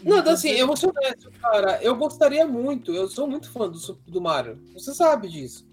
Não, 0.04 0.18
então, 0.18 0.34
assim, 0.34 0.50
eu 0.50 0.66
vou 0.66 0.76
ser 0.76 0.90
honesto, 0.90 1.30
cara. 1.40 1.82
Eu 1.82 1.96
gostaria 1.96 2.46
muito. 2.46 2.92
Eu 2.92 3.08
sou 3.08 3.26
muito 3.26 3.50
fã 3.50 3.66
do, 3.70 3.78
do 4.06 4.20
Mario. 4.20 4.62
Você 4.74 4.92
sabe 4.92 5.30
disso. 5.30 5.66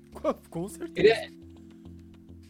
Com 0.49 0.69
certeza. 0.69 1.09
É- 1.09 1.29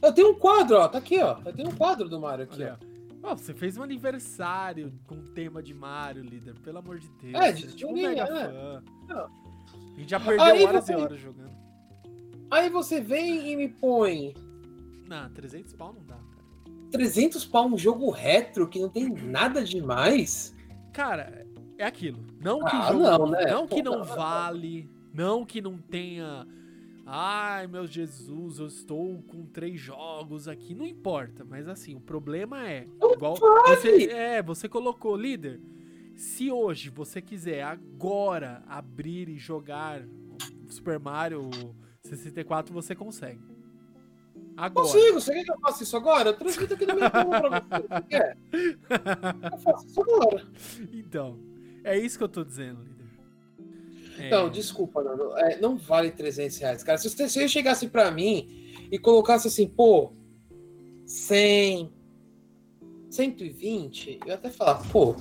Eu 0.04 0.14
tenho 0.14 0.30
um 0.30 0.36
quadro, 0.36 0.78
ó. 0.78 0.88
Tá 0.88 1.00
aqui, 1.00 1.18
ó. 1.18 1.40
Eu 1.44 1.54
tenho 1.54 1.68
um 1.70 1.76
quadro 1.76 2.08
do 2.08 2.20
Mario 2.20 2.44
aqui, 2.44 2.62
Olha, 2.62 2.78
ó. 3.24 3.32
ó, 3.32 3.36
você 3.36 3.56
fez 3.56 3.76
um 3.76 3.82
aniversário 3.82 4.94
com 5.08 5.16
tema 5.34 5.64
de 5.64 5.74
Mario, 5.74 6.22
líder. 6.22 6.54
Pelo 6.60 6.78
amor 6.78 7.00
de 7.00 7.10
Deus. 7.24 7.34
É, 7.44 7.52
de 7.52 7.74
tipo 7.74 7.90
um 7.90 7.96
mega 7.96 8.22
é. 8.22 8.28
fã. 8.28 8.84
Não. 9.08 9.26
A 9.96 10.00
gente 10.00 10.12
já 10.12 10.20
perdeu 10.20 10.46
Aí 10.46 10.64
horas 10.64 10.86
você- 10.86 10.94
e 10.94 10.96
horas 10.96 11.20
jogando. 11.20 11.61
Aí 12.52 12.70
você 12.70 13.00
vem 13.00 13.52
e 13.52 13.56
me 13.56 13.70
põe 13.70 14.34
Não, 15.08 15.30
300 15.30 15.74
pau 15.74 15.94
não 15.94 16.04
dá, 16.06 16.16
cara. 16.16 16.42
300 16.92 17.46
pau 17.46 17.68
um 17.68 17.78
jogo 17.78 18.10
retro 18.10 18.68
que 18.68 18.80
não 18.80 18.90
tem 18.90 19.10
nada 19.10 19.64
demais. 19.64 20.54
Cara, 20.92 21.48
é 21.78 21.86
aquilo. 21.86 22.20
Não 22.42 22.60
que 22.60 22.76
Ah, 22.76 22.92
jogo 22.92 23.00
não, 23.04 23.28
né? 23.32 23.46
não 23.52 23.66
que 23.68 23.82
não 23.82 24.04
vale, 24.04 24.90
não 25.14 25.46
que 25.46 25.62
não 25.62 25.78
tenha. 25.78 26.46
Ai, 27.06 27.66
meu 27.68 27.88
Jesus, 27.88 28.60
eu 28.60 28.68
estou 28.68 29.22
com 29.24 29.46
três 29.46 29.80
jogos 29.80 30.48
aqui. 30.48 30.76
Não 30.76 30.86
importa, 30.86 31.44
mas 31.44 31.68
assim, 31.68 31.96
o 31.96 32.00
problema 32.02 32.68
é. 32.70 32.86
Igual 33.14 33.36
você, 33.66 34.06
é, 34.12 34.42
você 34.44 34.68
colocou, 34.70 35.16
líder. 35.16 35.60
Se 36.16 36.52
hoje 36.52 36.90
você 36.90 37.22
quiser 37.22 37.64
agora 37.64 38.62
abrir 38.68 39.28
e 39.30 39.38
jogar 39.38 40.02
Super 40.68 41.00
Mario 41.00 41.50
64, 42.18 42.74
você 42.74 42.96
consegue. 42.96 43.42
Agora. 44.58 44.88
Consigo, 44.88 45.20
você 45.20 45.34
quer 45.34 45.44
que 45.44 45.52
eu 45.52 45.60
faça 45.60 45.84
isso 45.84 45.98
agora? 45.98 46.30
Eu 46.30 46.34
transmito 46.34 46.74
aqui 46.74 46.86
no 46.86 46.96
meu 46.96 47.10
pra 47.10 47.24
você. 47.24 47.88
Você 47.88 48.02
quer? 48.10 48.38
Eu 49.54 49.58
faço 49.60 49.88
isso 49.88 50.02
agora. 50.02 50.48
Então, 50.92 51.40
é 51.84 51.98
isso 51.98 52.18
que 52.18 52.24
eu 52.24 52.30
tô 52.30 52.44
dizendo, 52.44 52.84
líder. 52.84 53.02
É, 54.20 54.30
Não, 54.30 54.50
desculpa, 54.50 55.02
Nando. 55.02 55.36
É, 55.38 55.60
não 55.60 55.78
vale 55.78 56.12
300 56.12 56.58
reais, 56.60 56.84
cara. 56.84 56.98
Se 56.98 57.10
você, 57.10 57.28
se 57.28 57.40
você 57.40 57.48
chegasse 57.48 57.88
pra 57.88 58.12
mim 58.12 58.48
e 58.92 59.00
colocasse 59.00 59.48
assim, 59.48 59.68
pô, 59.68 60.14
100, 61.06 61.92
120, 63.10 64.20
eu 64.26 64.34
até 64.36 64.50
falar, 64.50 64.76
pô, 64.92 65.16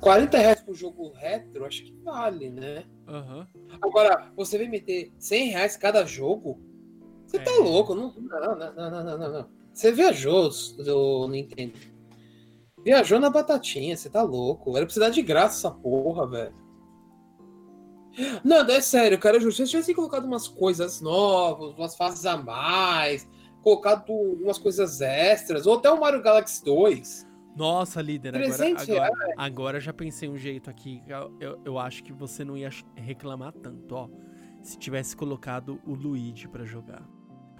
40 0.00 0.36
reais 0.36 0.60
pro 0.60 0.74
jogo 0.74 1.12
retro, 1.12 1.64
acho 1.64 1.84
que 1.84 1.92
vale, 2.02 2.50
né? 2.50 2.84
Aham. 3.08 3.46
Agora, 3.80 4.30
você 4.36 4.56
vem 4.58 4.68
meter 4.70 5.12
100 5.18 5.48
reais 5.48 5.76
cada 5.76 6.04
jogo? 6.04 6.58
Você 7.26 7.38
tá 7.38 7.50
É. 7.50 7.58
louco? 7.58 7.94
Não, 7.94 8.12
não, 8.14 8.40
não, 8.40 8.74
não, 8.74 8.90
não, 9.04 9.18
não, 9.18 9.32
não. 9.32 9.46
Você 9.72 9.90
viajou 9.90 10.50
do 10.78 11.28
Nintendo. 11.28 11.72
Viajou 12.84 13.18
na 13.20 13.30
batatinha, 13.30 13.96
você 13.96 14.10
tá 14.10 14.22
louco. 14.22 14.76
Era 14.76 14.84
pra 14.84 14.92
você 14.92 15.00
dar 15.00 15.10
de 15.10 15.22
graça 15.22 15.68
essa 15.68 15.70
porra, 15.74 16.26
velho. 16.26 16.54
Não, 18.44 18.58
é 18.68 18.80
sério, 18.80 19.18
cara. 19.18 19.40
Se 19.40 19.46
vocês 19.46 19.70
tivessem 19.70 19.94
colocado 19.94 20.24
umas 20.26 20.46
coisas 20.46 21.00
novas, 21.00 21.74
umas 21.76 21.96
fases 21.96 22.26
a 22.26 22.36
mais, 22.36 23.26
colocado 23.62 24.12
umas 24.12 24.58
coisas 24.58 25.00
extras, 25.00 25.66
ou 25.66 25.74
até 25.78 25.90
o 25.90 25.98
Mario 25.98 26.22
Galaxy 26.22 26.62
2. 26.64 27.26
Nossa, 27.56 28.00
líder, 28.00 28.34
agora, 28.34 28.44
300 28.54 28.88
agora, 28.90 29.12
agora 29.36 29.80
já 29.80 29.92
pensei 29.92 30.28
um 30.28 30.38
jeito 30.38 30.70
aqui. 30.70 31.02
Eu, 31.06 31.36
eu, 31.38 31.60
eu 31.64 31.78
acho 31.78 32.02
que 32.02 32.12
você 32.12 32.44
não 32.44 32.56
ia 32.56 32.70
reclamar 32.96 33.52
tanto, 33.52 33.94
ó. 33.94 34.08
Se 34.62 34.78
tivesse 34.78 35.16
colocado 35.16 35.80
o 35.86 35.92
Luigi 35.94 36.48
pra 36.48 36.64
jogar. 36.64 37.02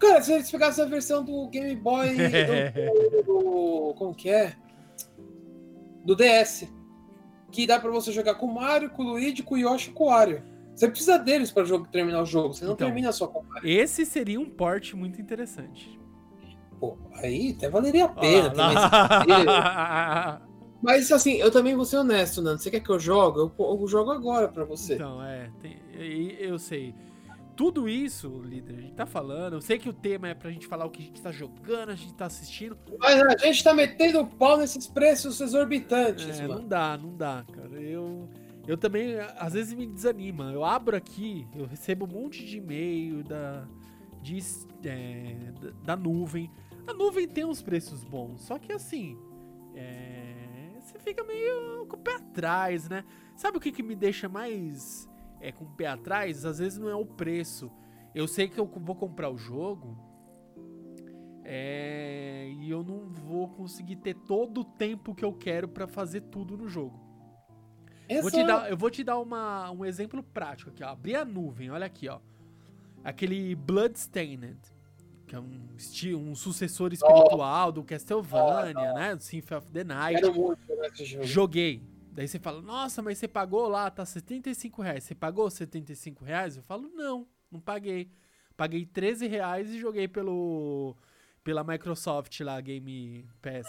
Cara, 0.01 0.23
se 0.23 0.33
eles 0.33 0.51
pegassem 0.51 0.85
a 0.85 0.87
versão 0.89 1.25
do 1.25 1.47
Game 1.49 1.77
Boy 1.77 2.09
do, 2.11 3.23
do- 3.25 3.95
Como 3.99 4.15
que 4.15 4.31
é? 4.31 4.55
Do 6.05 6.15
DS. 6.17 6.73
Que 7.51 7.67
dá 7.67 7.79
pra 7.79 7.91
você 7.91 8.11
jogar 8.13 8.37
com 8.37 8.47
o 8.47 8.55
Mario, 8.55 8.91
com 8.91 9.03
o 9.05 9.09
Luigi, 9.13 9.43
com 9.43 9.55
o 9.55 9.59
Yoshi 9.59 9.91
e 9.91 9.93
com 9.93 10.05
o 10.05 10.07
Wario. 10.09 10.43
Você 10.75 10.89
precisa 10.89 11.19
deles 11.19 11.51
pra 11.53 11.65
jogo, 11.65 11.87
terminar 11.89 12.23
o 12.23 12.27
jogo. 12.27 12.55
Você 12.55 12.65
não 12.65 12.73
Então. 12.73 12.87
termina 12.87 13.13
só 13.13 13.27
com 13.27 13.43
Esse 13.63 14.07
seria 14.07 14.41
um 14.41 14.49
porte 14.49 14.97
muito 14.97 15.21
interessante. 15.21 16.01
Pô, 16.83 16.99
aí 17.13 17.55
até 17.57 17.71
valeria 17.71 18.07
a 18.07 18.09
pena. 18.09 18.53
Mas 20.83 21.13
assim, 21.13 21.35
eu 21.35 21.49
também 21.49 21.77
vou 21.77 21.85
ser 21.85 21.99
honesto, 21.99 22.43
Nando. 22.43 22.59
Você 22.61 22.73
quer 22.73 22.81
que 22.81 22.91
eu 22.91 22.99
jogue? 22.99 23.39
Eu, 23.39 23.53
eu 23.57 23.87
jogo 23.87 24.11
agora 24.11 24.49
pra 24.49 24.65
você. 24.65 24.95
Então, 24.95 25.23
é. 25.23 25.49
tem- 25.61 25.77
eu 26.41 26.59
sei. 26.59 26.93
Tudo 27.55 27.89
isso, 27.89 28.43
líder, 28.43 28.75
a 28.79 28.81
gente 28.81 28.95
tá 28.95 29.07
falando. 29.07 29.53
Eu 29.53 29.61
sei 29.61 29.79
que 29.79 29.89
o 29.89 29.93
tema 29.93 30.27
é 30.31 30.35
pra 30.35 30.51
gente 30.51 30.67
falar 30.67 30.85
o 30.85 30.91
que 30.91 31.03
a 31.03 31.05
gente 31.05 31.23
tá 31.23 31.31
jogando, 31.31 31.91
a 31.91 31.95
gente 31.95 32.13
tá 32.15 32.27
assistindo. 32.27 32.77
Mas 32.99 33.23
a 33.23 33.37
gente 33.47 33.63
tá 33.63 33.73
metendo 33.73 34.19
o 34.19 34.27
pau 34.27 34.57
nesses 34.57 34.89
preços 34.89 35.41
exorbitantes, 35.41 36.41
É, 36.41 36.49
mano. 36.49 36.63
não 36.63 36.67
dá, 36.69 36.99
não 37.01 37.17
dá, 37.17 37.45
cara. 37.53 37.81
Eu, 37.81 38.29
eu 38.67 38.77
também, 38.77 39.21
às 39.39 39.53
vezes 39.53 39.73
me 39.75 39.87
desanima. 39.87 40.51
Eu 40.53 40.65
abro 40.65 40.97
aqui, 40.97 41.47
eu 41.55 41.65
recebo 41.65 42.07
um 42.07 42.23
monte 42.23 42.45
de 42.45 42.57
e-mail 42.57 43.23
da, 43.23 43.69
de, 44.21 44.39
é, 44.85 45.37
da 45.85 45.95
nuvem. 45.95 46.51
A 46.87 46.93
nuvem 46.93 47.29
tem 47.29 47.45
uns 47.45 47.63
preços 47.63 48.05
bons, 48.05 48.43
só 48.43 48.59
que 48.59 48.73
assim, 48.73 49.19
é, 49.75 50.73
você 50.81 50.99
fica 50.99 51.23
meio 51.25 51.87
com 51.87 51.97
o 51.97 52.01
pé 52.01 52.17
atrás, 52.17 52.89
né? 52.89 53.05
Sabe 53.37 53.59
o 53.59 53.61
que, 53.61 53.73
que 53.73 53.83
me 53.83 53.95
deixa 53.95 54.29
mais 54.29 55.09
é, 55.41 55.53
com 55.53 55.65
o 55.65 55.71
pé 55.71 55.87
atrás? 55.87 56.45
Às 56.45 56.59
vezes 56.59 56.79
não 56.79 56.89
é 56.89 56.95
o 56.95 57.07
preço. 57.07 57.71
Eu 58.15 58.29
sei 58.29 58.49
que 58.49 58.59
eu 58.59 58.67
vou 58.67 58.95
comprar 58.95 59.31
o 59.31 59.39
jogo, 59.39 59.97
é, 61.45 62.53
e 62.61 62.71
eu 62.71 62.83
não 62.83 63.09
vou 63.09 63.49
conseguir 63.49 63.97
ter 63.97 64.15
todo 64.15 64.61
o 64.61 64.65
tempo 64.65 65.15
que 65.15 65.25
eu 65.25 65.33
quero 65.33 65.69
pra 65.69 65.87
fazer 65.87 66.23
tudo 66.23 66.57
no 66.57 66.69
jogo. 66.69 67.01
Vou 68.21 68.31
te 68.31 68.45
dar, 68.45 68.71
eu 68.71 68.77
vou 68.77 68.91
te 68.91 69.03
dar 69.03 69.19
uma, 69.19 69.71
um 69.71 69.85
exemplo 69.85 70.23
prático 70.23 70.71
aqui, 70.71 70.85
ó. 70.85 70.89
Abrir 70.89 71.17
a 71.17 71.25
nuvem, 71.25 71.71
olha 71.71 71.87
aqui, 71.87 72.09
ó. 72.09 72.21
Aquele 73.03 73.55
Bloodstained, 73.55 74.59
que 75.33 75.37
é 75.37 75.41
um, 75.41 76.31
um 76.31 76.35
sucessor 76.35 76.93
espiritual 76.93 77.73
do 77.73 77.83
Castlevania, 77.83 78.93
né? 78.93 79.17
Do 79.17 79.23
Symphony 79.23 79.59
of 79.59 79.67
the 79.69 79.83
Night. 79.83 80.21
Quero 80.21 80.35
muito 80.35 81.05
jogo. 81.07 81.25
Joguei. 81.25 81.83
Daí 82.13 82.29
você 82.29 82.39
fala, 82.39 82.61
nossa, 82.61 83.01
mas 83.01 83.17
você 83.17 83.27
pagou 83.27 83.67
lá, 83.67 83.91
tá 83.91 84.05
75 84.05 84.83
reais. 84.83 85.05
Você 85.05 85.15
pagou 85.15 85.49
75 85.49 86.23
reais? 86.23 86.59
Eu 86.59 86.63
falo, 86.63 86.91
não, 86.95 87.27
não 87.51 87.59
paguei. 87.59 88.11
Paguei 88.55 88.85
13 88.85 89.27
reais 89.27 89.71
e 89.71 89.81
joguei 89.81 90.07
pelo 90.07 90.95
pela 91.43 91.65
Microsoft 91.65 92.39
lá, 92.41 92.61
Game 92.61 93.27
Pass. 93.41 93.67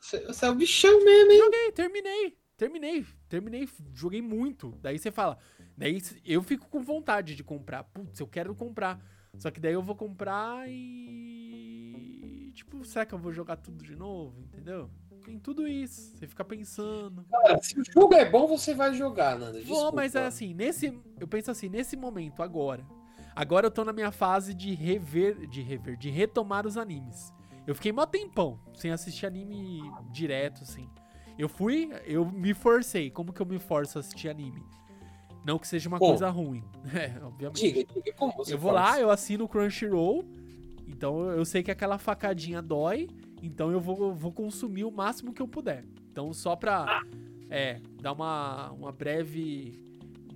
Você, 0.00 0.24
você 0.24 0.46
é 0.46 0.50
o 0.50 0.54
bichão 0.54 1.04
mesmo, 1.04 1.30
hein? 1.30 1.38
Joguei, 1.38 1.72
terminei, 1.72 2.38
terminei, 2.56 3.06
terminei, 3.28 3.68
joguei 3.94 4.22
muito. 4.22 4.70
Daí 4.80 4.98
você 4.98 5.12
fala, 5.12 5.36
daí 5.76 6.00
eu 6.24 6.42
fico 6.42 6.66
com 6.68 6.82
vontade 6.82 7.36
de 7.36 7.44
comprar. 7.44 7.84
Putz, 7.84 8.18
eu 8.18 8.26
quero 8.26 8.54
comprar. 8.54 8.98
Só 9.38 9.50
que 9.50 9.60
daí 9.60 9.72
eu 9.72 9.82
vou 9.82 9.94
comprar 9.94 10.68
e. 10.68 12.50
Tipo, 12.54 12.84
será 12.84 13.06
que 13.06 13.14
eu 13.14 13.18
vou 13.18 13.32
jogar 13.32 13.56
tudo 13.56 13.84
de 13.84 13.94
novo? 13.94 14.40
Entendeu? 14.40 14.90
Tem 15.24 15.38
tudo 15.38 15.68
isso. 15.68 16.16
Você 16.16 16.26
fica 16.26 16.44
pensando. 16.44 17.24
Cara, 17.30 17.58
se 17.62 17.78
o 17.78 17.84
jogo 17.84 18.14
é 18.14 18.24
bom, 18.28 18.46
você 18.46 18.74
vai 18.74 18.94
jogar, 18.94 19.38
Nanda. 19.38 19.60
Desculpa. 19.60 19.94
mas 19.94 20.14
é 20.14 20.26
assim, 20.26 20.54
nesse. 20.54 20.98
Eu 21.20 21.28
penso 21.28 21.50
assim, 21.50 21.68
nesse 21.68 21.96
momento, 21.96 22.42
agora. 22.42 22.84
Agora 23.36 23.66
eu 23.66 23.70
tô 23.70 23.84
na 23.84 23.92
minha 23.92 24.10
fase 24.10 24.52
de 24.54 24.74
rever. 24.74 25.46
De 25.46 25.62
rever, 25.62 25.96
de 25.96 26.10
retomar 26.10 26.66
os 26.66 26.76
animes. 26.76 27.32
Eu 27.66 27.74
fiquei 27.74 27.92
mó 27.92 28.06
tempão 28.06 28.58
sem 28.74 28.90
assistir 28.90 29.26
anime 29.26 29.82
direto, 30.10 30.62
assim. 30.62 30.88
Eu 31.38 31.48
fui, 31.48 31.90
eu 32.04 32.24
me 32.24 32.52
forcei. 32.54 33.10
Como 33.10 33.32
que 33.32 33.40
eu 33.40 33.46
me 33.46 33.58
forço 33.58 33.98
a 33.98 34.00
assistir 34.00 34.28
anime? 34.28 34.64
Não 35.48 35.58
que 35.58 35.66
seja 35.66 35.88
uma 35.88 35.98
Como? 35.98 36.10
coisa 36.12 36.28
ruim. 36.28 36.62
É, 36.94 37.24
obviamente. 37.24 37.62
Diga, 37.72 37.92
diga, 37.94 38.12
como 38.18 38.32
você 38.36 38.52
Eu 38.52 38.58
vou 38.58 38.72
faz? 38.74 38.96
lá, 38.96 39.00
eu 39.00 39.10
assino 39.10 39.44
o 39.44 39.48
Crunchyroll. 39.48 40.22
Então 40.86 41.30
eu 41.30 41.42
sei 41.46 41.62
que 41.62 41.70
aquela 41.70 41.96
facadinha 41.96 42.60
dói. 42.60 43.08
Então 43.42 43.70
eu 43.72 43.80
vou, 43.80 44.14
vou 44.14 44.30
consumir 44.30 44.84
o 44.84 44.90
máximo 44.90 45.32
que 45.32 45.40
eu 45.40 45.48
puder. 45.48 45.84
Então 46.12 46.32
só 46.34 46.54
pra. 46.54 47.02
É, 47.48 47.80
dar 48.02 48.12
uma, 48.12 48.70
uma 48.72 48.92
breve. 48.92 49.82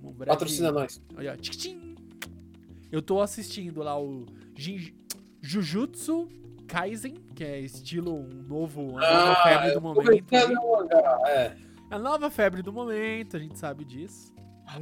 Um 0.03 0.11
breve 0.11 0.31
Patrocina 0.31 0.71
nós. 0.71 0.99
Olha, 1.15 1.37
tchic, 1.37 1.57
tchim. 1.57 1.95
Eu 2.91 3.01
tô 3.03 3.21
assistindo 3.21 3.83
lá 3.83 3.99
o 4.01 4.25
Jin- 4.55 4.95
Jujutsu 5.41 6.27
Kaisen, 6.67 7.13
que 7.35 7.43
é 7.43 7.59
estilo 7.59 8.15
um 8.15 8.27
novo, 8.47 8.97
a 8.97 9.13
nova 9.13 9.35
febre 9.43 9.71
do 9.73 9.81
momento. 9.81 10.25
mangá, 10.31 11.21
é. 11.27 11.55
A 11.91 11.99
nova 11.99 12.29
febre 12.31 12.63
do 12.63 12.73
momento, 12.73 13.37
a 13.37 13.39
gente 13.39 13.59
sabe 13.59 13.85
disso. 13.85 14.32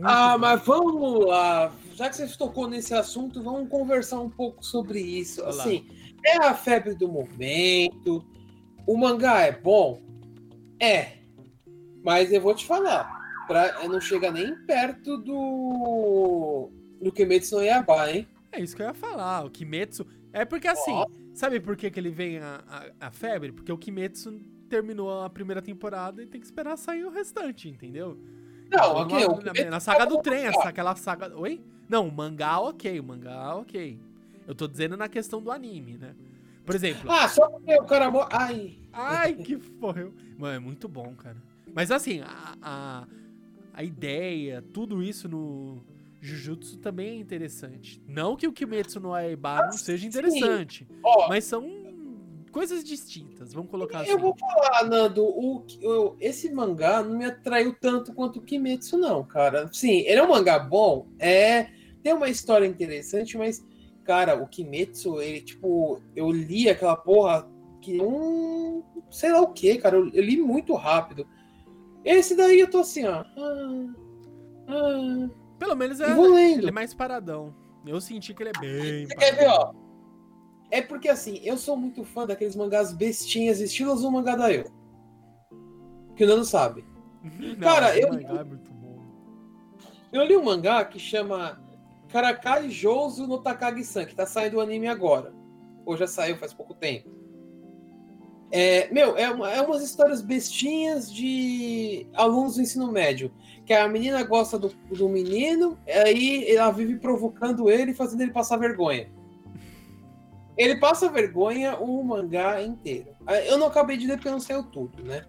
Ah, 0.04 0.38
mas 0.38 0.64
vamos 0.64 1.26
lá. 1.26 1.72
Já 1.96 2.10
que 2.10 2.16
você 2.16 2.28
tocou 2.38 2.68
nesse 2.68 2.94
assunto, 2.94 3.44
vamos 3.44 3.70
conversar 3.70 4.20
um 4.20 4.30
pouco 4.30 4.66
sobre 4.66 5.00
isso. 5.00 5.42
Vai 5.44 5.54
lá. 5.54 5.64
Assim, 5.64 5.88
é 6.26 6.38
a 6.46 6.54
febre 6.54 6.96
do 6.96 7.08
momento. 7.08 8.26
O 8.88 8.98
mangá 8.98 9.42
é 9.42 9.52
bom? 9.52 10.02
É. 10.80 11.18
Mas 12.04 12.32
eu 12.32 12.42
vou 12.42 12.56
te 12.56 12.66
falar. 12.66 13.20
Pra, 13.48 13.88
não 13.88 14.00
chega 14.00 14.32
nem 14.32 14.56
perto 14.66 15.18
do. 15.18 16.72
do 17.02 17.12
Kimetsu 17.12 17.58
no 17.58 17.64
Yaiba, 17.64 18.12
hein? 18.12 18.28
É 18.52 18.62
isso 18.62 18.76
que 18.76 18.82
eu 18.82 18.88
ia 18.88 18.94
falar. 18.94 19.46
O 19.46 19.50
Kimetsu. 19.50 20.06
É 20.34 20.46
porque 20.46 20.68
assim, 20.68 20.94
Ó. 20.94 21.06
sabe 21.34 21.60
por 21.60 21.76
que, 21.76 21.92
que 21.92 22.00
ele 22.00 22.10
vem 22.10 22.38
a, 22.40 22.64
a, 22.68 23.08
a 23.08 23.12
febre? 23.12 23.52
Porque 23.52 23.72
o 23.72 23.78
Kimetsu 23.78 24.40
terminou 24.70 25.22
a 25.22 25.30
primeira 25.30 25.62
temporada 25.62 26.24
e 26.24 26.28
tem 26.28 26.40
que 26.40 26.48
esperar 26.48 26.78
sair 26.78 27.04
o 27.04 27.10
restante, 27.10 27.68
entendeu? 27.68 28.18
Não, 28.72 28.96
ok. 28.96 29.66
na, 29.70 29.80
saga 29.80 30.04
é 30.04 30.06
do 30.06 30.16
bom 30.16 30.22
trem, 30.22 30.46
essa, 30.46 30.70
aquela 30.70 30.96
saga. 30.96 31.38
Oi? 31.38 31.62
Não, 31.90 32.08
o 32.08 32.12
mangá, 32.12 32.60
ok. 32.60 33.00
O 33.00 33.04
mangá, 33.04 33.56
ok. 33.56 34.00
Eu 34.48 34.56
tô 34.56 34.68
dizendo 34.68 34.96
na 34.96 35.10
questão 35.10 35.42
do 35.42 35.52
anime, 35.52 35.98
né? 35.98 36.16
Por 36.66 36.74
exemplo. 36.76 37.12
Ah, 37.12 37.28
só 37.28 37.50
porque 37.50 37.74
o 37.74 37.84
cara. 37.84 38.10
mo- 38.10 38.28
Ai. 38.32 38.78
Ai, 38.94 39.36
que 39.36 39.58
porra. 39.58 40.10
Mano, 40.38 40.56
é 40.56 40.60
muito 40.60 40.88
bom, 40.88 41.14
cara. 41.16 41.38
Mas 41.74 41.92
assim, 41.92 42.22
a, 42.22 42.56
a, 42.62 43.08
a 43.74 43.84
ideia, 43.84 44.64
tudo 44.74 45.04
isso 45.04 45.28
no 45.28 45.84
Jujutsu 46.22 46.78
também 46.78 47.10
é 47.10 47.16
interessante. 47.16 48.02
Não 48.08 48.36
que 48.36 48.48
o 48.48 48.54
Kimetsu 48.54 49.00
no 49.00 49.14
Aiba 49.14 49.64
não 49.66 49.72
seja 49.74 50.06
interessante, 50.08 50.88
mas 51.28 51.44
são 51.46 51.68
coisas 52.52 52.84
distintas, 52.84 53.54
vamos 53.54 53.72
colocar 53.72 54.02
assim. 54.02 54.12
Eu 54.12 54.20
vou 54.20 54.36
falar, 54.38 54.84
Nando, 54.86 55.24
o, 55.26 55.66
o- 55.84 56.16
esse 56.20 56.52
mangá 56.54 57.02
não 57.02 57.18
me 57.18 57.26
atraiu 57.26 57.74
tanto 57.80 58.14
quanto 58.14 58.40
o 58.40 58.42
Kimetsu, 58.42 58.98
não, 58.98 59.24
cara. 59.24 59.70
Sim, 59.74 60.00
ele 60.02 60.20
é 60.20 60.24
um 60.24 60.30
mangá 60.30 60.60
bom, 60.60 61.08
é. 61.18 61.68
Tem 62.04 62.14
uma 62.14 62.30
história 62.30 62.66
interessante, 62.66 63.38
mas, 63.38 63.64
cara, 64.04 64.36
o 64.42 64.48
Kimetsu, 64.48 65.22
ele, 65.22 65.42
tipo, 65.42 66.02
eu 66.16 66.32
li 66.32 66.70
aquela 66.70 66.96
porra 66.96 67.48
que 67.82 68.00
um. 68.02 68.84
sei 69.10 69.32
lá 69.32 69.42
o 69.42 69.54
que, 69.54 69.78
cara. 69.78 69.96
Eu, 69.98 70.10
eu 70.14 70.24
li 70.24 70.38
muito 70.42 70.74
rápido. 70.76 71.28
Esse 72.04 72.36
daí 72.36 72.60
eu 72.60 72.70
tô 72.70 72.80
assim, 72.80 73.06
ó. 73.06 73.24
Ah, 73.38 73.86
ah, 74.68 75.30
Pelo 75.60 75.76
menos 75.76 76.00
é, 76.00 76.10
ele 76.58 76.68
é 76.70 76.72
mais 76.72 76.94
paradão. 76.94 77.54
Eu 77.86 78.00
senti 78.02 78.34
que 78.34 78.44
ele 78.44 78.50
é 78.50 78.54
bem 78.54 79.08
Você 79.08 79.16
quer 79.16 79.36
ver, 79.36 79.48
ó? 79.48 79.72
É 80.72 80.82
porque 80.82 81.10
assim, 81.10 81.40
eu 81.44 81.58
sou 81.58 81.76
muito 81.76 82.04
fã 82.04 82.26
daqueles 82.26 82.56
mangás 82.56 82.94
bestinhas, 82.94 83.60
estilos 83.60 84.02
do 84.02 84.12
mangá 84.12 84.36
da 84.36 84.52
eu. 84.52 84.66
Que 86.16 86.24
o 86.24 86.28
Nando 86.28 86.46
sabe. 86.46 86.86
Não, 87.24 87.56
Cara, 87.60 87.98
eu- 87.98 88.10
mangá 88.10 88.40
é 88.40 88.44
muito 88.44 88.72
bom. 88.72 89.00
Eu 90.12 90.24
li 90.24 90.36
um 90.36 90.44
mangá 90.44 90.84
que 90.86 90.98
chama 90.98 91.62
Karakai 92.10 92.70
Jouzu 92.70 93.28
no 93.28 93.38
Takagi-san, 93.40 94.06
que 94.06 94.16
tá 94.16 94.26
saindo 94.26 94.58
o 94.58 94.62
anime 94.62 94.88
agora. 94.88 95.34
Ou 95.86 95.98
já 95.98 96.08
saiu 96.08 96.38
faz 96.38 96.54
pouco 96.54 96.74
tempo. 96.74 97.10
É, 98.54 98.92
meu, 98.94 99.16
é, 99.18 99.30
uma, 99.30 99.50
é 99.50 99.62
umas 99.62 99.82
histórias 99.82 100.22
bestinhas 100.22 101.12
de 101.12 102.06
alunos 102.14 102.56
do 102.56 102.62
ensino 102.62 102.92
médio. 102.92 103.32
Que 103.66 103.74
a 103.74 103.88
menina 103.88 104.22
gosta 104.24 104.60
do, 104.60 104.70
do 104.90 105.08
menino, 105.08 105.78
aí 105.88 106.50
ela 106.54 106.72
vive 106.72 106.98
provocando 106.98 107.70
ele 107.70 107.92
e 107.92 107.96
fazendo 107.96 108.22
ele 108.22 108.32
passar 108.32 108.58
vergonha. 108.58 109.10
Ele 110.62 110.76
passa 110.76 111.10
vergonha 111.10 111.76
o 111.80 112.04
mangá 112.04 112.62
inteiro. 112.62 113.16
Eu 113.48 113.58
não 113.58 113.66
acabei 113.66 113.98
de 113.98 114.06
ler 114.06 114.18
porque 114.18 114.30
não 114.30 114.40
saiu 114.40 114.62
tudo, 114.62 115.04
né? 115.04 115.26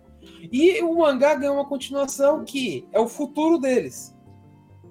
E 0.53 0.83
o 0.83 0.95
mangá 0.99 1.35
ganhou 1.35 1.55
uma 1.55 1.65
continuação 1.65 2.45
que 2.45 2.87
é 2.93 3.01
o 3.01 3.09
futuro 3.09 3.59
deles. 3.59 4.15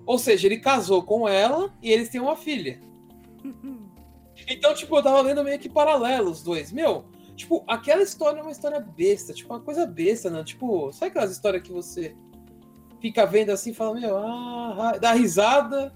Ou 0.03 0.17
seja, 0.17 0.47
ele 0.47 0.57
casou 0.57 1.03
com 1.03 1.29
ela 1.29 1.71
e 1.79 1.91
eles 1.91 2.09
têm 2.09 2.19
uma 2.19 2.35
filha. 2.35 2.79
Então, 4.47 4.73
tipo, 4.73 4.97
eu 4.97 5.03
tava 5.03 5.21
lendo 5.21 5.43
meio 5.43 5.59
que 5.59 5.69
paralelo 5.69 6.31
os 6.31 6.41
dois. 6.41 6.71
Meu, 6.71 7.05
tipo, 7.35 7.63
aquela 7.67 8.01
história 8.01 8.39
é 8.39 8.41
uma 8.41 8.51
história 8.51 8.79
besta, 8.79 9.33
tipo, 9.33 9.53
uma 9.53 9.61
coisa 9.61 9.85
besta, 9.85 10.31
né? 10.31 10.43
Tipo, 10.43 10.91
sabe 10.91 11.11
aquelas 11.11 11.31
histórias 11.31 11.61
que 11.61 11.71
você 11.71 12.15
fica 12.99 13.27
vendo 13.27 13.51
assim 13.51 13.69
e 13.69 13.75
fala, 13.75 13.99
meu, 13.99 14.17
ah, 14.17 14.75
ah, 14.79 14.97
dá 14.97 15.11
risada. 15.11 15.93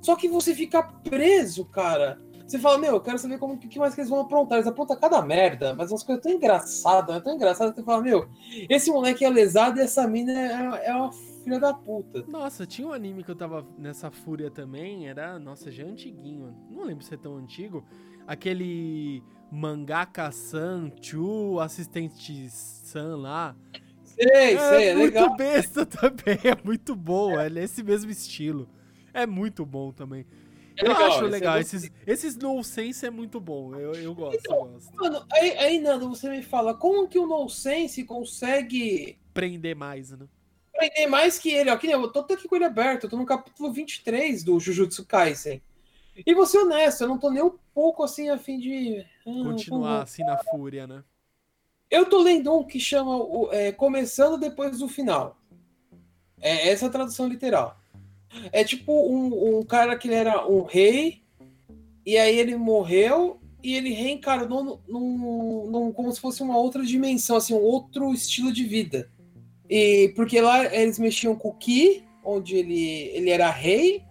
Só 0.00 0.16
que 0.16 0.28
você 0.28 0.52
fica 0.52 0.82
preso, 0.82 1.64
cara. 1.66 2.20
Você 2.48 2.58
fala, 2.58 2.78
meu, 2.78 2.94
eu 2.94 3.00
quero 3.00 3.18
saber 3.18 3.38
como 3.38 3.58
que 3.58 3.78
mais 3.78 3.94
que 3.94 4.00
eles 4.00 4.08
vão 4.08 4.20
aprontar. 4.20 4.56
Eles 4.56 4.66
aprontam 4.66 4.98
cada 4.98 5.20
merda, 5.20 5.74
mas 5.74 5.92
umas 5.92 6.02
coisas 6.02 6.24
tão 6.24 6.32
engraçadas, 6.32 7.14
né? 7.14 7.20
tão 7.20 7.34
engraçadas 7.34 7.74
que 7.74 7.80
você 7.80 7.84
fala, 7.84 8.02
meu, 8.02 8.26
esse 8.70 8.90
moleque 8.90 9.22
é 9.22 9.28
lesado 9.28 9.78
e 9.78 9.82
essa 9.82 10.08
mina 10.08 10.32
é, 10.32 10.86
é 10.86 10.94
uma 10.94 11.12
filha 11.12 11.60
da 11.60 11.74
puta. 11.74 12.24
Nossa, 12.26 12.64
tinha 12.64 12.88
um 12.88 12.92
anime 12.94 13.22
que 13.22 13.30
eu 13.30 13.36
tava 13.36 13.66
nessa 13.76 14.10
fúria 14.10 14.50
também, 14.50 15.06
era, 15.08 15.38
nossa, 15.38 15.70
já 15.70 15.82
é 15.82 15.86
antiguinho. 15.86 16.56
Não 16.70 16.84
lembro 16.84 17.04
se 17.04 17.12
é 17.12 17.18
tão 17.18 17.36
antigo. 17.36 17.84
Aquele 18.26 19.22
Mangaka-san, 19.52 20.90
Chu, 21.02 21.60
assistente-san 21.60 23.16
lá. 23.16 23.54
Sei, 24.04 24.58
sei, 24.58 24.88
é 24.88 24.94
muito 24.94 25.14
legal. 25.14 25.36
besta 25.36 25.84
também, 25.86 26.38
é 26.44 26.56
muito 26.64 26.96
bom, 26.96 27.38
é 27.38 27.50
nesse 27.50 27.82
mesmo 27.82 28.10
estilo. 28.10 28.66
É 29.12 29.26
muito 29.26 29.66
bom 29.66 29.92
também. 29.92 30.24
É 30.80 30.84
eu 30.84 30.88
legal, 30.88 31.06
acho 31.08 31.16
esse 31.18 31.24
é 31.26 31.28
legal, 31.30 31.54
bom. 31.54 31.60
esses, 31.60 31.90
esses 32.06 32.36
nonsense 32.36 33.04
é 33.06 33.10
muito 33.10 33.40
bom, 33.40 33.74
eu, 33.74 33.94
eu 33.94 34.14
gosto, 34.14 34.40
eu 34.46 34.54
gosto. 34.70 34.94
Mano, 34.96 35.26
aí, 35.32 35.50
aí, 35.58 35.78
Nando, 35.80 36.08
você 36.08 36.28
me 36.30 36.42
fala, 36.42 36.72
como 36.74 37.08
que 37.08 37.18
o 37.18 37.26
Nonsense 37.26 38.04
consegue 38.04 39.18
Prender 39.34 39.74
mais, 39.76 40.10
né? 40.12 40.26
aprender 40.74 41.06
mais 41.08 41.38
que 41.40 41.50
ele? 41.50 41.70
Ó, 41.70 41.76
que 41.76 41.88
nem 41.88 41.96
eu 41.96 42.08
tô 42.12 42.20
aqui 42.20 42.46
com 42.46 42.54
ele 42.54 42.64
aberto, 42.64 43.04
eu 43.04 43.10
tô 43.10 43.16
no 43.16 43.26
capítulo 43.26 43.72
23 43.72 44.44
do 44.44 44.60
Jujutsu 44.60 45.04
Kaisen. 45.04 45.60
E 46.24 46.34
vou 46.34 46.46
ser 46.46 46.58
honesto, 46.58 47.00
eu 47.02 47.08
não 47.08 47.18
tô 47.18 47.30
nem 47.30 47.42
um 47.42 47.56
pouco 47.74 48.02
assim 48.04 48.28
a 48.28 48.38
fim 48.38 48.58
de. 48.58 49.04
ah, 49.26 49.42
Continuar 49.44 49.88
vamos- 49.90 50.02
assim 50.10 50.22
na 50.24 50.36
fúria, 50.38 50.86
né? 50.86 51.02
Eu 51.90 52.06
tô 52.06 52.20
lendo 52.22 52.52
um 52.56 52.64
que 52.64 52.78
chama 52.78 53.16
o, 53.16 53.48
é, 53.52 53.72
Começando 53.72 54.38
Depois 54.38 54.78
do 54.78 54.88
Final. 54.88 55.36
É 56.40 56.68
essa 56.68 56.86
a 56.86 56.90
tradução 56.90 57.26
literal. 57.28 57.77
É 58.52 58.62
tipo 58.64 58.92
um, 58.92 59.58
um 59.58 59.62
cara 59.64 59.96
que 59.96 60.08
ele 60.08 60.14
era 60.14 60.46
um 60.48 60.62
rei, 60.62 61.22
e 62.04 62.16
aí 62.16 62.36
ele 62.38 62.56
morreu, 62.56 63.40
e 63.62 63.74
ele 63.74 63.90
reencarnou 63.92 64.62
num, 64.64 64.78
num- 64.88 65.70
num- 65.70 65.92
como 65.92 66.12
se 66.12 66.20
fosse 66.20 66.42
uma 66.42 66.56
outra 66.56 66.84
dimensão, 66.84 67.36
assim, 67.36 67.54
um 67.54 67.62
outro 67.62 68.12
estilo 68.12 68.52
de 68.52 68.64
vida. 68.64 69.10
E 69.68 70.12
porque 70.16 70.40
lá 70.40 70.64
eles 70.74 70.98
mexiam 70.98 71.34
com 71.34 71.48
o 71.48 71.54
Ki, 71.54 72.04
onde 72.24 72.56
ele, 72.56 73.10
ele 73.14 73.30
era 73.30 73.50
rei, 73.50 74.02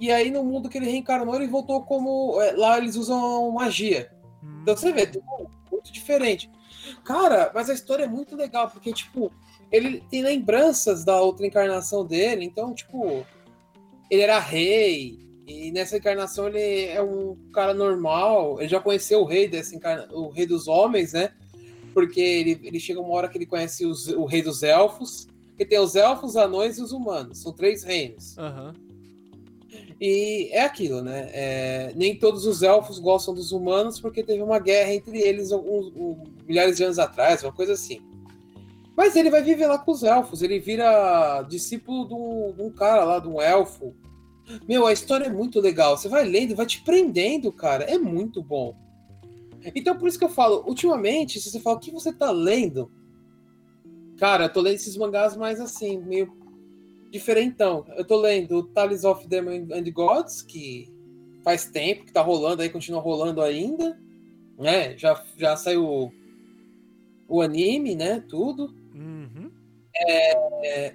e 0.00 0.10
aí 0.10 0.30
no 0.30 0.42
mundo 0.44 0.68
que 0.68 0.76
ele 0.78 0.90
reencarnou, 0.90 1.34
ele 1.36 1.46
voltou 1.46 1.82
como. 1.82 2.40
é, 2.40 2.52
Lá 2.52 2.76
eles 2.78 2.96
usam 2.96 3.50
magia. 3.52 4.10
Hum, 4.42 4.60
Então 4.62 4.76
você 4.76 4.92
vê, 4.92 5.06
tudo 5.06 5.24
muito 5.70 5.92
diferente. 5.92 6.50
Cara, 7.04 7.50
mas 7.54 7.70
a 7.70 7.74
história 7.74 8.04
é 8.04 8.08
muito 8.08 8.34
legal, 8.36 8.68
porque, 8.68 8.92
tipo, 8.92 9.32
ele 9.70 10.02
tem 10.10 10.22
lembranças 10.22 11.04
da 11.04 11.20
outra 11.20 11.46
encarnação 11.46 12.04
dele, 12.04 12.44
então, 12.44 12.74
tipo, 12.74 13.24
ele 14.12 14.20
era 14.22 14.38
rei, 14.38 15.18
e 15.46 15.72
nessa 15.72 15.96
encarnação 15.96 16.46
ele 16.46 16.84
é 16.84 17.02
um 17.02 17.34
cara 17.50 17.72
normal, 17.72 18.60
ele 18.60 18.68
já 18.68 18.78
conheceu 18.78 19.22
o 19.22 19.24
rei 19.24 19.48
dessa 19.48 19.74
encarna... 19.74 20.06
o 20.12 20.28
rei 20.28 20.44
dos 20.44 20.68
homens, 20.68 21.14
né? 21.14 21.32
Porque 21.94 22.20
ele, 22.20 22.60
ele 22.62 22.78
chega 22.78 23.00
uma 23.00 23.14
hora 23.14 23.26
que 23.26 23.38
ele 23.38 23.46
conhece 23.46 23.86
os- 23.86 24.08
o 24.08 24.26
rei 24.26 24.42
dos 24.42 24.62
elfos, 24.62 25.26
que 25.56 25.64
tem 25.64 25.78
os 25.78 25.96
elfos, 25.96 26.30
os 26.32 26.36
anões 26.36 26.76
e 26.76 26.82
os 26.82 26.92
humanos, 26.92 27.38
são 27.38 27.52
três 27.54 27.82
reinos. 27.82 28.36
Aham. 28.36 28.74
E 29.98 30.50
é 30.52 30.62
aquilo, 30.62 31.00
né? 31.00 31.30
É, 31.32 31.92
nem 31.96 32.14
todos 32.18 32.44
os 32.44 32.62
elfos 32.62 32.98
gostam 32.98 33.32
dos 33.32 33.50
humanos 33.50 33.98
porque 33.98 34.22
teve 34.22 34.42
uma 34.42 34.58
guerra 34.58 34.92
entre 34.92 35.18
eles 35.20 35.52
alguns 35.52 35.86
um, 35.96 36.24
milhares 36.46 36.76
de 36.76 36.84
anos 36.84 36.98
atrás, 36.98 37.42
uma 37.42 37.52
coisa 37.52 37.72
assim. 37.72 38.00
Mas 38.96 39.16
ele 39.16 39.30
vai 39.30 39.42
viver 39.42 39.66
lá 39.66 39.78
com 39.78 39.92
os 39.92 40.02
elfos. 40.02 40.42
Ele 40.42 40.58
vira 40.58 41.42
discípulo 41.48 42.06
de 42.06 42.14
um, 42.14 42.52
de 42.54 42.62
um 42.62 42.70
cara 42.70 43.04
lá, 43.04 43.18
de 43.18 43.28
um 43.28 43.40
elfo. 43.40 43.94
Meu, 44.68 44.86
a 44.86 44.92
história 44.92 45.26
é 45.26 45.32
muito 45.32 45.60
legal. 45.60 45.96
Você 45.96 46.08
vai 46.08 46.24
lendo, 46.24 46.54
vai 46.54 46.66
te 46.66 46.82
prendendo, 46.82 47.50
cara. 47.52 47.84
É 47.84 47.96
muito 47.96 48.42
bom. 48.42 48.76
Então, 49.74 49.96
por 49.96 50.08
isso 50.08 50.18
que 50.18 50.24
eu 50.24 50.28
falo, 50.28 50.64
ultimamente, 50.66 51.40
se 51.40 51.50
você 51.50 51.60
fala 51.60 51.76
o 51.76 51.80
que 51.80 51.90
você 51.90 52.12
tá 52.12 52.30
lendo, 52.30 52.90
cara, 54.18 54.44
eu 54.44 54.52
tô 54.52 54.60
lendo 54.60 54.74
esses 54.74 54.96
mangás 54.96 55.36
mais 55.36 55.60
assim, 55.60 55.98
meio 55.98 56.32
diferentão. 57.10 57.84
Eu 57.96 58.04
tô 58.04 58.20
lendo 58.20 58.64
Tales 58.68 59.04
of 59.04 59.26
Demon 59.28 59.68
and 59.72 59.92
Gods, 59.92 60.42
que 60.42 60.88
faz 61.44 61.66
tempo 61.66 62.04
que 62.04 62.12
tá 62.12 62.22
rolando 62.22 62.62
aí, 62.62 62.70
continua 62.70 63.00
rolando 63.00 63.42
ainda, 63.42 64.00
né? 64.58 64.96
Já, 64.96 65.22
já 65.36 65.56
saiu 65.56 66.12
o, 67.28 67.40
anime, 67.40 67.94
né? 67.94 68.24
Tudo. 68.28 68.74
Uhum. 68.94 69.50
É, 69.96 70.94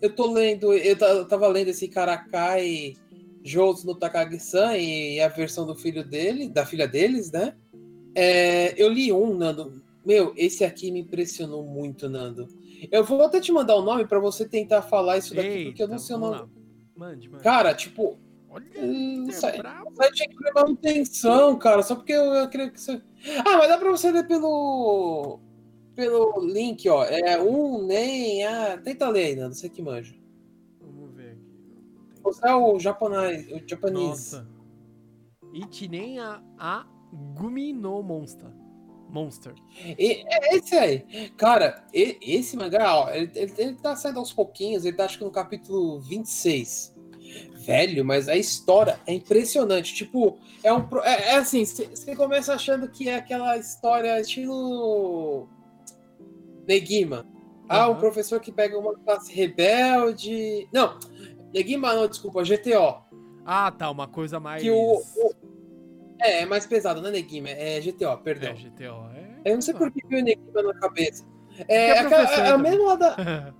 eu 0.00 0.14
tô 0.14 0.32
lendo, 0.32 0.72
eu 0.74 0.96
tava 1.26 1.46
lendo 1.48 1.68
esse 1.68 1.88
Karakai 1.88 2.96
Jous 3.44 3.84
no 3.84 3.94
Takagi-san 3.94 4.76
e 4.76 5.20
a 5.20 5.28
versão 5.28 5.66
do 5.66 5.74
filho 5.74 6.04
dele, 6.04 6.48
da 6.48 6.64
filha 6.66 6.86
deles, 6.86 7.30
né? 7.30 7.54
É, 8.14 8.74
eu 8.80 8.88
li 8.88 9.12
um, 9.12 9.34
Nando. 9.34 9.82
Meu, 10.04 10.32
esse 10.36 10.64
aqui 10.64 10.90
me 10.90 11.00
impressionou 11.00 11.64
muito, 11.64 12.08
Nando. 12.08 12.48
Eu 12.90 13.04
vou 13.04 13.22
até 13.22 13.40
te 13.40 13.52
mandar 13.52 13.76
o 13.76 13.82
nome 13.82 14.06
para 14.06 14.18
você 14.18 14.48
tentar 14.48 14.82
falar 14.82 15.18
isso 15.18 15.34
daqui, 15.34 15.48
Eita, 15.48 15.70
porque 15.70 15.82
eu 15.84 15.88
não 15.88 15.98
sei 15.98 16.16
o 16.16 16.18
nome. 16.18 16.50
Mande, 16.96 17.28
mande. 17.28 17.42
Cara, 17.44 17.72
tipo, 17.74 18.18
Olha, 18.50 18.66
hum, 18.76 19.26
é 19.28 19.32
sai- 19.32 19.60
tinha 20.12 20.28
que 20.28 20.36
ter 20.36 20.52
manutenção, 20.52 21.56
cara, 21.56 21.82
só 21.82 21.94
porque 21.94 22.12
eu, 22.12 22.24
eu 22.34 22.48
creio 22.50 22.72
que 22.72 22.80
você. 22.80 23.00
Ah, 23.46 23.56
mas 23.56 23.68
dá 23.68 23.78
pra 23.78 23.90
você 23.90 24.10
ler 24.10 24.26
pelo. 24.26 25.38
Pelo 25.94 26.40
link, 26.40 26.88
ó. 26.88 27.04
É 27.04 27.40
um, 27.40 27.86
nem. 27.86 28.44
Ah, 28.44 28.78
tenta 28.82 29.08
ler 29.08 29.26
aí, 29.26 29.36
Nando, 29.36 29.54
você 29.54 29.68
que 29.68 29.82
manja. 29.82 30.14
Vamos 30.80 31.14
ver 31.14 31.32
aqui. 31.32 32.20
Você 32.22 32.48
é 32.48 32.54
o 32.54 32.78
japonês. 32.78 33.46
O 33.50 33.68
japonês. 33.68 34.08
Nossa. 34.08 34.48
Ichi 35.52 35.88
nem 35.88 36.18
a, 36.18 36.42
a 36.58 36.86
Gumi 37.34 37.72
no 37.72 38.02
Monster. 38.02 38.50
Monster. 39.10 39.54
E, 39.98 40.24
é 40.26 40.56
esse 40.56 40.74
aí. 40.74 41.30
Cara, 41.36 41.84
e- 41.92 42.16
esse 42.22 42.56
mangá, 42.56 42.96
ó, 42.96 43.10
ele, 43.10 43.30
ele, 43.34 43.52
ele 43.58 43.74
tá 43.76 43.94
saindo 43.94 44.18
aos 44.18 44.32
pouquinhos, 44.32 44.86
ele 44.86 44.96
tá 44.96 45.04
acho 45.04 45.18
que 45.18 45.24
no 45.24 45.30
capítulo 45.30 46.00
26. 46.00 46.94
Velho, 47.66 48.04
mas 48.04 48.28
a 48.28 48.36
história 48.36 48.98
é 49.06 49.12
impressionante. 49.12 49.94
Tipo, 49.94 50.38
é 50.62 50.72
um. 50.72 50.86
É, 51.04 51.30
é 51.30 51.36
assim, 51.36 51.64
você 51.64 52.16
começa 52.16 52.54
achando 52.54 52.88
que 52.88 53.08
é 53.08 53.16
aquela 53.16 53.56
história 53.56 54.18
estilo. 54.20 55.48
Negima. 56.66 57.26
Ah, 57.68 57.88
um 57.88 57.92
Aham. 57.92 58.00
professor 58.00 58.40
que 58.40 58.52
pega 58.52 58.78
uma 58.78 58.94
classe 58.94 59.32
rebelde. 59.32 60.68
Não, 60.72 60.98
Negima 61.54 61.94
não, 61.94 62.06
desculpa, 62.06 62.44
GTO. 62.44 63.02
Ah, 63.44 63.70
tá. 63.70 63.90
Uma 63.90 64.06
coisa 64.08 64.38
mais. 64.40 64.62
Que 64.62 64.70
o. 64.70 64.96
o- 64.98 65.34
É, 66.20 66.42
é 66.42 66.46
mais 66.46 66.66
pesado, 66.66 67.00
não 67.00 67.08
é 67.08 67.12
Negima, 67.12 67.48
é 67.48 67.80
GTO, 67.80 68.16
perdão. 68.22 68.50
É, 68.50 68.54
GTO. 68.56 69.10
É... 69.14 69.50
Eu 69.50 69.54
não 69.54 69.60
sei 69.62 69.74
por 69.74 69.90
que 69.90 70.00
que 70.00 70.14
o 70.16 70.22
Negima 70.22 70.62
na 70.62 70.74
cabeça. 70.74 71.24
É, 71.68 71.74
é 71.76 71.88
é 71.90 71.98
a 71.98 72.44
também. 72.52 72.72
mesma 72.72 72.86
lada, 72.88 73.16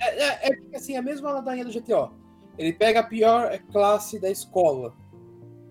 é, 0.00 0.48
é, 0.48 0.48
é 0.72 0.76
assim, 0.76 0.96
a 0.96 1.02
mesma 1.02 1.30
ladainha 1.32 1.64
do 1.64 1.70
GTO. 1.70 2.10
Ele 2.56 2.72
pega 2.72 3.00
a 3.00 3.04
pior 3.04 3.56
classe 3.70 4.18
da 4.18 4.28
escola. 4.30 4.92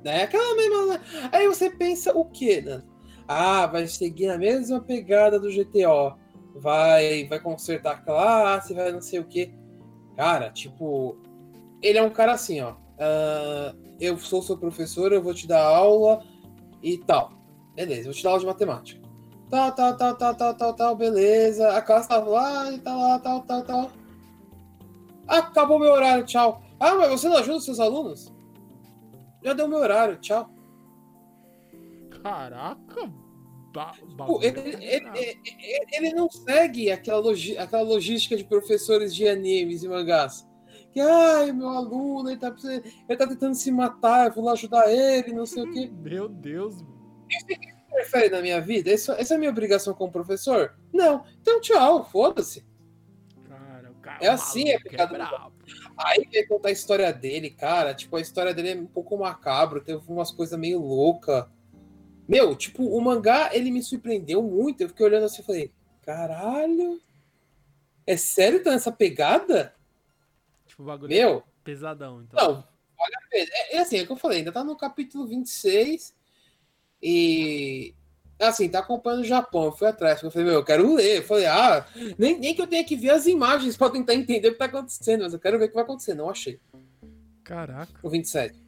Né? 0.04 0.24
Aquela 0.24 0.56
mesma. 0.56 1.02
Aí 1.32 1.48
você 1.48 1.70
pensa 1.70 2.16
o 2.18 2.24
quê, 2.26 2.62
né? 2.62 2.82
Ah, 3.28 3.66
vai 3.68 3.88
seguir 3.88 4.30
a 4.30 4.38
mesma 4.38 4.80
pegada 4.80 5.38
do 5.40 5.50
GTO. 5.52 6.16
Vai, 6.60 7.26
vai 7.28 7.40
consertar 7.40 7.96
a 7.96 7.98
classe, 7.98 8.74
vai 8.74 8.92
não 8.92 9.02
sei 9.02 9.20
o 9.20 9.26
quê. 9.26 9.54
Cara, 10.16 10.50
tipo. 10.50 11.18
Ele 11.82 11.98
é 11.98 12.04
um 12.04 12.10
cara 12.10 12.34
assim, 12.34 12.60
ó. 12.62 12.76
ah, 13.00 13.76
eu 14.00 14.18
sou 14.18 14.42
seu 14.42 14.58
professor, 14.58 15.12
eu 15.12 15.22
vou 15.22 15.34
te 15.34 15.48
dar 15.48 15.64
aula 15.64 16.24
e 16.82 16.98
tal. 16.98 17.32
Beleza, 17.76 18.06
vou 18.06 18.14
te 18.14 18.24
dar 18.24 18.30
aula 18.32 18.40
de 18.40 18.46
matemática. 18.46 19.08
Tal, 19.50 19.72
tal, 19.74 19.96
tal, 19.96 20.16
tal, 20.16 20.36
tal, 20.36 20.54
tal, 20.56 20.74
tal, 20.74 20.96
beleza. 20.96 21.72
A 21.72 21.82
classe 21.82 22.10
tá 22.10 22.18
lá 22.18 22.72
e 22.72 22.80
tá 22.80 22.96
lá, 22.96 23.20
tal, 23.20 23.42
tal, 23.42 23.64
tal. 23.64 23.92
Acabou 25.28 25.80
meu 25.80 25.92
horário, 25.92 26.26
tchau. 26.26 26.62
Ah, 26.80 26.96
mas 26.96 27.10
você 27.10 27.30
não 27.30 27.38
ajuda 27.38 27.58
os 27.58 27.66
seus 27.66 27.80
alunos? 27.80 28.34
Já 29.44 29.54
deu 29.54 29.68
meu 29.68 29.80
horário, 29.80 30.18
tchau. 30.18 30.50
Caraca. 32.24 33.12
Ba 34.16 34.26
ele, 34.42 34.60
é 34.60 34.96
ele- 34.96 35.42
ele- 35.46 35.86
ele 35.92 36.14
não 36.14 36.30
segue 36.30 36.92
aquela, 36.92 37.32
aquela 37.32 37.84
logística 37.84 38.36
de 38.36 38.44
professores 38.44 39.14
de 39.16 39.28
animes 39.28 39.84
e 39.84 39.88
mangás. 39.88 40.48
Que, 40.92 41.00
ai, 41.00 41.52
meu 41.52 41.70
aluno, 41.70 42.30
ele 42.30 42.40
tá, 42.40 42.56
ele 42.64 43.18
tá 43.18 43.28
tentando 43.28 43.54
se 43.56 43.72
matar, 43.72 44.28
eu 44.28 44.34
vou 44.34 44.44
lá 44.44 44.54
ajudar 44.54 44.92
ele, 44.92 45.32
não 45.34 45.46
sei 45.46 45.64
o 45.64 45.72
quê. 45.72 45.92
Meu 46.02 46.28
Deus. 46.28 46.76
Interfere 47.90 48.30
na 48.30 48.42
minha 48.42 48.60
vida? 48.62 48.92
Isso- 48.92 49.12
essa 49.12 49.34
é 49.34 49.38
a 49.38 49.40
minha 49.40 49.52
obrigação 49.52 49.94
como 49.94 50.12
professor? 50.12 50.76
Não. 50.94 51.24
Então, 51.42 51.60
tchau, 51.62 52.04
foda-se. 52.10 52.66
Cara, 53.48 53.92
o 53.92 53.96
cara 53.96 54.18
É 54.24 54.28
assim, 54.30 54.70
é 54.70 54.74
maluco, 54.74 54.90
pecado. 54.90 55.54
Aí 55.98 56.28
vai 56.32 56.44
contar 56.46 56.70
a 56.70 56.72
história 56.72 57.12
dele, 57.12 57.50
cara. 57.50 57.94
Tipo, 57.94 58.16
a 58.18 58.22
história 58.22 58.54
dele 58.54 58.70
é 58.72 58.76
um 58.76 58.86
pouco 58.86 59.18
macabro, 59.18 59.82
teve 59.84 60.02
umas 60.08 60.32
coisas 60.32 60.58
meio 60.58 60.80
loucas. 60.80 61.46
Meu, 62.28 62.56
tipo, 62.56 62.86
o 62.86 63.02
mangá, 63.02 63.52
ele 63.54 63.72
me 63.72 63.82
surpreendeu 63.82 64.44
muito. 64.44 64.82
Eu 64.82 64.90
fiquei 64.90 65.06
olhando 65.06 65.26
assim 65.26 65.42
e 65.42 65.46
falei, 65.46 65.72
caralho? 66.04 67.02
É 68.06 68.18
sério 68.18 68.64
tá 68.64 68.72
nessa 68.72 68.92
pegada? 68.92 69.74
Tipo, 70.66 70.84
o 70.84 70.86
bagulho 70.86 71.10
Meu, 71.10 71.44
pesadão, 71.64 72.22
então. 72.22 72.40
não, 72.40 72.54
olha 72.98 73.18
a 73.18 73.30
pena. 73.30 73.50
É, 73.52 73.76
é 73.76 73.80
assim, 73.80 73.98
é 73.98 74.04
o 74.04 74.06
que 74.06 74.12
eu 74.12 74.18
falei, 74.18 74.40
ainda 74.40 74.52
tá 74.52 74.64
no 74.64 74.76
capítulo 74.76 75.28
26 75.28 76.14
e. 77.02 77.94
Assim, 78.40 78.70
tá 78.70 78.80
acompanhando 78.80 79.22
o 79.22 79.26
Japão. 79.26 79.66
Eu 79.66 79.72
fui 79.72 79.88
atrás, 79.88 80.22
eu 80.22 80.30
falei, 80.30 80.48
meu, 80.48 80.56
eu 80.56 80.64
quero 80.64 80.94
ler. 80.94 81.18
Eu 81.18 81.24
falei, 81.24 81.48
ah, 81.48 81.88
nem, 82.20 82.38
nem 82.38 82.54
que 82.54 82.62
eu 82.62 82.68
tenha 82.68 82.84
que 82.84 82.96
ver 82.96 83.10
as 83.10 83.26
imagens 83.26 83.76
pra 83.78 83.90
tentar 83.90 84.14
entender 84.14 84.50
o 84.50 84.52
que 84.52 84.60
tá 84.60 84.66
acontecendo, 84.66 85.24
mas 85.24 85.34
eu 85.34 85.40
quero 85.40 85.58
ver 85.58 85.66
o 85.66 85.70
que 85.70 85.74
vai 85.74 85.84
acontecer. 85.84 86.14
Não 86.14 86.30
achei. 86.30 86.60
Caraca. 87.44 88.00
O 88.04 88.10
27. 88.10 88.67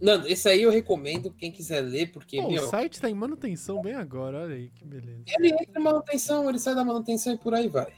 Nando, 0.00 0.28
esse 0.28 0.48
aí 0.48 0.62
eu 0.62 0.70
recomendo 0.70 1.32
quem 1.32 1.50
quiser 1.50 1.80
ler, 1.80 2.12
porque, 2.12 2.40
Pô, 2.40 2.50
meu, 2.50 2.64
o 2.64 2.68
site 2.68 3.00
tá 3.00 3.08
em 3.08 3.14
manutenção 3.14 3.80
bem 3.80 3.94
agora, 3.94 4.42
olha 4.42 4.54
aí, 4.54 4.68
que 4.68 4.84
beleza. 4.84 5.22
ele 5.26 5.48
entra 5.48 5.80
em 5.80 5.82
manutenção, 5.82 6.48
ele 6.48 6.58
sai 6.58 6.74
da 6.74 6.84
manutenção 6.84 7.32
e 7.32 7.38
por 7.38 7.54
aí 7.54 7.68
vai. 7.68 7.92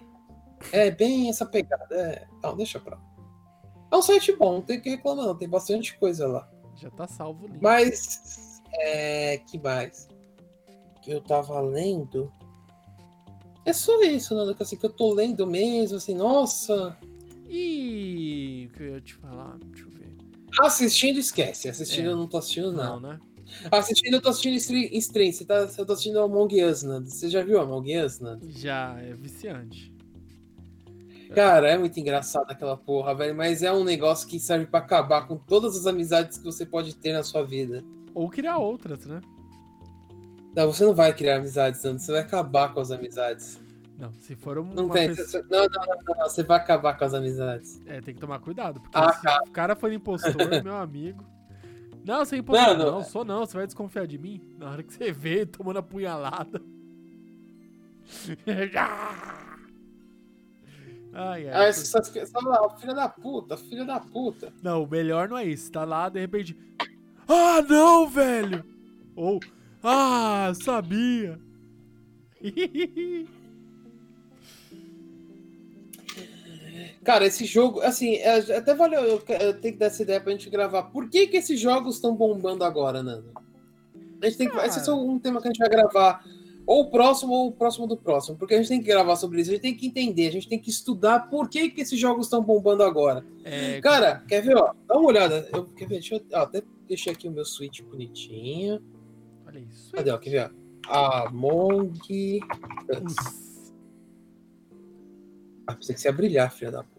É 0.73 0.91
bem 0.91 1.29
essa 1.29 1.47
pegada. 1.47 1.87
É... 1.95 2.27
Não, 2.43 2.57
deixa 2.57 2.81
pra 2.81 2.97
lá. 2.97 3.03
É 3.91 3.97
um 3.97 4.03
site 4.03 4.33
bom, 4.37 4.55
não 4.55 4.63
tem 4.63 4.79
o 4.79 4.83
que 4.83 4.91
reclamar, 4.91 5.27
não. 5.27 5.37
Tem 5.37 5.49
bastante 5.49 5.97
coisa 5.99 6.27
lá. 6.27 6.49
Já 6.77 6.91
tá 6.91 7.07
salvo 7.07 7.45
o 7.45 7.49
link. 7.49 7.63
Mas. 7.63 8.61
É. 8.73 9.39
Que 9.39 9.59
mais? 9.59 10.09
Que 11.03 11.13
eu 11.13 11.21
tava 11.21 11.61
lendo. 11.61 12.33
É 13.65 13.73
só 13.73 14.01
isso, 14.03 14.35
Nando, 14.35 14.55
que 14.55 14.63
assim, 14.63 14.77
que 14.77 14.87
eu 14.87 14.93
tô 14.93 15.13
lendo 15.13 15.47
mesmo, 15.47 15.97
assim, 15.97 16.15
nossa. 16.15 16.97
E 17.49 18.69
o 18.71 18.77
que 18.77 18.83
eu 18.83 18.95
ia 18.95 19.01
te 19.01 19.15
falar? 19.15 19.59
Deixa. 19.59 19.88
Assistindo, 20.61 21.19
esquece. 21.19 21.69
Assistindo, 21.69 22.07
É. 22.07 22.13
eu 22.13 22.17
não 22.17 22.27
tô 22.27 22.39
assistindo 22.39 22.73
nada. 22.73 22.91
Não, 22.91 23.01
né? 23.01 23.21
Assistindo, 23.71 24.15
eu 24.15 24.21
tô 24.21 24.29
assistindo 24.29 24.55
stream. 24.57 24.85
em 24.93 24.99
stream. 24.99 25.33
Você 25.33 25.45
tá, 25.45 25.69
eu 25.79 25.87
tô 25.87 25.93
assistindo 25.93 26.21
Among 26.21 26.65
Us, 26.65 26.83
Nando. 26.83 27.09
Você 27.09 27.29
já 27.31 27.43
viu 27.43 27.61
Among 27.61 27.97
Us, 27.99 28.21
Nando? 28.21 28.51
Já 28.51 28.99
é 29.01 29.15
viciante. 29.15 29.93
Cara, 31.35 31.69
é 31.69 31.79
muito 31.79 31.99
engraçado 32.01 32.51
aquela 32.51 32.77
porra, 32.77 33.15
velho. 33.15 33.35
Mas 33.35 33.63
é 33.63 33.73
um 33.73 33.85
negócio 33.85 34.29
que 34.29 34.39
serve 34.41 34.67
pra 34.67 34.81
acabar 34.81 35.27
com 35.27 35.37
todas 35.37 35.77
as 35.77 35.87
amizades 35.87 36.39
que 36.39 36.45
você 36.45 36.65
pode 36.67 36.95
ter 36.97 37.13
na 37.13 37.23
sua 37.23 37.43
vida. 37.45 37.85
Ou 38.15 38.29
criar 38.29 38.59
outras, 38.59 39.07
né? 39.07 39.21
Não, 40.55 40.73
você 40.73 40.85
não 40.85 40.95
vai 40.95 41.13
criar 41.15 41.37
amizades, 41.37 41.83
Nando. 41.85 42.01
Você 42.01 42.13
vai 42.13 42.21
acabar 42.23 42.73
com 42.75 42.81
as 42.81 42.91
amizades. 42.91 43.59
Não, 43.99 44.13
se 44.13 44.37
for 44.37 44.59
um- 44.59 44.73
Não 44.73 44.89
pessoa... 44.89 45.45
Não, 45.51 45.67
não, 45.67 46.17
não. 46.17 46.29
Você 46.29 46.45
vai 46.45 46.57
acabar 46.59 46.97
com 46.97 47.05
as 47.05 47.13
amizades. 47.15 47.81
É, 47.85 48.01
tem 48.01 48.15
que 48.15 48.21
tomar 48.21 48.39
cuidado, 48.39 48.81
porque 48.81 48.97
Ah, 48.97 49.13
se 49.13 49.27
o 49.49 49.51
cara 49.51 49.75
for 49.75 49.93
impostor, 49.93 50.33
meu 50.63 50.77
amigo. 50.77 51.25
Não, 52.05 52.25
você 52.25 52.37
é 52.37 52.39
impostor. 52.39 52.77
Não, 52.79 52.87
Não, 52.87 52.93
não. 52.99 53.05
sou 53.05 53.25
não, 53.25 53.45
você 53.45 53.57
vai 53.57 53.67
desconfiar 53.67 54.07
de 54.07 54.17
mim. 54.17 54.41
Na 54.57 54.71
hora 54.71 54.83
que 54.85 54.93
você 54.95 55.11
vê, 55.11 55.45
tomando 55.51 55.81
a 55.81 55.83
punhalada. 55.83 56.63
ai, 61.13 61.49
ai. 61.49 61.51
Ah, 61.53 61.65
essas, 61.65 61.93
essas, 62.17 62.33
lá, 62.43 62.71
filha 62.79 62.95
da 62.95 63.09
puta, 63.09 63.57
filha 63.57 63.85
da 63.85 63.99
puta. 64.01 64.53
Não, 64.63 64.85
o 64.85 64.89
melhor 64.89 65.29
não 65.29 65.37
é 65.37 65.45
isso. 65.45 65.71
Tá 65.73 65.85
lá, 65.85 66.09
de 66.09 66.21
repente. 66.21 66.57
Ah, 67.27 67.61
não, 67.69 68.09
velho! 68.09 68.65
Ou. 69.17 69.41
Ah, 69.83 70.53
sabia! 70.55 71.39
Cara, 77.09 77.25
esse 77.27 77.47
jogo, 77.47 77.81
assim, 77.81 78.17
é, 78.17 78.37
até 78.55 78.75
valeu 78.75 79.01
eu, 79.03 79.23
eu 79.41 79.59
tenho 79.59 79.73
que 79.73 79.81
dar 79.81 79.87
essa 79.87 80.03
ideia 80.03 80.21
pra 80.21 80.31
gente 80.31 80.51
gravar. 80.51 80.83
Por 80.83 81.09
que, 81.09 81.27
que 81.27 81.39
esses 81.39 81.59
jogos 81.59 81.95
estão 81.95 82.15
bombando 82.15 82.65
agora, 82.65 83.03
Nando? 83.03 83.33
A 84.21 84.27
gente 84.27 84.37
tem 84.37 84.47
que, 84.47 84.55
Cara. 84.55 84.67
esse 84.67 84.81
é 84.81 84.83
só 84.83 84.95
um 84.95 85.19
tema 85.19 85.41
que 85.41 85.49
a 85.49 85.51
gente 85.51 85.59
vai 85.59 85.71
gravar 85.71 86.23
Ou 86.67 86.83
o 86.83 86.91
próximo 86.91 87.33
ou 87.33 87.49
o 87.49 87.53
próximo 87.53 87.87
do 87.87 87.97
próximo. 87.97 88.37
Porque 88.37 88.53
a 88.53 88.59
gente 88.59 88.69
tem 88.69 88.81
que 88.83 88.87
gravar 88.89 89.17
sobre 89.17 89.41
isso, 89.41 89.49
a 89.49 89.55
gente 89.55 89.63
tem 89.63 89.75
que 89.75 89.87
entender, 89.87 90.27
a 90.27 90.33
gente 90.33 90.51
tem 90.51 90.59
que 90.59 90.69
estudar 90.69 91.31
por 91.31 91.49
que, 91.49 91.71
que 91.71 91.81
esses 91.81 91.99
jogos 91.99 92.27
estão 92.27 92.45
bombando 92.45 92.83
agora. 92.83 93.25
É, 93.43 93.81
Cara, 93.81 94.23
quer 94.29 94.43
ver, 94.43 94.59
ó? 94.59 94.75
Dá 94.87 94.99
uma 94.99 95.09
olhada. 95.09 95.49
Eu, 95.51 95.65
quer 95.65 95.89
ver? 95.89 96.01
Deixa 96.01 96.17
eu. 96.17 96.23
Ó, 96.35 96.41
até 96.41 96.63
deixei 96.87 97.15
aqui 97.15 97.27
o 97.27 97.33
meu 97.33 97.47
Switch 97.47 97.81
bonitinho. 97.81 98.83
olha 99.47 99.61
isso. 99.61 99.93
Cadê, 99.93 100.11
ó? 100.11 100.19
Quer 100.19 100.31
ver, 100.31 100.53
ó? 100.87 101.27
Among. 101.27 101.91
Us. 103.03 103.49
Ah, 105.67 105.75
pensei 105.75 105.95
que 105.95 106.03
você 106.03 106.09
ia 106.09 106.13
brilhar, 106.13 106.53
filha 106.53 106.71
da 106.71 106.83
puta. 106.83 106.98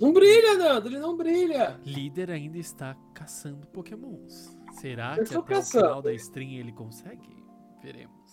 Não 0.00 0.12
brilha, 0.12 0.56
Nando, 0.56 0.88
ele 0.88 0.98
não 0.98 1.16
brilha. 1.16 1.80
Líder 1.84 2.30
ainda 2.30 2.58
está 2.58 2.96
caçando 3.12 3.66
pokémons. 3.68 4.56
Será 4.72 5.16
Eu 5.16 5.24
que 5.24 5.34
até 5.34 5.54
caçando. 5.54 5.84
o 5.84 5.88
final 5.88 6.02
da 6.02 6.12
stream 6.14 6.50
ele 6.52 6.72
consegue? 6.72 7.36
Veremos. 7.82 8.32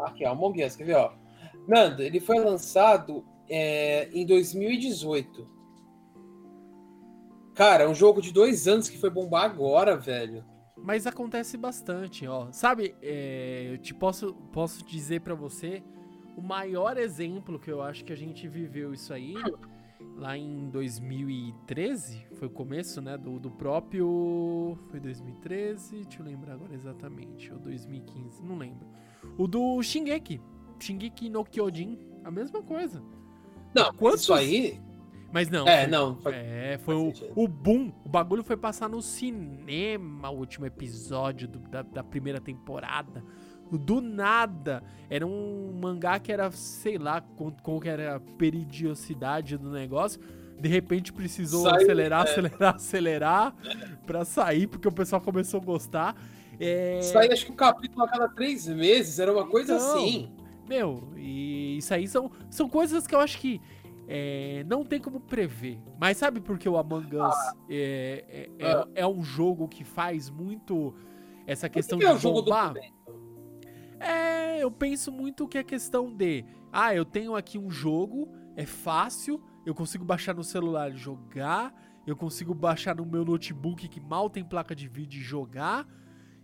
Aqui, 0.00 0.24
ó, 0.24 0.32
Among 0.32 0.64
Us, 0.64 0.76
quer 0.76 0.84
ver, 0.84 0.96
ó? 0.96 1.12
Nando, 1.66 2.02
ele 2.02 2.20
foi 2.20 2.38
lançado 2.38 3.24
é, 3.48 4.08
em 4.12 4.24
2018. 4.24 5.48
Cara, 7.54 7.84
é 7.84 7.88
um 7.88 7.94
jogo 7.94 8.20
de 8.20 8.32
dois 8.32 8.68
anos 8.68 8.88
que 8.88 8.98
foi 8.98 9.10
bombar 9.10 9.44
agora, 9.44 9.96
velho. 9.96 10.44
Mas 10.76 11.06
acontece 11.06 11.56
bastante, 11.56 12.26
ó. 12.28 12.52
Sabe, 12.52 12.94
é, 13.02 13.70
eu 13.72 13.78
te 13.78 13.94
posso, 13.94 14.34
posso 14.52 14.84
dizer 14.84 15.22
pra 15.22 15.34
você 15.34 15.82
o 16.36 16.42
maior 16.42 16.98
exemplo 16.98 17.58
que 17.58 17.70
eu 17.72 17.80
acho 17.80 18.04
que 18.04 18.12
a 18.12 18.16
gente 18.16 18.46
viveu 18.46 18.92
isso 18.92 19.12
aí 19.12 19.34
lá 20.16 20.36
em 20.36 20.68
2013, 20.70 22.26
foi 22.34 22.48
o 22.48 22.50
começo, 22.50 23.00
né, 23.00 23.16
do, 23.18 23.38
do 23.38 23.50
próprio... 23.50 24.76
Foi 24.90 24.98
2013? 25.00 26.02
Deixa 26.04 26.20
eu 26.20 26.26
lembrar 26.26 26.54
agora 26.54 26.74
exatamente, 26.74 27.52
ou 27.52 27.58
2015, 27.58 28.42
não 28.42 28.56
lembro. 28.56 28.86
O 29.36 29.46
do 29.46 29.82
Shingeki, 29.82 30.40
Shingeki 30.80 31.28
no 31.28 31.44
Kyojin, 31.44 31.98
a 32.24 32.30
mesma 32.30 32.62
coisa. 32.62 33.02
Não, 33.74 33.92
Quantos- 33.92 34.22
isso 34.22 34.32
aí. 34.34 34.80
Mas 35.32 35.50
não, 35.50 35.66
É, 35.68 35.82
foi- 35.82 35.90
não. 35.90 36.16
Foi... 36.16 36.32
é, 36.34 36.78
foi 36.82 36.94
o, 36.94 37.06
sentido. 37.14 37.32
o 37.36 37.48
boom. 37.48 37.92
O 38.04 38.08
bagulho 38.08 38.42
foi 38.44 38.56
passar 38.56 38.88
no 38.88 39.02
cinema, 39.02 40.30
o 40.30 40.38
último 40.38 40.64
episódio 40.64 41.46
do- 41.48 41.58
da, 41.58 41.82
da 41.82 42.02
primeira 42.02 42.40
temporada. 42.40 43.22
Do 43.72 44.00
nada. 44.00 44.82
Era 45.10 45.26
um 45.26 45.72
mangá 45.80 46.18
que 46.18 46.30
era, 46.32 46.50
sei 46.52 46.98
lá, 46.98 47.20
qual, 47.62 47.80
que 47.80 47.88
era 47.88 48.16
a 48.16 48.20
peridiosidade 48.20 49.56
do 49.56 49.70
negócio. 49.70 50.20
De 50.58 50.68
repente 50.68 51.12
precisou 51.12 51.62
Saiu, 51.64 51.76
acelerar, 51.76 52.26
é. 52.26 52.30
acelerar, 52.30 52.74
acelerar 52.76 53.54
pra 54.06 54.24
sair, 54.24 54.66
porque 54.66 54.88
o 54.88 54.92
pessoal 54.92 55.20
começou 55.20 55.60
a 55.60 55.64
gostar. 55.64 56.16
É, 56.58 56.98
Isso 57.00 57.18
aí, 57.18 57.30
acho 57.30 57.44
que 57.44 57.52
o 57.52 57.54
capítulo 57.54 58.04
a 58.04 58.08
cada 58.08 58.28
três 58.28 58.66
meses 58.66 59.18
era 59.18 59.30
uma 59.32 59.46
coisa 59.46 59.74
Então, 59.74 59.86
assim. 59.94 60.32
Meu, 60.66 61.12
e 61.16 61.76
isso 61.76 61.92
aí 61.92 62.08
são, 62.08 62.30
são 62.50 62.68
coisas 62.68 63.06
que 63.06 63.14
eu 63.14 63.20
acho 63.20 63.38
que 63.38 63.60
é, 64.08 64.64
não 64.66 64.82
tem 64.84 64.98
como 64.98 65.20
prever. 65.20 65.78
Mas 66.00 66.16
sabe 66.16 66.40
por 66.40 66.58
que 66.58 66.68
o 66.68 66.76
Among 66.78 67.14
Us 67.16 67.34
é, 67.68 68.48
é, 68.58 68.64
é- 68.66 68.72
Ah. 68.72 68.88
é 68.94 69.06
um 69.06 69.22
jogo 69.22 69.68
que 69.68 69.84
faz 69.84 70.30
muito 70.30 70.94
essa 71.46 71.68
que 71.68 71.74
questão 71.74 71.98
que 71.98 72.06
é 72.06 72.08
de 72.10 72.14
o 72.16 72.18
jogo 72.18 72.40
do 72.40 72.46
bombar? 72.50 72.68
momento? 72.68 72.95
É, 74.00 74.62
eu 74.62 74.70
penso 74.70 75.10
muito 75.10 75.48
que 75.48 75.58
é 75.58 75.64
questão 75.64 76.12
de, 76.14 76.44
ah, 76.72 76.94
eu 76.94 77.04
tenho 77.04 77.34
aqui 77.34 77.58
um 77.58 77.70
jogo, 77.70 78.28
é 78.54 78.66
fácil, 78.66 79.42
eu 79.64 79.74
consigo 79.74 80.04
baixar 80.04 80.34
no 80.34 80.44
celular 80.44 80.92
e 80.92 80.96
jogar, 80.96 81.74
eu 82.06 82.16
consigo 82.16 82.54
baixar 82.54 82.94
no 82.96 83.04
meu 83.04 83.24
notebook 83.24 83.88
que 83.88 84.00
mal 84.00 84.30
tem 84.30 84.44
placa 84.44 84.74
de 84.74 84.88
vídeo 84.88 85.20
e 85.20 85.24
jogar, 85.24 85.86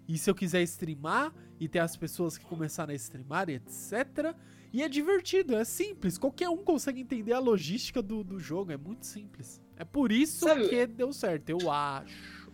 e 0.08 0.18
se 0.18 0.28
eu 0.28 0.34
quiser 0.34 0.62
streamar 0.62 1.32
e 1.60 1.68
ter 1.68 1.78
as 1.78 1.96
pessoas 1.96 2.36
que 2.36 2.44
começaram 2.44 2.92
a 2.92 2.96
streamar 2.96 3.48
e 3.48 3.54
etc. 3.54 4.34
E 4.72 4.82
é 4.82 4.88
divertido, 4.88 5.54
é 5.54 5.64
simples, 5.64 6.18
qualquer 6.18 6.48
um 6.48 6.64
consegue 6.64 7.00
entender 7.00 7.32
a 7.32 7.38
logística 7.38 8.02
do, 8.02 8.24
do 8.24 8.38
jogo, 8.38 8.72
é 8.72 8.76
muito 8.76 9.06
simples. 9.06 9.62
É 9.76 9.84
por 9.84 10.10
isso 10.10 10.46
Sabe- 10.46 10.68
que 10.68 10.86
deu 10.86 11.12
certo, 11.12 11.50
eu 11.50 11.70
acho. 11.70 12.50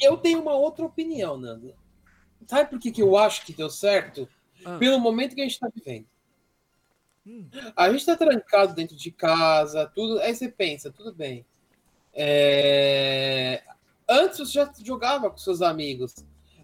Eu 0.00 0.16
tenho 0.16 0.40
uma 0.40 0.54
outra 0.54 0.84
opinião, 0.84 1.36
Nando. 1.36 1.74
Sabe 2.46 2.70
por 2.70 2.78
que, 2.78 2.90
que 2.90 3.02
eu 3.02 3.16
acho 3.16 3.44
que 3.44 3.52
deu 3.52 3.68
certo? 3.68 4.28
Ah. 4.64 4.78
Pelo 4.78 4.98
momento 4.98 5.34
que 5.34 5.40
a 5.40 5.44
gente 5.44 5.58
tá 5.58 5.68
vivendo. 5.74 6.06
Hum. 7.26 7.48
A 7.74 7.90
gente 7.90 8.06
tá 8.06 8.16
trancado 8.16 8.74
dentro 8.74 8.96
de 8.96 9.10
casa, 9.10 9.90
tudo. 9.94 10.20
Aí 10.20 10.34
você 10.34 10.48
pensa, 10.48 10.90
tudo 10.90 11.12
bem. 11.12 11.44
É, 12.14 13.62
Antes 14.08 14.38
você 14.38 14.52
já 14.52 14.72
jogava 14.84 15.30
com 15.30 15.36
seus 15.36 15.60
amigos. 15.60 16.14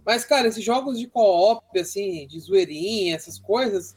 Mas, 0.04 0.24
cara, 0.24 0.48
esses 0.48 0.64
jogos 0.64 0.98
de 0.98 1.06
co-op, 1.08 1.78
assim, 1.78 2.26
de 2.26 2.38
zoeirinha, 2.38 3.16
essas 3.16 3.38
coisas. 3.38 3.96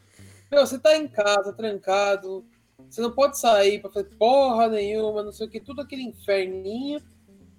Meu, 0.50 0.66
você 0.66 0.78
tá 0.78 0.96
em 0.96 1.06
casa, 1.06 1.52
trancado. 1.52 2.44
Você 2.88 3.00
não 3.00 3.12
pode 3.12 3.38
sair 3.38 3.80
pra 3.80 3.90
fazer 3.90 4.14
porra 4.16 4.68
nenhuma, 4.68 5.22
não 5.22 5.32
sei 5.32 5.46
o 5.46 5.50
que, 5.50 5.60
tudo 5.60 5.80
aquele 5.80 6.02
inferninho. 6.02 7.00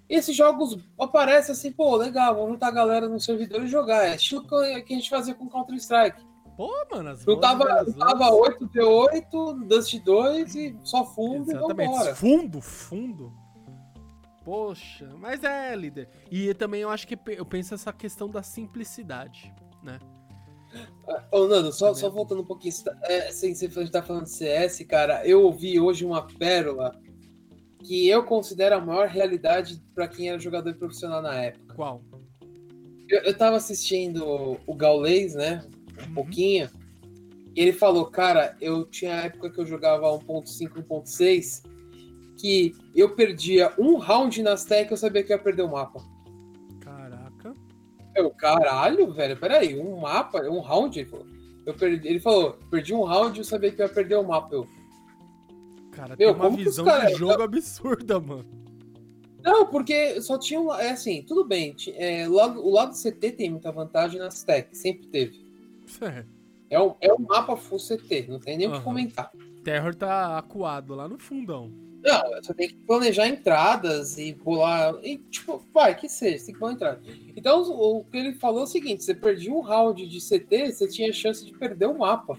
E 0.08 0.14
esses 0.14 0.34
jogos 0.34 0.78
aparecem 0.98 1.52
assim, 1.52 1.70
pô, 1.70 1.96
legal, 1.96 2.34
vamos 2.34 2.52
juntar 2.52 2.68
a 2.68 2.72
galera 2.72 3.08
no 3.08 3.20
servidor 3.20 3.62
e 3.62 3.68
jogar. 3.68 4.06
É 4.08 4.16
estilo 4.16 4.42
que 4.46 4.54
a 4.54 4.96
gente 4.96 5.10
fazia 5.10 5.34
com 5.34 5.48
Counter-Strike. 5.48 6.26
Pô, 6.56 6.72
mano, 6.90 7.10
as 7.10 7.24
Não 7.24 7.38
tava, 7.38 7.84
não 7.84 7.94
tava 7.94 8.34
horas. 8.34 8.58
8v8, 8.58 9.66
Dust 9.68 9.94
2 10.02 10.54
e 10.56 10.76
só 10.82 11.04
fundo 11.04 11.50
Exatamente. 11.50 11.88
e 11.88 11.92
vambora. 11.92 12.14
Fundo, 12.16 12.60
fundo. 12.60 13.32
Poxa, 14.44 15.08
mas 15.18 15.44
é, 15.44 15.76
líder. 15.76 16.08
E 16.30 16.54
também 16.54 16.80
eu 16.80 16.88
acho 16.88 17.06
que 17.06 17.18
eu 17.26 17.44
penso 17.44 17.74
essa 17.74 17.92
questão 17.92 18.30
da 18.30 18.42
simplicidade, 18.42 19.54
né? 19.82 19.98
Ô, 21.30 21.46
Nando, 21.46 21.70
só, 21.72 21.92
só 21.94 22.06
vendo? 22.08 22.16
voltando 22.16 22.40
um 22.42 22.46
pouquinho, 22.46 22.74
tá- 22.82 22.96
é, 23.02 23.30
sem 23.30 23.54
você 23.54 23.68
tá 23.90 24.02
falando 24.02 24.24
de 24.24 24.30
CS, 24.30 24.84
cara, 24.84 25.26
eu 25.26 25.42
ouvi 25.42 25.78
hoje 25.78 26.04
uma 26.04 26.26
pérola 26.26 26.98
que 27.88 28.06
eu 28.06 28.22
considero 28.22 28.76
a 28.76 28.80
maior 28.82 29.08
realidade 29.08 29.82
pra 29.94 30.06
quem 30.06 30.28
era 30.28 30.38
jogador 30.38 30.74
profissional 30.74 31.22
na 31.22 31.34
época. 31.36 31.74
Qual? 31.74 32.02
Eu, 33.08 33.20
eu 33.20 33.34
tava 33.34 33.56
assistindo 33.56 34.58
o 34.66 34.74
Gaulês, 34.74 35.34
né? 35.34 35.64
Um 35.98 36.08
Uhum. 36.08 36.14
pouquinho. 36.14 36.68
E 37.56 37.62
ele 37.62 37.72
falou, 37.72 38.04
cara, 38.04 38.54
eu 38.60 38.84
tinha 38.84 39.14
a 39.14 39.24
época 39.24 39.48
que 39.48 39.58
eu 39.58 39.64
jogava 39.66 40.06
1.5, 40.06 40.84
1.6, 40.86 41.62
que 42.38 42.74
eu 42.94 43.14
perdia 43.14 43.72
um 43.78 43.96
round 43.96 44.42
nas 44.42 44.66
tech 44.66 44.90
eu 44.90 44.96
sabia 44.98 45.22
que 45.24 45.32
eu 45.32 45.38
ia 45.38 45.42
perder 45.42 45.62
o 45.62 45.70
mapa. 45.70 45.98
Caraca. 46.80 47.54
Eu, 48.14 48.30
caralho, 48.32 49.10
velho, 49.14 49.34
peraí, 49.38 49.80
um 49.80 49.98
mapa, 50.00 50.42
um 50.42 50.60
round? 50.60 51.00
Ele 51.00 51.08
falou, 51.08 51.26
eu 51.64 51.72
perdi, 51.72 52.06
ele 52.06 52.20
falou, 52.20 52.58
perdi 52.70 52.92
um 52.92 53.02
round 53.02 53.38
e 53.38 53.40
eu 53.40 53.44
sabia 53.44 53.72
que 53.72 53.80
eu 53.80 53.86
ia 53.86 53.92
perder 53.92 54.16
o 54.16 54.28
mapa. 54.28 54.54
Eu, 54.54 54.68
Cara, 55.98 56.14
Meu, 56.16 56.32
tem 56.32 56.42
uma 56.42 56.50
visão 56.56 56.84
cara- 56.84 57.06
de 57.06 57.14
jogo 57.14 57.42
absurda, 57.42 58.20
mano. 58.20 58.46
não, 59.42 59.66
porque 59.66 60.20
só 60.22 60.38
tinha 60.38 60.60
um. 60.60 60.72
É 60.72 60.90
assim, 60.90 61.22
tudo 61.22 61.44
bem. 61.44 61.74
É, 61.96 62.28
o, 62.28 62.34
lado, 62.34 62.64
o 62.64 62.70
lado 62.70 62.94
CT 62.94 63.32
tem 63.32 63.50
muita 63.50 63.72
vantagem 63.72 64.20
nas 64.20 64.44
tech, 64.44 64.68
sempre 64.76 65.06
teve. 65.08 65.44
É. 66.00 66.24
É 66.70 66.78
um, 66.78 66.94
é 67.00 67.10
um 67.10 67.18
mapa 67.18 67.56
full 67.56 67.78
CT, 67.78 68.26
não 68.28 68.38
tem 68.38 68.58
nem 68.58 68.68
o 68.68 68.72
que 68.72 68.80
comentar. 68.82 69.32
Terror 69.64 69.94
tá 69.94 70.36
acuado 70.36 70.94
lá 70.94 71.08
no 71.08 71.18
fundão. 71.18 71.72
Não, 72.02 72.42
você 72.42 72.52
tem 72.52 72.68
que 72.68 72.74
planejar 72.74 73.26
entradas 73.26 74.18
e 74.18 74.34
bolar. 74.34 74.94
E, 75.02 75.16
tipo, 75.16 75.64
vai, 75.72 75.94
que 75.94 76.10
seja, 76.10 76.44
tem 76.44 76.52
que 76.52 76.60
bolar 76.60 76.74
entrada. 76.74 77.00
Então, 77.34 77.62
o, 77.62 78.00
o 78.00 78.04
que 78.04 78.18
ele 78.18 78.34
falou 78.34 78.60
é 78.60 78.64
o 78.64 78.66
seguinte: 78.66 79.02
você 79.02 79.14
perdia 79.14 79.50
um 79.50 79.60
round 79.62 80.06
de 80.06 80.18
CT, 80.20 80.72
você 80.72 80.86
tinha 80.86 81.10
chance 81.10 81.42
de 81.42 81.52
perder 81.52 81.86
o 81.86 81.96
mapa. 81.96 82.38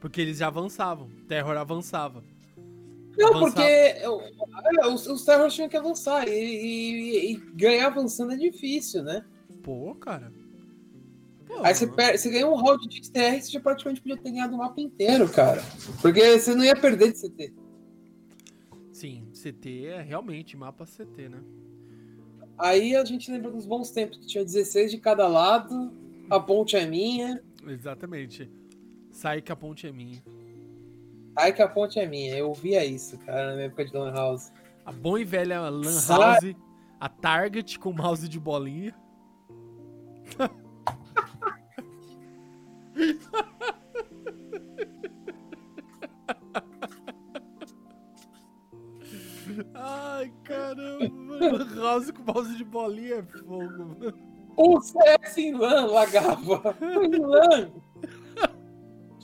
Porque 0.00 0.22
eles 0.22 0.38
já 0.38 0.46
avançavam. 0.46 1.10
Terror 1.28 1.58
avançava. 1.58 2.24
Não, 3.18 3.28
Avançar. 3.36 3.54
porque 3.54 4.88
os, 4.88 5.06
os 5.06 5.24
terrors 5.24 5.54
tinham 5.54 5.68
que 5.68 5.76
avançar. 5.76 6.28
E, 6.28 6.32
e- 6.32 7.32
e 7.32 7.36
ganhar 7.54 7.86
avançando 7.88 8.32
é 8.32 8.36
difícil, 8.36 9.02
né? 9.02 9.24
Pô, 9.62 9.94
cara. 9.94 10.32
Pô, 11.46 11.54
Aí 11.64 11.74
você, 11.74 11.86
per- 11.86 12.18
você 12.18 12.30
ganhou 12.30 12.52
um 12.52 12.56
round 12.60 12.86
de 12.88 12.96
XTR, 12.98 13.40
você 13.40 13.50
já 13.52 13.60
praticamente 13.60 14.00
podia 14.02 14.16
ter 14.16 14.30
ganhado 14.30 14.54
o 14.54 14.58
mapa 14.58 14.80
inteiro, 14.80 15.28
cara. 15.28 15.62
Porque 16.02 16.38
você 16.38 16.54
não 16.54 16.64
ia 16.64 16.76
perder 16.76 17.12
de 17.12 17.18
CT. 17.18 17.54
Sim, 18.92 19.26
CT 19.32 19.86
é 19.86 20.02
realmente 20.02 20.56
mapa 20.56 20.84
CT, 20.86 21.28
né? 21.28 21.38
Aí 22.58 22.96
a 22.96 23.04
gente 23.04 23.30
lembra 23.30 23.50
dos 23.50 23.66
bons 23.66 23.90
tempos, 23.90 24.16
que 24.18 24.26
tinha 24.26 24.42
16 24.44 24.90
de 24.90 24.98
cada 24.98 25.28
lado, 25.28 25.92
a 26.30 26.40
ponte 26.40 26.76
é 26.76 26.86
minha, 26.86 27.42
Exatamente. 27.68 28.48
Sai 29.10 29.42
que 29.42 29.50
a 29.50 29.56
ponte 29.56 29.86
é 29.86 29.92
minha. 29.92 30.22
Aí 31.36 31.52
que 31.52 31.62
a 31.62 31.68
ponte 31.68 31.98
é 31.98 32.06
minha. 32.06 32.36
Eu 32.36 32.52
via 32.52 32.84
isso, 32.84 33.18
cara, 33.18 33.48
na 33.48 33.52
minha 33.54 33.66
época 33.66 33.84
de 33.84 33.96
Lan 33.96 34.12
House. 34.12 34.52
A 34.84 34.92
bom 34.92 35.18
e 35.18 35.24
velha 35.24 35.60
Lan 35.68 35.82
Sai- 35.84 36.18
House, 36.18 36.56
a 37.00 37.08
Target 37.08 37.78
com 37.78 37.92
mouse 37.92 38.28
de 38.28 38.38
bolinha. 38.40 38.94
Ai, 49.74 50.32
caramba. 50.44 51.38
Lan 51.38 51.74
House 51.82 52.10
com 52.10 52.22
mouse 52.32 52.56
de 52.56 52.64
bolinha 52.64 53.16
é 53.16 53.22
fogo, 53.22 53.60
mano. 53.60 54.14
O 54.56 54.80
CS 54.80 55.38
em 55.38 55.52
LAN 55.54 55.86
lagava. 55.86 56.76
Em 56.80 57.18
LAN. 57.20 57.70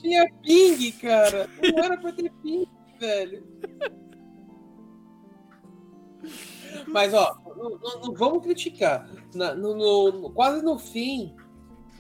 Tinha 0.03 0.27
ping, 0.43 0.93
cara. 1.01 1.49
Não 1.63 1.85
era 1.85 1.97
pra 1.99 2.13
ter 2.13 2.31
ping, 2.43 2.67
velho. 2.99 3.45
Mas, 6.87 7.13
ó, 7.15 7.37
não, 7.57 7.79
não- 7.79 8.15
vamos 8.15 8.43
criticar. 8.43 9.09
Na- 9.35 9.55
no- 9.55 9.75
no- 10.13 10.31
quase 10.31 10.63
no 10.65 10.79
fim 10.79 11.35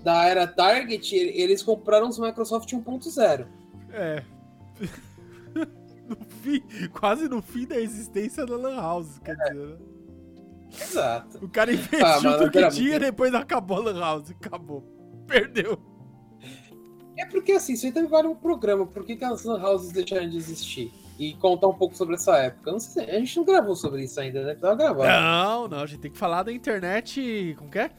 da 0.02 0.24
era 0.26 0.46
Target, 0.46 1.14
eles 1.14 1.62
compraram 1.62 2.08
os 2.08 2.18
Microsoft 2.18 2.72
1.0. 2.72 3.46
É. 3.90 4.22
No 6.04 6.16
fim, 6.42 6.60
quase 6.92 7.26
no 7.28 7.40
fim 7.40 7.64
da 7.66 7.80
existência 7.80 8.44
da 8.44 8.56
Lan 8.56 8.74
House, 8.76 9.18
quer 9.20 9.34
dizer, 9.36 9.54
né? 9.54 9.76
Exato. 10.70 11.42
O 11.42 11.48
cara 11.48 11.72
investiu 11.72 12.04
Ah, 12.04 12.18
tudo 12.20 12.50
que 12.50 12.68
tinha 12.70 12.96
e 12.96 12.98
depois 12.98 13.32
acabou 13.34 13.78
a 13.78 13.80
Lan 13.84 13.98
House. 14.00 14.30
Acabou. 14.32 14.82
Perdeu. 15.26 15.78
É 17.22 17.26
porque, 17.26 17.52
assim, 17.52 17.74
isso 17.74 17.86
aí 17.86 17.92
também 17.92 18.10
vale 18.10 18.26
um 18.28 18.34
programa. 18.34 18.84
Por 18.86 19.04
que, 19.04 19.14
que 19.16 19.24
as 19.24 19.44
lan 19.44 19.62
houses 19.62 19.92
deixaram 19.92 20.28
de 20.28 20.36
existir? 20.36 20.92
E 21.18 21.34
contar 21.34 21.68
um 21.68 21.74
pouco 21.74 21.94
sobre 21.96 22.14
essa 22.16 22.36
época. 22.38 22.80
Se- 22.80 22.98
a 23.00 23.18
gente 23.18 23.36
não 23.36 23.44
gravou 23.44 23.76
sobre 23.76 24.02
isso 24.02 24.18
ainda, 24.20 24.42
né? 24.44 24.54
Tava 24.54 24.74
gravando. 24.74 25.08
Não, 25.08 25.68
não, 25.68 25.78
a 25.80 25.86
gente 25.86 26.00
tem 26.00 26.10
que 26.10 26.18
falar 26.18 26.42
da 26.42 26.52
internet. 26.52 27.54
Como 27.58 27.70
que 27.70 27.78
é? 27.78 27.90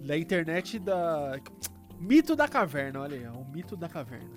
Da 0.00 0.16
internet 0.16 0.78
da. 0.78 1.38
Mito 1.98 2.36
da 2.36 2.46
caverna, 2.46 3.00
olha 3.00 3.16
aí, 3.16 3.24
é 3.24 3.30
o 3.30 3.44
mito 3.52 3.76
da 3.76 3.88
caverna. 3.88 4.28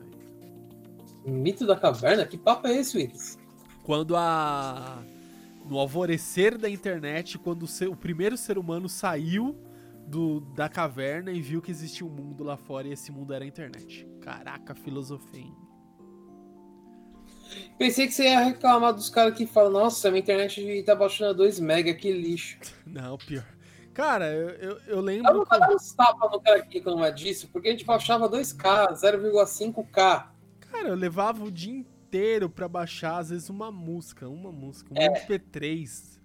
Mito 1.25 1.65
da 1.65 1.75
caverna? 1.75 2.25
Que 2.25 2.37
papo 2.37 2.67
é 2.67 2.75
esse, 2.77 2.97
Willis? 2.97 3.37
Quando 3.83 4.15
a. 4.15 4.99
No 5.69 5.77
alvorecer 5.77 6.57
da 6.57 6.69
internet, 6.69 7.37
quando 7.37 7.63
o, 7.63 7.67
ser- 7.67 7.89
o 7.89 7.95
primeiro 7.95 8.35
ser 8.35 8.57
humano 8.57 8.89
saiu 8.89 9.55
do, 10.09 10.39
da 10.39 10.67
caverna 10.67 11.31
e 11.31 11.39
viu 11.41 11.61
que 11.61 11.69
existia 11.71 12.05
um 12.05 12.09
mundo 12.09 12.43
lá 12.43 12.57
fora 12.57 12.87
e 12.87 12.91
esse 12.93 13.11
mundo 13.11 13.33
era 13.33 13.43
a 13.43 13.47
internet. 13.47 14.07
Caraca, 14.21 14.73
filosofia, 14.75 15.41
hein? 15.41 15.55
Pensei 17.77 18.07
que 18.07 18.13
você 18.13 18.23
ia 18.25 18.39
reclamar 18.41 18.93
dos 18.93 19.09
caras 19.09 19.35
que 19.35 19.45
falam, 19.47 19.71
nossa, 19.71 20.09
minha 20.11 20.19
internet 20.21 20.83
tá 20.85 20.95
baixando 20.95 21.31
a 21.31 21.33
2 21.33 21.59
mega, 21.59 21.93
que 21.93 22.11
lixo. 22.11 22.57
Não, 22.85 23.17
pior. 23.17 23.45
Cara, 23.93 24.31
eu, 24.31 24.49
eu, 24.49 24.71
eu 24.71 24.79
Eu 24.87 25.01
lembro. 25.01 25.33
não 25.33 25.43
que- 25.43 25.49
vou 25.49 25.59
dar 25.59 25.73
uns 25.75 25.91
tapas 25.93 26.31
no 26.31 26.39
cara 26.39 26.61
que 26.61 26.77
reclama 26.77 27.11
disso, 27.11 27.49
porque 27.51 27.67
a 27.67 27.71
gente 27.71 27.85
baixava 27.85 28.29
2K, 28.29 28.93
0,5K. 28.93 30.27
Cara, 30.71 30.87
eu 30.89 30.95
levava 30.95 31.43
o 31.43 31.51
dia 31.51 31.73
inteiro 31.73 32.49
pra 32.49 32.67
baixar, 32.67 33.17
às 33.17 33.29
vezes, 33.29 33.49
uma 33.49 33.71
música, 33.71 34.29
uma 34.29 34.51
música, 34.51 34.93
um 34.93 34.97
É. 34.97 35.07
MP3. 35.25 36.18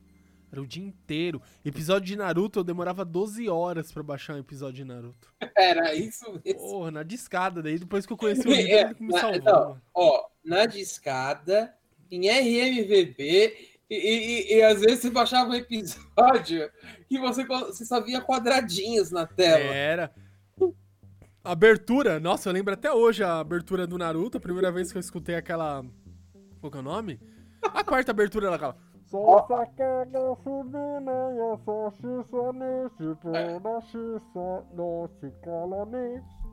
Era 0.54 0.62
o 0.62 0.66
dia 0.66 0.84
inteiro. 0.84 1.42
Episódio 1.64 2.06
de 2.06 2.14
Naruto, 2.16 2.60
eu 2.60 2.64
demorava 2.64 3.04
12 3.04 3.48
horas 3.48 3.90
pra 3.90 4.04
baixar 4.04 4.34
um 4.36 4.38
episódio 4.38 4.76
de 4.76 4.84
Naruto. 4.84 5.28
Era 5.56 5.92
isso 5.96 6.24
mesmo. 6.44 6.60
Porra, 6.60 6.90
na 6.92 7.02
discada. 7.02 7.60
Daí 7.60 7.76
depois 7.76 8.06
que 8.06 8.12
eu 8.12 8.16
conheci 8.16 8.46
o 8.46 8.50
livro, 8.54 8.72
É, 8.72 8.80
ele 8.82 8.96
me 9.00 9.12
na- 9.12 9.20
salvou. 9.20 9.42
não. 9.42 9.80
Ó, 9.92 10.26
na 10.44 10.64
discada, 10.66 11.74
em 12.08 12.28
RMVB, 12.28 13.56
e, 13.90 13.96
e- 13.96 14.56
e 14.58 14.62
às 14.62 14.80
vezes 14.80 15.00
você 15.00 15.10
baixava 15.10 15.50
um 15.50 15.54
episódio 15.54 16.70
que 17.08 17.18
você, 17.18 17.44
você 17.44 17.84
só 17.84 18.00
via 18.00 18.20
quadradinhos 18.20 19.10
na 19.10 19.26
tela. 19.26 19.58
Era. 19.74 20.14
Abertura, 21.42 22.20
nossa, 22.20 22.48
eu 22.48 22.52
lembro 22.54 22.72
até 22.72 22.92
hoje 22.92 23.22
a 23.24 23.40
abertura 23.40 23.86
do 23.88 23.98
Naruto, 23.98 24.38
a 24.38 24.40
primeira 24.40 24.70
vez 24.70 24.92
que 24.92 24.96
eu 24.98 25.00
escutei 25.00 25.34
aquela. 25.34 25.84
Qual 26.60 26.70
que 26.70 26.78
é 26.78 26.80
o 26.80 26.84
nome? 26.84 27.20
A 27.60 27.82
quarta 27.82 28.12
abertura 28.12 28.50
era 29.18 29.62
aquela. 29.62 30.36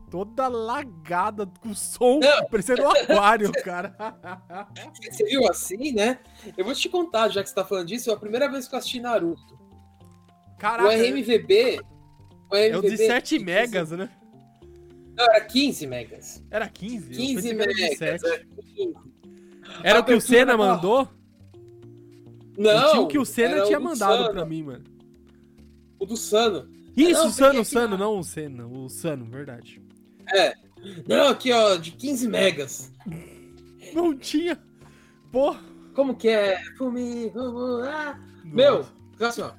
Toda 0.09 0.47
lagada 0.49 1.47
com 1.61 1.73
som, 1.73 2.19
Não. 2.19 2.45
parecendo 2.47 2.83
um 2.83 2.91
aquário, 2.91 3.51
cara. 3.63 3.95
Você 5.09 5.23
viu 5.23 5.49
assim, 5.49 5.93
né? 5.93 6.19
Eu 6.57 6.65
vou 6.65 6.73
te 6.73 6.89
contar, 6.89 7.29
já 7.29 7.41
que 7.41 7.47
você 7.49 7.55
tá 7.55 7.63
falando 7.63 7.87
disso, 7.87 8.11
é 8.11 8.13
a 8.13 8.17
primeira 8.17 8.49
vez 8.51 8.67
que 8.67 8.75
eu 8.75 8.79
assisti 8.79 8.99
Naruto. 8.99 9.57
Caraca, 10.59 10.89
o 10.89 10.91
RMVB. 10.91 11.79
O 12.51 12.55
é 12.55 12.77
o 12.77 12.81
de 12.81 12.87
RMVB 12.89 12.97
7 12.97 13.39
de 13.39 13.45
megas, 13.45 13.91
né? 13.91 14.09
15 14.59 15.15
Não, 15.15 15.25
era 15.25 15.41
15 15.41 15.87
megas. 15.87 16.43
Era 16.51 16.67
15? 16.67 17.11
Eu 17.11 17.17
15 17.17 17.35
pensei 17.35 17.55
que 17.55 17.61
era 17.61 17.73
megas. 17.73 17.99
17. 17.99 18.25
é 18.25 18.63
15. 18.63 18.93
Era 19.83 19.99
o 19.99 20.03
que 20.03 20.13
o 20.13 20.21
Senna 20.21 20.57
mandou? 20.57 21.07
Não, 22.57 22.91
tinha 22.91 23.01
o 23.01 23.07
que 23.07 23.17
o 23.19 23.25
Senna 23.25 23.61
tinha 23.63 23.77
o 23.77 23.81
do 23.81 23.87
mandado 23.89 24.23
Sano, 24.23 24.31
pra 24.31 24.45
mim, 24.45 24.63
mano. 24.63 24.83
O 25.99 26.05
do 26.05 26.17
Sano. 26.17 26.69
Isso, 26.95 27.21
Não, 27.21 27.27
o 27.27 27.31
Sano, 27.31 27.61
o 27.61 27.65
Sano, 27.65 27.97
não 27.97 28.19
o 28.19 28.23
Senna, 28.23 28.67
o 28.67 28.89
Sano, 28.89 29.25
verdade. 29.25 29.81
É. 30.33 30.53
Não, 31.07 31.29
aqui, 31.29 31.51
ó, 31.51 31.75
de 31.77 31.91
15 31.91 32.27
megas. 32.27 32.91
Não 33.93 34.17
tinha. 34.17 34.59
Porra. 35.31 35.61
Como 35.93 36.15
que 36.15 36.29
é? 36.29 36.61
Fumi, 36.77 37.31
ah. 37.85 38.19
Meu, 38.43 38.83
fica 39.11 39.27
assim, 39.27 39.41
ó. 39.41 39.51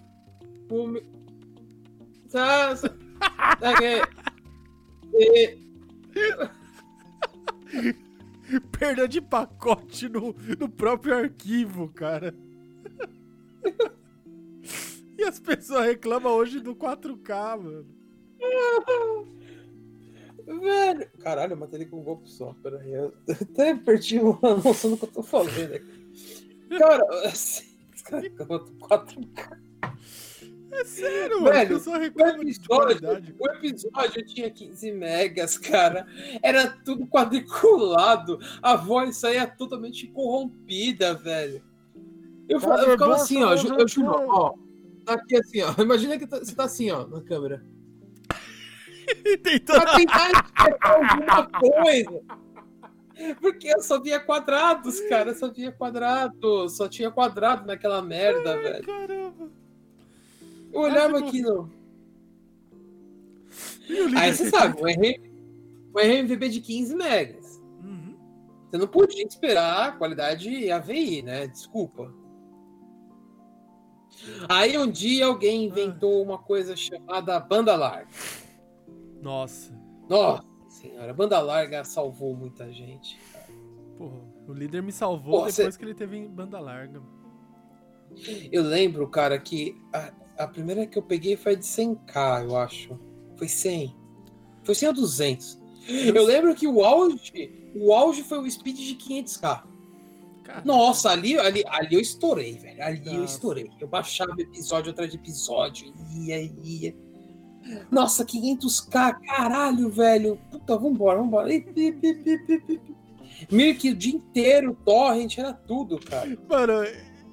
Fumi. 0.68 1.02
Tá 2.30 2.72
aqui. 3.60 4.02
E- 5.14 5.58
Perda 8.78 9.08
de 9.08 9.20
pacote 9.20 10.08
no, 10.08 10.34
no 10.58 10.68
próprio 10.68 11.16
arquivo, 11.16 11.88
cara. 11.88 12.34
e 15.18 15.24
as 15.24 15.38
pessoas 15.38 15.86
reclamam 15.86 16.32
hoje 16.32 16.60
do 16.60 16.74
4K, 16.74 17.60
mano. 17.60 17.86
Velho. 20.46 21.08
Caralho, 21.20 21.52
eu 21.52 21.56
matei 21.56 21.80
ele 21.80 21.90
com 21.90 22.00
um 22.00 22.02
golpe 22.02 22.28
só. 22.28 22.54
Pera 22.62 22.80
aí. 22.80 22.92
Eu 22.92 23.14
até 23.28 23.74
perdi 23.74 24.18
a 24.18 24.54
noção 24.56 24.90
do 24.90 24.96
que 24.96 25.04
eu 25.04 25.08
tô 25.08 25.22
fazendo 25.22 25.74
aqui. 25.74 26.78
Cara, 26.78 27.04
assim. 27.26 27.72
Os 27.94 28.02
caras 28.02 28.24
reclamam 28.24 28.64
do 28.64 28.72
4K. 28.72 29.58
É 30.72 30.84
sério. 30.84 31.44
Velho, 31.44 31.76
O 31.76 32.26
episódio, 32.26 33.08
o 33.38 33.46
episódio 33.46 34.24
tinha 34.24 34.50
15 34.50 34.90
megas, 34.92 35.58
cara. 35.58 36.06
Era 36.42 36.68
tudo 36.68 37.06
quadriculado. 37.06 38.38
A 38.62 38.74
voz 38.74 39.18
saía 39.18 39.46
totalmente 39.46 40.06
corrompida, 40.08 41.14
velho. 41.14 41.62
Eu, 42.52 42.60
fa- 42.60 42.76
eu 42.82 42.90
ficava 42.92 43.14
assim, 43.14 43.42
ó. 43.42 43.56
ju- 43.56 43.74
Eu 43.78 43.88
juro, 43.88 44.10
ó. 44.28 44.54
Tá 45.04 45.14
aqui 45.14 45.36
assim, 45.36 45.60
ó. 45.62 45.74
Imagina 45.82 46.18
que 46.18 46.26
tá- 46.26 46.38
você 46.38 46.54
tá 46.54 46.64
assim, 46.64 46.90
ó, 46.90 47.06
na 47.06 47.20
câmera. 47.22 47.64
Tentando... 49.42 49.80
Pra 49.82 49.96
tentar 49.96 50.30
enxergar 50.30 50.90
alguma 50.90 51.46
coisa. 51.48 52.20
Porque 53.40 53.68
eu 53.68 53.82
só 53.82 54.00
via 54.00 54.18
quadrados, 54.20 55.00
cara. 55.08 55.30
Eu 55.30 55.34
só 55.34 55.50
via 55.50 55.70
quadrados. 55.70 56.76
Só 56.76 56.88
tinha 56.88 57.10
quadrado 57.10 57.66
naquela 57.66 58.00
merda, 58.02 58.56
velho. 58.56 58.84
Caramba. 58.86 59.50
Eu 60.72 60.80
olhava 60.80 61.14
tipo- 61.16 61.28
aqui 61.28 61.42
no. 61.42 61.70
Aí 64.16 64.32
você 64.32 64.48
sabe, 64.48 64.80
o 64.80 64.86
RM 64.86 65.32
o 65.94 65.98
RMVB 66.00 66.48
de 66.48 66.60
15 66.62 66.94
megas. 66.96 67.60
Uhum. 67.84 68.16
Você 68.70 68.78
não 68.78 68.86
podia 68.88 69.22
esperar 69.26 69.88
a 69.88 69.92
qualidade 69.92 70.70
AVI, 70.70 71.20
né? 71.22 71.46
Desculpa. 71.48 72.10
Aí 74.48 74.76
um 74.78 74.90
dia 74.90 75.26
alguém 75.26 75.64
inventou 75.64 76.22
uma 76.22 76.38
coisa 76.38 76.76
chamada 76.76 77.38
banda 77.40 77.74
larga. 77.74 78.08
Nossa. 79.20 79.72
Nossa 80.08 80.44
senhora, 80.68 81.12
banda 81.14 81.38
larga 81.40 81.84
salvou 81.84 82.34
muita 82.34 82.72
gente. 82.72 83.18
Porra, 83.96 84.20
o 84.48 84.52
líder 84.52 84.82
me 84.82 84.90
salvou 84.92 85.40
Pô, 85.40 85.46
depois 85.46 85.54
cê- 85.74 85.78
que 85.78 85.84
ele 85.84 85.94
teve 85.94 86.16
em 86.16 86.26
banda 86.28 86.58
larga. 86.58 87.00
Eu 88.50 88.62
lembro, 88.62 89.08
cara, 89.08 89.38
que 89.38 89.76
a, 89.92 90.12
a 90.44 90.46
primeira 90.48 90.86
que 90.86 90.98
eu 90.98 91.02
peguei 91.02 91.36
foi 91.36 91.56
de 91.56 91.64
100k, 91.64 92.44
eu 92.44 92.56
acho. 92.56 92.98
Foi 93.36 93.48
100. 93.48 93.96
Foi 94.64 94.74
100 94.74 94.88
ou 94.88 94.94
200. 94.94 95.62
Eu 96.14 96.24
lembro 96.24 96.54
que 96.54 96.66
o 96.66 96.84
auge, 96.84 97.72
o 97.74 97.92
auge 97.92 98.22
foi 98.22 98.38
o 98.38 98.50
speed 98.50 98.76
de 98.76 98.94
500k. 98.96 99.64
Nossa, 100.64 101.10
ali, 101.10 101.38
ali, 101.38 101.62
ali 101.66 101.94
eu 101.94 102.00
estourei, 102.00 102.58
velho. 102.58 102.82
Ali 102.82 103.02
eu 103.06 103.20
Nossa. 103.20 103.34
estourei. 103.34 103.70
Eu 103.80 103.88
baixava 103.88 104.32
episódio 104.38 104.90
atrás 104.90 105.10
de 105.10 105.16
episódio, 105.16 105.92
ia, 106.14 106.40
ia. 106.62 106.94
Nossa, 107.90 108.24
500k, 108.24 109.20
caralho, 109.24 109.88
velho. 109.88 110.36
Puta, 110.50 110.76
vambora, 110.76 111.18
vambora. 111.20 111.48
Meio 113.50 113.76
que 113.76 113.90
o 113.90 113.94
dia 113.96 114.14
inteiro, 114.14 114.76
torrent, 114.84 115.38
era 115.38 115.52
tudo, 115.52 115.98
cara. 115.98 116.36
Mano, 116.48 116.72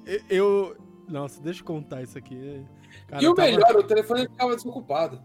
eu- 0.06 0.20
eu. 0.28 0.76
Nossa, 1.08 1.40
deixa 1.42 1.60
eu 1.60 1.64
contar 1.64 2.02
isso 2.02 2.16
aqui. 2.16 2.64
Cara, 3.08 3.22
e 3.22 3.24
eu 3.26 3.32
o 3.32 3.34
tava- 3.34 3.48
melhor, 3.50 3.76
o 3.76 3.82
telefone 3.82 4.22
ficava 4.28 4.54
desocupado. 4.54 5.20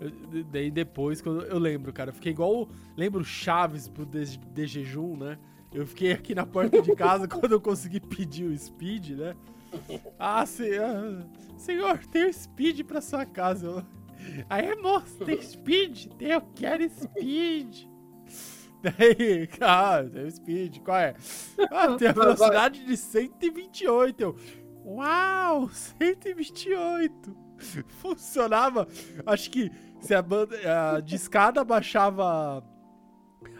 eu- 0.00 0.44
daí 0.50 0.70
depois, 0.70 1.20
quando 1.20 1.42
eu 1.44 1.58
lembro, 1.58 1.92
cara, 1.92 2.10
eu 2.10 2.14
fiquei 2.14 2.32
igual. 2.32 2.68
Lembro 2.96 3.22
Chaves 3.24 3.86
pro 3.88 4.04
de, 4.06 4.36
de 4.38 4.66
jejum, 4.66 5.16
né? 5.16 5.38
Eu 5.72 5.86
fiquei 5.86 6.12
aqui 6.12 6.34
na 6.34 6.44
porta 6.44 6.82
de 6.82 6.94
casa 6.94 7.26
quando 7.28 7.52
eu 7.52 7.60
consegui 7.60 8.00
pedir 8.00 8.44
o 8.46 8.56
speed, 8.58 9.10
né? 9.10 9.34
Ah, 10.18 10.44
se- 10.44 10.76
ah, 10.78 11.24
senhor, 11.56 11.98
tem 12.06 12.24
o 12.28 12.32
speed 12.34 12.82
pra 12.84 13.00
sua 13.00 13.24
casa. 13.24 13.66
Eu, 13.66 13.84
Aí, 14.50 14.74
moço, 14.76 15.24
tem 15.24 15.40
speed? 15.40 16.08
Eu 16.20 16.40
quero 16.54 16.88
speed. 16.90 17.84
Daí, 18.82 19.48
ah, 19.60 20.02
tem 20.12 20.24
o 20.24 20.30
speed, 20.30 20.78
qual 20.80 20.98
é? 20.98 21.14
Ah, 21.70 21.94
tem 21.96 22.08
a 22.08 22.12
velocidade 22.12 22.84
de 22.84 22.96
128. 22.96 24.20
Eu, 24.22 24.36
uau, 24.84 25.68
128. 25.70 27.36
Funcionava. 28.00 28.88
Acho 29.24 29.50
que 29.50 29.70
se 30.00 30.14
a, 30.14 30.20
banda, 30.22 30.56
a 30.96 31.00
discada 31.00 31.62
baixava 31.62 32.64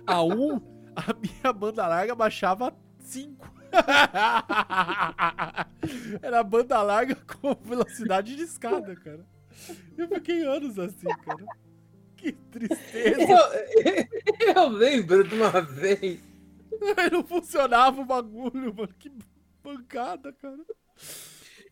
a 0.06 0.22
1, 0.24 0.60
a 1.06 1.14
minha 1.14 1.52
banda 1.52 1.86
larga 1.86 2.14
baixava 2.14 2.74
5. 2.98 3.60
Era 6.22 6.42
banda 6.42 6.82
larga 6.82 7.14
com 7.40 7.54
velocidade 7.54 8.36
de 8.36 8.42
escada, 8.42 8.94
cara. 8.96 9.24
Eu 9.96 10.08
fiquei 10.08 10.44
anos 10.44 10.78
assim, 10.78 11.08
cara. 11.24 11.46
Que 12.16 12.32
tristeza. 12.32 13.20
Eu, 13.20 14.54
eu 14.54 14.68
lembro 14.68 15.26
de 15.26 15.34
uma 15.34 15.60
vez. 15.60 16.20
Não 17.10 17.24
funcionava 17.24 18.00
o 18.00 18.04
bagulho, 18.04 18.74
mano. 18.74 18.94
Que 18.98 19.10
pancada, 19.62 20.32
cara. 20.32 20.64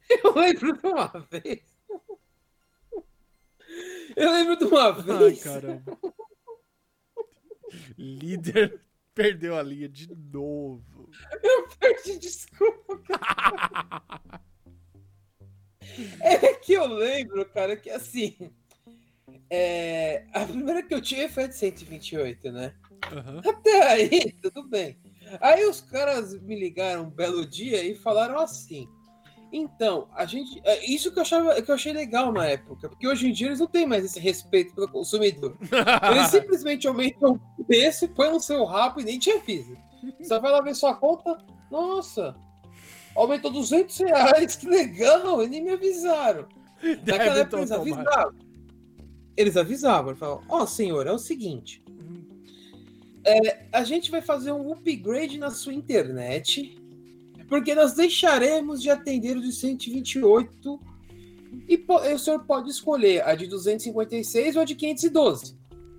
Eu 0.09 0.35
lembro 0.35 0.77
de 0.77 0.87
uma 0.87 1.07
vez. 1.31 1.63
Eu 4.17 4.33
lembro 4.33 4.57
de 4.57 4.65
uma 4.65 4.93
vez. 4.93 5.47
Ai, 5.47 5.47
caramba. 5.53 5.99
Líder 7.99 8.81
perdeu 9.19 9.57
a 9.57 9.63
linha 9.65 9.89
de 9.89 10.15
novo. 10.15 11.11
Eu 11.43 11.69
perdi, 11.81 12.19
desculpa. 12.21 13.01
É 16.21 16.55
que 16.55 16.75
eu 16.75 16.87
lembro, 16.87 17.45
cara, 17.47 17.77
que 17.77 17.91
assim. 17.91 18.37
É, 19.51 20.23
a 20.33 20.45
primeira 20.45 20.81
que 20.81 20.95
eu 20.95 21.01
tive 21.01 21.29
foi 21.29 21.49
de 21.49 21.57
128, 21.57 22.53
né? 22.53 22.73
Uhum. 23.11 23.51
Até 23.51 23.83
aí, 23.89 24.33
tudo 24.41 24.63
bem. 24.69 24.97
Aí 25.41 25.65
os 25.65 25.81
caras 25.81 26.41
me 26.41 26.57
ligaram 26.57 27.05
um 27.05 27.11
belo 27.11 27.45
dia 27.45 27.83
e 27.83 27.97
falaram 27.97 28.39
assim. 28.39 28.87
Então, 29.53 30.09
a 30.15 30.25
gente. 30.25 30.61
é 30.65 30.85
Isso 30.85 31.11
que 31.11 31.19
eu, 31.19 31.23
achava, 31.23 31.61
que 31.61 31.71
eu 31.71 31.75
achei 31.75 31.93
legal 31.93 32.31
na 32.33 32.47
época, 32.47 32.89
porque 32.89 33.09
hoje 33.09 33.29
em 33.29 33.33
dia 33.33 33.49
eles 33.49 33.61
não 33.61 33.67
têm 33.67 33.87
mais 33.87 34.05
esse 34.05 34.21
respeito 34.21 34.75
pelo 34.75 34.89
consumidor. 34.89 35.57
Eles 36.13 36.29
simplesmente 36.29 36.87
aumentam 36.87 37.41
preço, 37.69 38.09
põem 38.09 38.33
no 38.33 38.41
seu 38.41 38.65
rabo 38.65 39.01
e 39.01 39.05
nem 39.05 39.19
te 39.19 39.31
avisa. 39.31 39.77
Você 40.19 40.41
vai 40.41 40.51
lá 40.51 40.61
ver 40.63 40.75
sua 40.75 40.95
conta, 40.95 41.39
nossa, 41.71 42.35
aumentou 43.15 43.53
200 43.53 43.97
reais, 43.99 44.57
que 44.57 44.67
legal, 44.67 45.43
e 45.45 45.49
nem 45.49 45.63
me 45.63 45.71
avisaram. 45.71 46.49
Naquela 47.07 47.41
época 47.41 47.59
eles 47.59 47.71
avisavam. 47.71 48.35
Eles 49.37 49.57
avisavam, 49.57 50.17
falavam, 50.17 50.45
ó 50.49 50.67
senhor, 50.67 51.07
é 51.07 51.13
o 51.13 51.19
seguinte, 51.19 51.85
é, 53.25 53.67
a 53.73 53.85
gente 53.85 54.11
vai 54.11 54.23
fazer 54.23 54.53
um 54.53 54.73
upgrade 54.73 55.39
na 55.39 55.51
sua 55.51 55.75
internet, 55.75 56.77
porque 57.47 57.75
nós 57.75 57.95
deixaremos 57.95 58.83
de 58.83 58.91
atender 58.91 59.37
o 59.37 59.43
de 59.43 59.53
128 59.53 60.81
e 61.69 61.75
e 61.75 62.15
o 62.15 62.19
senhor 62.19 62.45
pode 62.45 62.71
escolher 62.71 63.23
a 63.27 63.35
de 63.35 63.47
256 63.47 64.57
ou 64.57 64.63
a 64.63 64.65
de 64.65 64.75
512, 64.75 65.57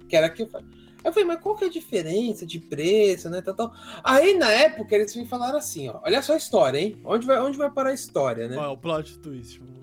que 0.07 0.15
era 0.15 0.30
que 0.30 0.41
eu 0.41 0.47
falei. 0.47 0.78
Eu 1.04 1.14
falei, 1.14 1.28
mas 1.28 1.41
qual 1.41 1.56
que 1.56 1.64
é 1.64 1.68
a 1.68 1.72
diferença 1.72 2.45
de 2.45 2.60
preço, 2.60 3.30
né, 3.30 3.41
tal, 3.41 3.56
tal. 3.56 3.74
Aí, 4.04 4.34
na 4.34 4.52
época, 4.52 4.95
eles 4.95 5.16
me 5.16 5.26
falaram 5.26 5.58
assim, 5.58 5.88
ó, 5.88 6.00
olha 6.04 6.22
só 6.22 6.34
a 6.34 6.38
história, 6.38 6.78
hein? 6.78 7.00
Onde 7.06 7.26
vai, 7.26 7.39
onde 7.39 7.58
vai 7.58 7.72
parar 7.72 7.91
a 7.91 7.93
história, 7.93 8.47
né? 8.47 8.56
É 8.56 8.68
o 8.68 8.78
plot 8.78 9.18
twist? 9.20 9.62
mano? 9.62 9.80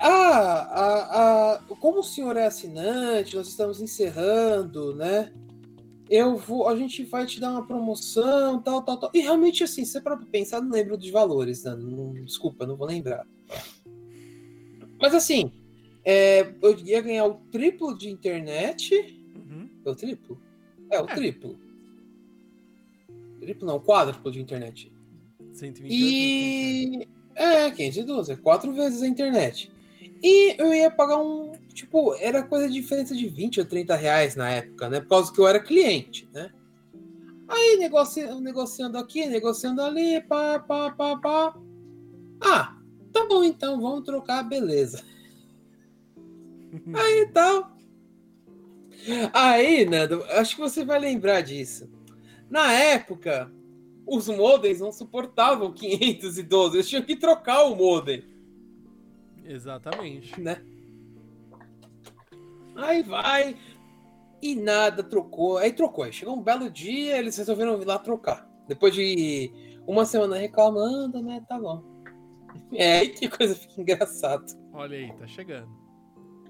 Ah, 0.00 0.68
a, 0.70 1.54
a, 1.54 1.58
como 1.80 1.98
o 1.98 2.04
senhor 2.04 2.36
é 2.36 2.46
assinante, 2.46 3.34
nós 3.34 3.48
estamos 3.48 3.80
encerrando, 3.80 4.94
né? 4.94 5.32
Eu 6.08 6.36
vou, 6.36 6.68
a 6.68 6.76
gente 6.76 7.02
vai 7.04 7.26
te 7.26 7.40
dar 7.40 7.50
uma 7.50 7.66
promoção, 7.66 8.62
tal, 8.62 8.82
tal, 8.82 8.98
tal. 8.98 9.10
E 9.12 9.20
realmente, 9.20 9.64
assim, 9.64 9.84
se 9.84 9.92
você 9.92 10.00
para 10.00 10.16
pensar, 10.16 10.60
não 10.60 10.70
lembro 10.70 10.96
dos 10.96 11.10
valores, 11.10 11.64
né? 11.64 11.74
Não- 11.74 12.12
desculpa, 12.12 12.66
não 12.66 12.76
vou 12.76 12.86
lembrar. 12.86 13.26
Mas 15.00 15.14
assim, 15.14 15.50
é, 16.04 16.54
eu 16.62 16.78
ia 16.78 17.00
ganhar 17.00 17.24
o 17.26 17.34
triplo 17.50 17.96
de 17.96 18.08
internet. 18.08 19.23
É 19.84 19.90
o 19.90 19.94
triplo? 19.94 20.40
É, 20.90 21.00
o 21.00 21.04
É. 21.04 21.14
triplo. 21.14 21.58
Triplo 23.40 23.66
não, 23.66 23.78
quádruplo 23.80 24.30
de 24.30 24.40
internet. 24.40 24.92
128. 25.52 25.92
E. 25.92 27.08
É, 27.34 27.70
512, 27.70 28.32
é 28.32 28.36
quatro 28.36 28.72
vezes 28.72 29.02
a 29.02 29.08
internet. 29.08 29.70
E 30.22 30.54
eu 30.60 30.72
ia 30.72 30.90
pagar 30.90 31.18
um. 31.18 31.52
Tipo, 31.72 32.14
era 32.14 32.42
coisa 32.42 32.68
de 32.68 32.74
diferença 32.74 33.14
de 33.14 33.28
20 33.28 33.60
ou 33.60 33.66
30 33.66 33.94
reais 33.96 34.36
na 34.36 34.48
época, 34.50 34.88
né? 34.88 35.00
Por 35.00 35.08
causa 35.08 35.32
que 35.32 35.40
eu 35.40 35.46
era 35.46 35.60
cliente, 35.60 36.28
né? 36.32 36.50
Aí 37.48 37.76
negoci... 37.76 38.24
negociando 38.40 38.96
aqui, 38.96 39.26
negociando 39.26 39.82
ali, 39.82 40.20
pá, 40.22 40.58
pá, 40.60 40.90
pá, 40.92 41.18
pá. 41.18 41.58
Ah, 42.40 42.76
tá 43.12 43.26
bom 43.26 43.44
então, 43.44 43.80
vamos 43.80 44.04
trocar, 44.04 44.42
beleza. 44.44 45.02
Aí 46.94 47.28
tal. 47.32 47.73
Aí, 49.32 49.84
Nando, 49.84 50.24
acho 50.30 50.56
que 50.56 50.60
você 50.60 50.84
vai 50.84 50.98
lembrar 50.98 51.40
disso. 51.42 51.90
Na 52.48 52.72
época, 52.72 53.52
os 54.06 54.28
modems 54.28 54.80
não 54.80 54.92
suportavam 54.92 55.72
512, 55.72 56.76
eles 56.76 56.88
tinham 56.88 57.02
que 57.02 57.16
trocar 57.16 57.64
o 57.64 57.74
modem, 57.74 58.24
Exatamente. 59.44 60.40
né? 60.40 60.62
Aí 62.76 63.02
vai 63.02 63.56
e 64.42 64.54
nada, 64.54 65.02
trocou. 65.02 65.58
Aí 65.58 65.72
trocou. 65.72 66.04
Aí 66.04 66.12
chegou 66.12 66.36
um 66.36 66.42
belo 66.42 66.70
dia, 66.70 67.18
eles 67.18 67.36
resolveram 67.36 67.80
ir 67.80 67.84
lá 67.84 67.98
trocar. 67.98 68.48
Depois 68.66 68.94
de 68.94 69.50
uma 69.86 70.04
semana 70.04 70.36
reclamando, 70.36 71.22
né? 71.22 71.42
Tá 71.48 71.58
bom. 71.58 71.82
É 72.72 73.00
aí 73.00 73.08
que 73.14 73.28
coisa 73.28 73.54
fica 73.54 73.80
engraçada. 73.80 74.44
Olha 74.72 74.96
aí, 74.96 75.12
tá 75.12 75.26
chegando. 75.26 75.68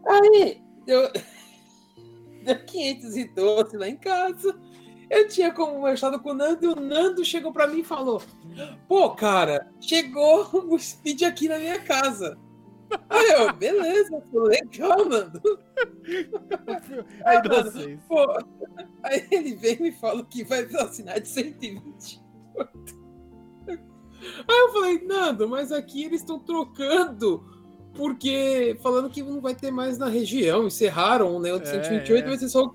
Aí 0.07 0.63
deu, 0.87 1.11
deu 2.45 2.65
512 2.65 3.77
lá 3.77 3.89
em 3.89 3.97
casa. 3.97 4.59
Eu 5.11 5.29
tinha 5.29 5.53
conversado 5.53 6.21
com 6.21 6.31
o 6.31 6.35
Nando 6.35 6.65
e 6.65 6.69
o 6.69 6.75
Nando 6.75 7.25
chegou 7.25 7.53
pra 7.53 7.67
mim 7.67 7.81
e 7.81 7.85
falou: 7.85 8.23
Pô, 8.89 9.11
cara, 9.11 9.71
chegou 9.81 10.49
o 10.69 10.79
speed 10.79 11.23
aqui 11.23 11.49
na 11.49 11.59
minha 11.59 11.81
casa. 11.81 12.39
Aí 13.09 13.31
eu, 13.33 13.53
beleza, 13.55 14.23
legal, 14.33 15.05
Nando. 15.05 15.41
A 17.25 17.35
inocência. 17.37 18.01
Pô, 18.09 18.25
aí 19.03 19.27
ele 19.31 19.55
veio 19.57 19.79
e 19.81 19.83
me 19.83 19.93
falou 19.93 20.25
que 20.25 20.45
vai 20.45 20.65
assinar 20.65 21.21
de 21.21 21.29
128. 21.29 23.05
Aí 23.67 24.59
eu 24.59 24.73
falei, 24.73 25.05
Nando, 25.05 25.49
mas 25.49 25.73
aqui 25.73 26.05
eles 26.05 26.21
estão 26.21 26.39
trocando. 26.39 27.45
Porque 27.95 28.77
falando 28.83 29.09
que 29.09 29.23
não 29.23 29.41
vai 29.41 29.55
ter 29.55 29.71
mais 29.71 29.97
na 29.99 30.09
região, 30.09 30.67
encerraram 30.67 31.39
né, 31.41 31.53
o 31.53 31.61
de 31.61 31.69
É, 31.69 31.83
128, 31.83 32.25
é. 32.25 32.29
vai 32.29 32.39
ser 32.39 32.49
só. 32.49 32.75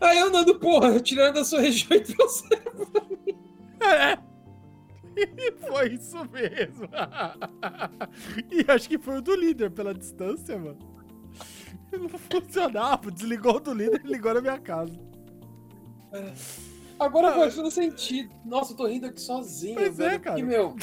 Aí 0.00 0.18
eu 0.18 0.30
Nando, 0.30 0.58
porra, 0.58 0.98
tirando 0.98 1.34
da 1.34 1.44
sua 1.44 1.60
região 1.60 1.96
e 1.96 2.00
trouxe. 2.00 2.44
É. 3.80 4.18
Foi 5.68 5.92
isso 5.94 6.16
mesmo. 6.30 6.88
E 8.50 8.64
acho 8.70 8.88
que 8.88 8.98
foi 8.98 9.18
o 9.18 9.22
do 9.22 9.34
líder 9.34 9.70
pela 9.70 9.92
distância, 9.92 10.56
mano. 10.56 10.78
Não 11.92 12.08
funcionava. 12.08 13.10
Desligou 13.10 13.56
o 13.56 13.60
do 13.60 13.74
líder 13.74 14.00
e 14.04 14.08
ligou 14.08 14.32
na 14.34 14.40
minha 14.40 14.58
casa. 14.58 14.92
Agora 16.98 17.28
Ah, 17.28 17.34
faz 17.34 17.54
todo 17.54 17.70
sentido. 17.70 18.30
Nossa, 18.44 18.72
eu 18.72 18.76
tô 18.76 18.86
rindo 18.86 19.06
aqui 19.06 19.20
sozinho, 19.20 19.74
Pois 19.74 19.98
é, 20.00 20.08
velho. 20.10 20.20
cara. 20.20 20.36
Porque, 20.36 20.48
meu, 20.48 20.76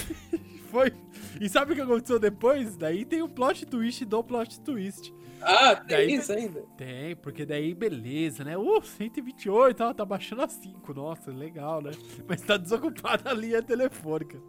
Foi. 0.69 0.93
E 1.39 1.49
sabe 1.49 1.73
o 1.73 1.75
que 1.75 1.81
aconteceu 1.81 2.19
depois? 2.19 2.75
Daí 2.77 3.03
tem 3.05 3.21
o 3.21 3.27
plot 3.29 3.65
twist 3.65 4.05
do 4.05 4.23
plot 4.23 4.59
twist. 4.61 5.13
ah, 5.41 5.75
tem 5.75 5.87
Daí- 5.97 6.13
isso 6.15 6.31
ainda. 6.31 6.61
Tem, 6.77 7.15
porque 7.15 7.45
daí 7.45 7.73
beleza, 7.73 8.43
né? 8.43 8.57
Uh, 8.57 8.81
128, 8.83 9.83
ó, 9.83 9.93
tá 9.93 10.05
baixando 10.05 10.41
a 10.43 10.47
5. 10.47 10.93
Nossa, 10.93 11.31
legal, 11.31 11.81
né? 11.81 11.91
Mas 12.27 12.41
tá 12.41 12.57
desocupada 12.57 13.29
a 13.29 13.33
linha 13.33 13.61
telefônica. 13.61 14.39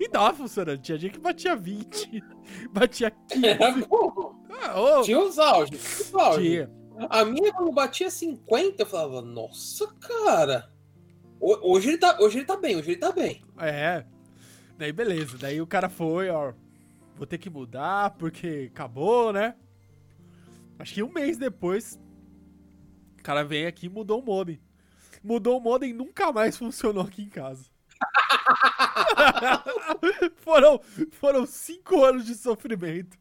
E 0.00 0.08
tava 0.08 0.34
funcionando. 0.36 0.78
Tinha 0.80 0.96
dia 0.96 1.10
que 1.10 1.18
batia 1.18 1.54
20, 1.56 2.22
batia 2.72 3.10
15. 3.10 3.46
Era 3.46 3.72
bom. 3.72 4.34
Ah, 4.62 4.80
ô, 4.80 5.02
Tinha 5.02 5.20
os 5.20 5.38
auges. 5.38 5.80
tinha 5.80 6.06
os 6.06 6.14
auges. 6.14 6.42
tinha. 6.48 6.78
A 7.10 7.24
minha, 7.24 7.52
quando 7.52 7.70
batia 7.72 8.10
50, 8.10 8.82
eu 8.82 8.86
falava, 8.86 9.20
nossa, 9.22 9.86
cara. 10.00 10.68
Ho- 11.40 11.72
Hoje 11.74 11.88
ele, 11.90 11.98
tá, 11.98 12.16
hoje 12.20 12.38
ele 12.38 12.46
tá 12.46 12.56
bem, 12.56 12.76
hoje 12.76 12.90
ele 12.92 12.98
tá 13.00 13.12
bem. 13.12 13.42
É. 13.60 14.04
Daí 14.78 14.92
beleza. 14.92 15.36
Daí 15.36 15.60
o 15.60 15.66
cara 15.66 15.88
foi, 15.88 16.30
ó. 16.30 16.52
Vou 17.16 17.26
ter 17.26 17.36
que 17.36 17.50
mudar 17.50 18.10
porque 18.10 18.70
acabou, 18.72 19.32
né? 19.32 19.56
Acho 20.78 20.94
que 20.94 21.02
um 21.02 21.12
mês 21.12 21.36
depois, 21.36 21.98
o 23.18 23.22
cara 23.24 23.42
vem 23.42 23.66
aqui 23.66 23.86
e 23.86 23.90
mudou 23.90 24.20
o 24.20 24.24
modem. 24.24 24.60
Mudou 25.22 25.58
o 25.58 25.60
modem 25.60 25.90
e 25.90 25.92
nunca 25.92 26.30
mais 26.30 26.56
funcionou 26.56 27.02
aqui 27.02 27.22
em 27.22 27.28
casa. 27.28 27.66
foram, 30.36 30.80
foram 31.10 31.44
cinco 31.44 32.04
anos 32.04 32.24
de 32.24 32.36
sofrimento. 32.36 33.18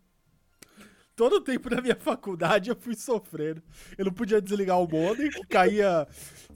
todo 1.16 1.38
o 1.38 1.42
tempo 1.42 1.72
da 1.72 1.82
minha 1.82 1.96
faculdade 1.96 2.70
eu 2.70 2.76
fui 2.76 2.94
sofrendo. 2.94 3.64
Eu 3.98 4.06
não 4.06 4.14
podia 4.14 4.40
desligar 4.40 4.80
o 4.80 4.88
modem, 4.88 5.32
caía, 5.50 6.08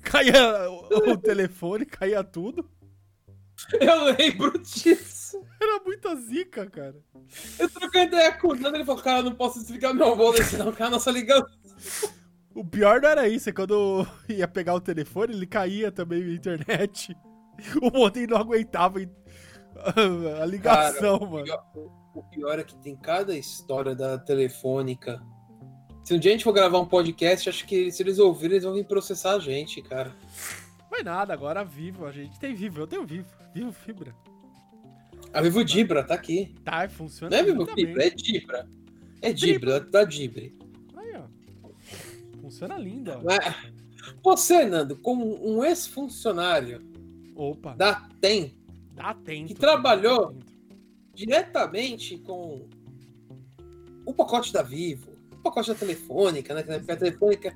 caía 0.04 0.70
o, 0.70 1.14
o 1.14 1.18
telefone, 1.18 1.88
caía 1.88 2.24
tudo. 2.24 2.70
Eu 3.80 4.04
lembro 4.18 4.58
disso. 4.60 5.42
Era 5.62 5.80
muita 5.84 6.16
zica, 6.16 6.66
cara. 6.70 6.96
Eu 7.60 7.70
troquei 7.70 8.04
ideia 8.04 8.34
com 8.34 8.50
o 8.50 8.56
Nando, 8.56 8.76
ele 8.78 8.86
falou, 8.86 9.02
cara, 9.02 9.22
não 9.22 9.34
posso 9.36 9.60
desligar 9.60 9.94
meu 9.94 10.16
modem, 10.16 10.44
senão 10.44 10.72
cai 10.72 10.88
a 10.88 10.90
nossa 10.90 11.12
ligação. 11.12 11.48
O 12.54 12.66
pior 12.66 13.00
não 13.02 13.10
era 13.10 13.28
isso, 13.30 13.50
é 13.50 13.54
quando 13.54 13.74
eu 13.74 14.08
ia 14.36 14.48
pegar 14.48 14.74
o 14.74 14.82
telefone, 14.82 15.34
ele 15.34 15.46
caía 15.48 15.92
também 15.92 16.22
na 16.24 16.34
internet. 16.34 17.16
O 17.82 17.92
modem 17.98 18.28
não 18.28 18.38
aguentava 18.38 19.00
a 20.42 20.46
ligação, 20.46 21.20
Cara, 21.20 21.26
o 21.26 21.32
mano. 21.32 21.44
pior- 21.46 21.66
O 22.14 22.24
pior 22.24 22.60
é 22.60 22.64
que 22.64 22.76
tem 22.78 22.96
cada 22.96 23.38
história 23.38 23.96
da 23.96 24.18
telefônica. 24.18 25.22
Se 26.04 26.14
um 26.14 26.20
dia 26.20 26.32
a 26.32 26.34
gente 26.34 26.44
for 26.44 26.52
gravar 26.52 26.80
um 26.80 26.86
podcast, 26.86 27.48
acho 27.48 27.66
que 27.66 27.92
se 27.92 28.02
eles 28.04 28.18
ouvirem, 28.20 28.56
eles 28.56 28.64
vão 28.66 28.74
vir 28.74 28.86
processar 28.86 29.36
a 29.36 29.40
gente, 29.40 29.82
cara. 29.82 30.12
Mas 30.90 31.06
nada, 31.06 31.34
agora 31.34 31.64
vivo, 31.64 32.06
a 32.06 32.12
gente 32.12 32.38
tem 32.40 32.54
vivo, 32.54 32.82
eu 32.82 32.88
tenho 32.88 33.06
vivo. 33.06 33.30
Vivo 33.54 33.72
fibra. 33.72 34.16
A 35.34 35.42
Vivo 35.42 35.64
Dibra 35.64 36.04
tá 36.04 36.14
aqui. 36.14 36.54
Tá, 36.64 36.88
funciona 36.90 37.30
Não 37.36 37.44
é 37.44 37.44
Vivo. 37.52 37.66
Fibra, 37.68 38.04
é 38.06 38.10
Dibra. 38.10 38.68
É 39.22 39.34
Dibra, 39.34 39.80
da 39.80 40.04
Dibre. 40.04 40.58
Aí, 40.96 41.14
ó. 41.16 41.70
Funciona 42.42 42.78
linda, 42.78 43.18
ó. 43.18 43.24
Mas- 43.24 43.72
Você, 44.24 44.66
Nando, 44.66 44.96
como 44.98 45.48
um 45.48 45.64
ex-funcionário 45.64 46.82
Opa, 47.36 47.76
da 47.76 48.10
TEM, 48.20 48.56
dá 48.94 49.12
atento. 49.12 49.48
que 49.48 49.54
trabalhou- 49.60 50.36
diretamente 51.14 52.18
com 52.18 52.68
o 54.06 54.14
pacote 54.14 54.52
da 54.52 54.64
Vivo, 54.64 55.12
o 55.34 55.38
pacote 55.38 55.70
da 55.70 55.76
Telefônica, 55.76 56.54
né? 56.54 56.64
Que 56.64 56.70
na 56.70 56.76
época 56.76 56.94
a 56.94 56.98
Telefônica. 56.98 57.56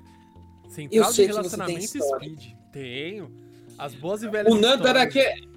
Central 0.70 0.74
sei 0.76 0.86
de 0.88 0.92
que 0.92 1.02
você 1.10 1.16
tem 1.24 1.28
relacionamento 1.28 1.80
história. 1.98 2.30
speed. 2.30 2.56
Tenho. 2.72 3.32
As 3.78 3.94
boas 3.96 4.24
e 4.24 4.30
velhas 4.30 4.54
O 4.54 4.58
Nando 4.58 4.88
era 4.88 5.06
histórias. 5.08 5.55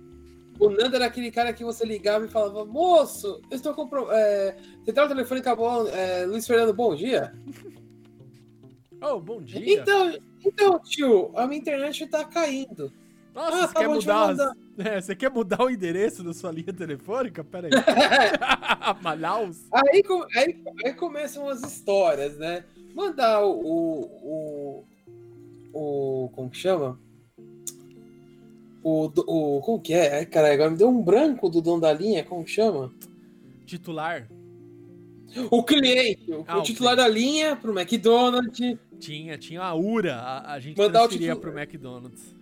O 0.59 0.71
Nando 0.71 0.97
era 0.97 1.07
aquele 1.07 1.31
cara 1.31 1.53
que 1.53 1.65
você 1.65 1.85
ligava 1.85 2.25
e 2.25 2.29
falava, 2.29 2.65
moço, 2.65 3.41
eu 3.51 3.57
estou 3.57 3.75
com. 3.75 3.89
É, 4.11 4.57
Central 4.85 5.09
Telefônica 5.09 5.55
bom, 5.55 5.87
é, 5.89 6.27
Luiz 6.27 6.47
Fernando, 6.47 6.75
bom 6.75 6.95
dia. 6.95 7.33
Oh, 9.01 9.21
bom 9.21 9.41
dia. 9.41 9.81
Então, 9.81 10.13
então, 10.45 10.79
tio, 10.81 11.31
a 11.37 11.47
minha 11.47 11.61
internet 11.61 12.05
tá 12.09 12.25
caindo. 12.25 12.93
Nossa, 13.33 13.57
ah, 13.57 13.67
você 13.69 13.75
tá 13.75 13.81
quer 13.81 13.89
mudar, 13.89 14.55
É, 14.79 15.01
você 15.01 15.15
quer 15.15 15.31
mudar 15.31 15.63
o 15.63 15.71
endereço 15.71 16.25
da 16.25 16.33
sua 16.33 16.51
linha 16.51 16.73
telefônica? 16.73 17.45
Pera 17.45 17.69
aí. 17.69 17.73
Manaus? 19.01 19.67
Aí, 19.73 20.03
aí, 20.35 20.65
aí 20.85 20.93
começam 20.95 21.49
as 21.49 21.63
histórias, 21.63 22.37
né? 22.37 22.65
Mandar 22.93 23.45
o. 23.45 23.61
o, 23.61 24.85
o, 25.73 26.25
o- 26.25 26.29
como 26.31 26.51
que 26.51 26.57
chama? 26.59 26.99
O, 28.83 29.07
o. 29.27 29.61
Como 29.61 29.81
que 29.81 29.93
é? 29.93 30.19
Ai, 30.19 30.27
caralho, 30.27 30.55
agora 30.55 30.71
me 30.71 30.77
deu 30.77 30.89
um 30.89 31.03
branco 31.03 31.49
do 31.49 31.61
dono 31.61 31.81
da 31.81 31.93
linha, 31.93 32.25
como 32.25 32.45
que 32.45 32.51
chama? 32.51 32.93
Titular? 33.67 34.29
O 35.51 35.63
cliente, 35.63 36.33
o, 36.33 36.45
Ah, 36.47 36.57
o 36.57 36.61
o 36.61 36.63
titular 36.63 36.97
da 36.97 37.07
linha 37.07 37.55
pro 37.57 37.79
McDonald's. 37.79 38.79
Tinha, 38.99 39.37
tinha 39.37 39.61
a 39.63 39.75
URA. 39.75 40.15
A, 40.15 40.55
a 40.55 40.61
gente 40.61 40.77
Mandar 40.79 41.01
o 41.05 41.09
transferia 41.09 41.35
titular. 41.35 41.53
pro 41.53 41.61
McDonald's. 41.61 42.35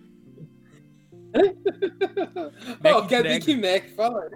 Ó, 2.83 3.01
que 3.05 3.15
é 3.15 3.19
entrega. 3.19 3.45
Big 3.45 3.55
Mac, 3.61 3.89
fala. 3.95 4.29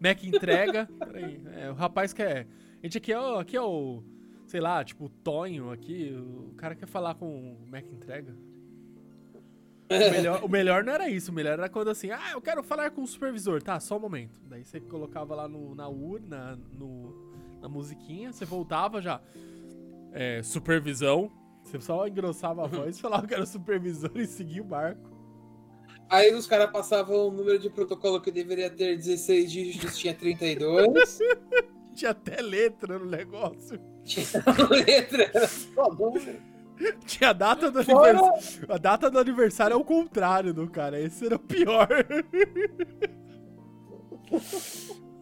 Mac 0.00 0.24
entrega. 0.24 0.88
Peraí. 0.98 1.40
É, 1.56 1.70
o 1.70 1.74
rapaz 1.74 2.12
quer. 2.12 2.46
A 2.82 2.86
gente 2.86 2.98
aqui 2.98 3.12
é, 3.12 3.18
o, 3.18 3.36
aqui 3.38 3.56
é 3.56 3.62
o. 3.62 4.02
Sei 4.46 4.60
lá, 4.60 4.84
tipo, 4.84 5.04
o 5.04 5.08
Tonho 5.08 5.70
aqui. 5.70 6.12
O 6.12 6.54
cara 6.56 6.74
quer 6.74 6.86
falar 6.86 7.14
com 7.14 7.54
o 7.54 7.66
Mac 7.70 7.84
entrega. 7.90 8.36
O 9.96 10.10
melhor, 10.10 10.44
o 10.44 10.48
melhor 10.48 10.84
não 10.84 10.92
era 10.92 11.08
isso. 11.08 11.30
O 11.30 11.34
melhor 11.34 11.54
era 11.54 11.68
quando 11.68 11.88
assim, 11.88 12.10
ah, 12.10 12.30
eu 12.32 12.40
quero 12.40 12.62
falar 12.62 12.90
com 12.90 13.02
o 13.02 13.06
supervisor. 13.06 13.62
Tá, 13.62 13.78
só 13.80 13.96
um 13.96 14.00
momento. 14.00 14.40
Daí 14.48 14.64
você 14.64 14.80
colocava 14.80 15.34
lá 15.34 15.48
no, 15.48 15.74
na 15.74 15.88
urna, 15.88 16.58
no, 16.72 17.14
na 17.60 17.68
musiquinha, 17.68 18.32
você 18.32 18.44
voltava 18.44 19.00
já. 19.00 19.20
É, 20.12 20.42
supervisão. 20.42 21.30
Você 21.62 21.80
só 21.80 22.06
engrossava 22.06 22.64
a 22.64 22.66
voz, 22.66 22.98
falava 22.98 23.26
que 23.26 23.34
era 23.34 23.46
supervisor 23.46 24.10
e 24.16 24.26
seguia 24.26 24.62
o 24.62 24.64
barco. 24.64 25.10
Aí 26.08 26.34
os 26.34 26.46
caras 26.46 26.70
passavam 26.70 27.28
o 27.28 27.30
número 27.30 27.58
de 27.58 27.70
protocolo 27.70 28.20
que 28.20 28.30
deveria 28.30 28.68
ter 28.68 28.96
16 28.96 29.50
dígitos, 29.50 29.96
tinha 29.96 30.12
32. 30.12 31.18
Tinha 31.94 32.10
até 32.12 32.40
letra 32.40 32.98
no 32.98 33.04
negócio. 33.04 33.78
tinha 34.02 34.24
letra, 34.70 35.30
era 35.34 35.46
só 35.46 35.90
número. 35.92 36.51
Tinha 37.06 37.30
a 37.30 37.32
data 37.32 37.70
do 37.70 37.78
aniversário. 37.78 38.66
A 38.68 38.78
data 38.78 39.10
do 39.10 39.18
aniversário 39.18 39.74
é 39.74 39.76
o 39.76 39.84
contrário 39.84 40.52
do 40.52 40.68
cara. 40.68 41.00
Esse 41.00 41.26
era 41.26 41.36
o 41.36 41.38
pior. 41.38 41.88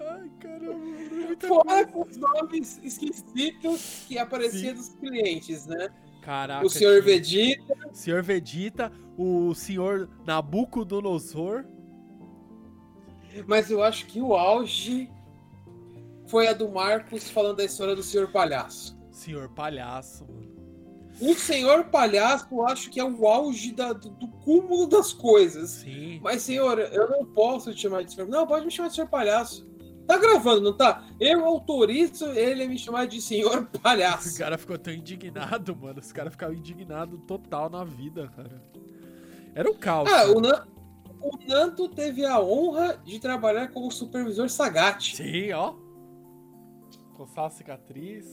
Ai, 0.01 0.31
caramba. 0.41 1.01
Fora 1.41 1.87
com 1.87 2.03
os 2.03 2.17
nomes 2.17 2.81
esquisitos 2.83 4.05
que 4.07 4.19
apareciam 4.19 4.75
dos 4.75 4.89
clientes, 4.95 5.67
né? 5.67 5.89
Caraca. 6.23 6.67
O 6.67 6.71
senhor 6.71 7.03
Vegeta. 7.03 7.75
Senhor 7.93 8.23
Vegeta, 8.23 8.93
o 9.17 9.55
senhor 9.55 10.09
Nabucodonosor. 10.27 11.65
Mas 13.47 13.71
eu 13.71 13.83
acho 13.83 14.07
que 14.07 14.21
o 14.21 14.35
auge 14.35 15.11
foi 16.27 16.49
a 16.49 16.53
do 16.53 16.69
Marcos 16.69 17.31
falando 17.31 17.57
da 17.57 17.65
história 17.65 17.95
do 17.95 18.03
senhor 18.03 18.31
palhaço. 18.31 18.99
Senhor 19.11 19.49
Palhaço, 19.51 20.27
mano. 20.27 20.50
O 21.21 21.35
senhor 21.35 21.85
palhaço, 21.85 22.47
eu 22.51 22.67
acho 22.67 22.89
que 22.91 22.99
é 22.99 23.05
o 23.05 23.27
auge 23.29 23.73
da- 23.73 23.93
do, 23.93 24.09
do 24.11 24.27
cúmulo 24.29 24.87
das 24.87 25.13
coisas. 25.13 25.71
Sim. 25.71 26.19
Mas, 26.23 26.43
senhor, 26.43 26.79
eu 26.79 27.11
não 27.11 27.25
posso 27.27 27.73
te 27.75 27.83
chamar 27.83 28.03
de 28.05 28.15
senhor. 28.15 28.29
Não, 28.29 28.47
pode 28.47 28.65
me 28.65 28.71
chamar 28.71 28.89
de 28.89 28.95
senhor 28.95 29.09
palhaço. 29.09 29.69
Tá 30.07 30.17
gravando, 30.19 30.63
não 30.63 30.77
tá? 30.77 31.05
Eu 31.21 31.45
autorizo 31.45 32.27
ele 32.33 32.65
a 32.65 32.69
me 32.69 32.77
chamar 32.79 33.07
de 33.07 33.21
senhor 33.23 33.69
O 33.73 33.79
palhaço. 33.79 34.37
cara 34.39 34.59
ficou 34.59 34.77
tão 34.79 34.93
indignado, 34.93 35.77
mano. 35.77 36.01
Os 36.01 36.11
caras 36.11 36.33
ficavam 36.33 36.55
indignados 36.57 37.21
total 37.29 37.71
na 37.71 37.85
vida, 37.85 38.27
cara. 38.35 38.61
Era 39.55 39.71
um 39.71 39.75
caos. 39.75 40.11
Ah, 40.11 40.27
o, 40.31 40.41
Nan- 40.41 40.67
o 41.21 41.31
Nanto 41.47 41.89
teve 41.89 42.25
a 42.25 42.41
honra 42.41 42.97
de 43.05 43.21
trabalhar 43.21 43.69
como 43.69 43.91
supervisor 43.93 44.49
Sagat. 44.49 45.15
Sim, 45.15 45.53
ó. 45.53 45.75
Coçar 47.15 47.45
a 47.47 47.51
cicatriz. 47.51 48.27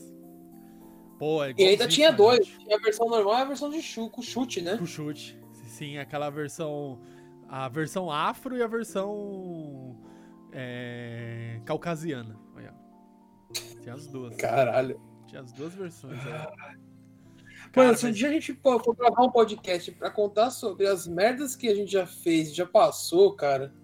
Pô, 1.18 1.42
é 1.42 1.52
E 1.56 1.66
ainda 1.66 1.88
tinha 1.88 2.12
dois. 2.12 2.46
Tinha 2.46 2.76
a 2.76 2.80
versão 2.80 3.08
normal 3.08 3.38
e 3.38 3.42
a 3.42 3.44
versão 3.44 3.70
de 3.70 3.82
chu, 3.82 4.08
com 4.08 4.22
chute, 4.22 4.60
né? 4.60 4.76
Com 4.76 4.86
chute. 4.86 5.38
Sim, 5.66 5.98
aquela 5.98 6.30
versão. 6.30 7.00
A 7.48 7.68
versão 7.68 8.10
afro 8.10 8.56
e 8.56 8.62
a 8.62 8.66
versão. 8.66 9.96
É, 10.52 11.60
caucasiana. 11.64 12.38
Olha. 12.54 12.74
Tinha 13.82 13.94
as 13.94 14.06
duas. 14.06 14.36
Caralho. 14.36 15.00
Tinha 15.26 15.40
as 15.40 15.52
duas 15.52 15.74
versões. 15.74 16.18
Mano, 17.74 17.96
se 17.96 18.06
um 18.06 18.10
dia 18.10 18.28
a 18.28 18.32
gente 18.32 18.54
for 18.54 18.80
gravar 18.94 19.22
um 19.22 19.30
podcast 19.30 19.90
pra 19.92 20.10
contar 20.10 20.50
sobre 20.50 20.86
as 20.86 21.06
merdas 21.06 21.54
que 21.54 21.68
a 21.68 21.74
gente 21.74 21.92
já 21.92 22.06
fez, 22.06 22.54
já 22.54 22.66
passou, 22.66 23.34
cara, 23.34 23.74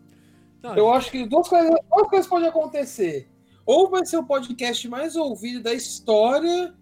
Não, 0.62 0.74
eu 0.76 0.92
acho 0.92 1.10
que 1.10 1.26
duas 1.26 1.48
coisas, 1.48 1.70
duas 1.90 2.08
coisas 2.08 2.26
podem 2.26 2.48
acontecer. 2.48 3.28
Ou 3.66 3.90
vai 3.90 4.04
ser 4.06 4.16
o 4.16 4.24
podcast 4.24 4.88
mais 4.88 5.16
ouvido 5.16 5.62
da 5.62 5.72
história, 5.72 6.74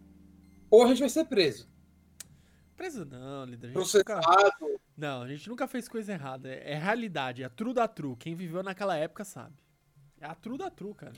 ou 0.73 0.85
a 0.85 0.89
gente 0.89 1.01
vai 1.01 1.11
ser 1.11 1.27
preso. 1.27 1.68
Preso 2.75 3.05
não, 3.05 3.45
líder. 3.45 3.75
Processado. 3.75 4.27
nunca... 4.59 4.81
Não, 4.97 5.20
a 5.20 5.29
gente 5.29 5.47
nunca 5.47 5.68
fez 5.68 5.87
coisa 5.87 6.12
errada. 6.12 6.49
É, 6.49 6.73
é 6.73 6.79
realidade, 6.79 7.43
é 7.43 7.45
a 7.45 7.51
true 7.51 7.75
da 7.75 7.87
true. 7.87 8.16
Quem 8.16 8.35
viveu 8.35 8.62
naquela 8.62 8.97
época 8.97 9.23
sabe. 9.23 9.55
É 10.18 10.25
a 10.25 10.35
true 10.35 10.57
da 10.57 10.70
true, 10.70 10.95
cara. 10.95 11.12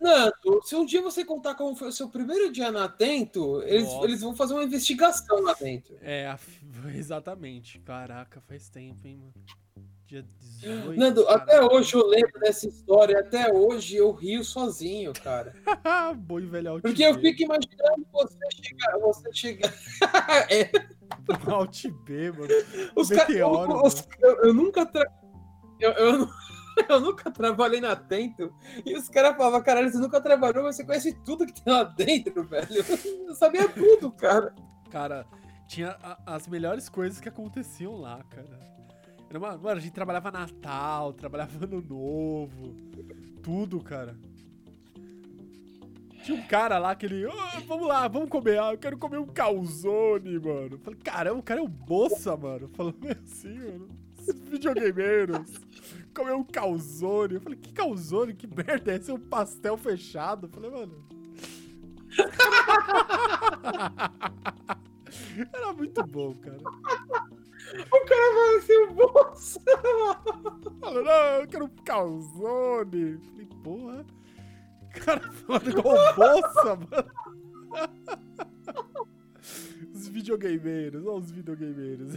Nanto, 0.00 0.60
se 0.64 0.74
um 0.74 0.84
dia 0.84 1.00
você 1.00 1.24
contar 1.24 1.54
como 1.54 1.76
foi 1.76 1.88
o 1.88 1.92
seu 1.92 2.08
primeiro 2.08 2.50
dia 2.52 2.72
na 2.72 2.84
Atento, 2.84 3.62
eles, 3.62 3.84
Nossa. 3.84 4.04
eles 4.06 4.20
vão 4.20 4.34
fazer 4.34 4.54
uma 4.54 4.64
investigação 4.64 5.40
lá 5.40 5.54
dentro. 5.54 5.96
É, 6.02 6.36
exatamente. 6.92 7.78
Caraca, 7.78 8.40
faz 8.40 8.68
tempo, 8.68 9.06
hein, 9.06 9.18
mano. 9.18 9.32
Dia 10.06 10.24
18. 10.62 10.98
Nando, 10.98 11.28
até 11.28 11.60
hoje 11.62 11.94
eu 11.96 12.06
lembro 12.06 12.38
dessa 12.40 12.68
história, 12.68 13.18
até 13.18 13.52
hoje 13.52 13.96
eu 13.96 14.12
rio 14.12 14.44
sozinho, 14.44 15.12
cara. 15.12 15.52
Boi 16.16 16.46
velho 16.46 16.80
Porque 16.80 17.02
eu 17.04 17.14
fico 17.14 17.42
imaginando 17.42 18.06
você 18.12 18.38
chegar, 18.52 18.98
você 18.98 19.32
chegar. 19.32 19.74
É, 20.50 20.70
Alt 21.52 21.86
B, 22.04 22.30
mano. 22.32 22.48
os 22.94 23.08
caras. 23.08 23.28
Meteoro, 23.28 23.72
eu, 23.72 23.82
os- 23.82 24.08
eu- 24.20 24.36
eu 24.44 24.54
nunca. 24.54 24.86
Tra... 24.86 25.04
Eu, 25.80 25.90
eu, 25.92 26.28
eu 26.88 27.00
nunca 27.00 27.30
trabalhei 27.30 27.80
na 27.80 27.92
Atento. 27.92 28.52
E 28.84 28.94
os 28.96 29.08
caras 29.08 29.36
falavam, 29.36 29.62
caralho, 29.62 29.90
você 29.90 29.98
nunca 29.98 30.20
trabalhou, 30.20 30.62
mas 30.64 30.76
você 30.76 30.84
conhece 30.84 31.12
tudo 31.24 31.46
que 31.46 31.60
tem 31.60 31.72
lá 31.72 31.82
dentro, 31.84 32.44
velho. 32.44 32.68
Eu 33.26 33.34
sabia 33.34 33.68
tudo, 33.68 34.12
cara. 34.12 34.54
Cara, 34.90 35.26
tinha 35.66 35.96
a- 36.02 36.18
as 36.26 36.46
melhores 36.46 36.88
coisas 36.88 37.18
que 37.20 37.28
aconteciam 37.28 37.96
lá, 37.96 38.22
cara. 38.30 38.75
Era 39.36 39.44
uma, 39.44 39.58
mano, 39.58 39.76
a 39.76 39.80
gente 39.80 39.92
trabalhava 39.92 40.30
Natal, 40.30 41.12
trabalhava 41.12 41.62
Ano 41.62 41.84
Novo, 41.86 42.74
tudo, 43.42 43.80
cara. 43.80 44.16
Tinha 46.24 46.38
um 46.38 46.46
cara 46.46 46.78
lá 46.78 46.94
que 46.94 47.04
ele. 47.04 47.26
"Ah, 47.26 47.60
vamos 47.66 47.86
lá, 47.86 48.08
vamos 48.08 48.30
comer. 48.30 48.58
Ah, 48.58 48.72
eu 48.72 48.78
quero 48.78 48.96
comer 48.96 49.18
um 49.18 49.26
calzone, 49.26 50.38
mano. 50.38 50.78
Falei, 50.78 50.98
caramba, 51.04 51.38
o 51.38 51.42
cara 51.42 51.60
é 51.60 51.62
o 51.62 51.68
Bolsa, 51.68 52.34
mano. 52.34 52.66
Falando 52.68 52.96
assim, 53.22 53.58
mano. 53.58 53.88
Videogameiros. 54.50 55.52
Comer 56.14 56.34
um 56.34 56.42
calzone. 56.42 57.34
Eu 57.34 57.40
falei, 57.42 57.58
que 57.58 57.74
calzone? 57.74 58.32
Que 58.32 58.46
merda 58.46 58.92
é 58.92 58.96
esse? 58.96 59.10
É 59.10 59.14
um 59.14 59.20
pastel 59.20 59.76
fechado. 59.76 60.46
Eu 60.46 60.50
falei, 60.50 60.70
mano. 60.70 61.04
Era 65.52 65.72
muito 65.74 66.02
bom, 66.06 66.32
cara. 66.34 66.56
O 67.74 68.04
cara 68.06 68.34
vai 68.34 68.60
ser 68.62 68.78
o 68.78 68.92
bolsa. 68.92 69.60
Não, 70.80 71.40
eu 71.40 71.48
quero 71.48 71.64
um 71.64 71.68
calzone. 71.84 73.18
Falei, 73.18 73.48
porra. 73.62 74.06
O 74.84 74.88
cara 75.00 75.32
falando 75.32 75.70
igual 75.70 75.96
o 75.96 76.14
Bolsa, 76.14 76.76
mano. 76.76 77.10
Os 79.94 80.08
videogameiros, 80.08 81.06
olha 81.06 81.18
os 81.18 81.30
videogameiros. 81.30 82.16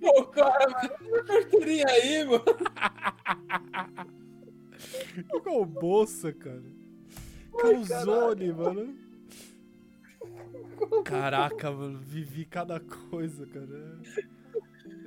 Pô, 0.00 0.24
cara, 0.26 0.68
mano, 0.68 0.90
uma 1.08 1.24
carteirinha 1.24 1.86
aí, 1.88 2.24
mano. 2.24 2.44
Igual 5.34 5.64
Bolsa, 5.64 6.32
cara. 6.32 6.62
Calzone, 7.58 8.52
mano. 8.52 8.94
Caraca, 11.04 11.70
mano, 11.70 11.98
vivi 11.98 12.44
cada 12.44 12.80
coisa, 12.80 13.46
cara. 13.46 13.98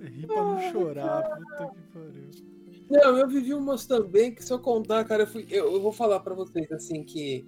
Ri 0.05 0.27
pra 0.27 0.43
não 0.43 0.71
chorar, 0.71 1.23
puta 1.23 1.71
que 1.75 1.81
pariu. 1.93 2.51
Não, 2.89 3.17
eu 3.17 3.27
vivi 3.27 3.53
umas 3.53 3.85
também 3.85 4.33
que 4.33 4.43
se 4.43 4.51
eu 4.51 4.59
contar, 4.59 5.05
cara, 5.05 5.23
eu, 5.23 5.27
fui, 5.27 5.45
eu, 5.49 5.71
eu 5.73 5.81
vou 5.81 5.93
falar 5.93 6.19
pra 6.19 6.33
vocês 6.33 6.69
assim 6.71 7.03
que 7.03 7.45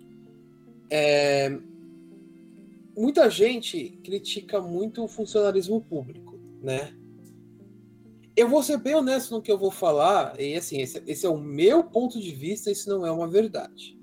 é, 0.89 1.59
muita 2.95 3.29
gente 3.29 3.99
critica 4.03 4.61
muito 4.61 5.03
o 5.03 5.07
funcionalismo 5.07 5.81
público, 5.81 6.39
né? 6.61 6.93
Eu 8.35 8.47
vou 8.47 8.63
ser 8.63 8.77
bem 8.77 8.95
honesto 8.95 9.31
no 9.31 9.41
que 9.41 9.51
eu 9.51 9.57
vou 9.57 9.69
falar, 9.69 10.39
e 10.39 10.55
assim, 10.55 10.81
esse, 10.81 11.03
esse 11.05 11.25
é 11.25 11.29
o 11.29 11.37
meu 11.37 11.83
ponto 11.83 12.19
de 12.19 12.31
vista, 12.31 12.71
isso 12.71 12.89
não 12.89 13.05
é 13.05 13.11
uma 13.11 13.27
verdade. 13.27 13.99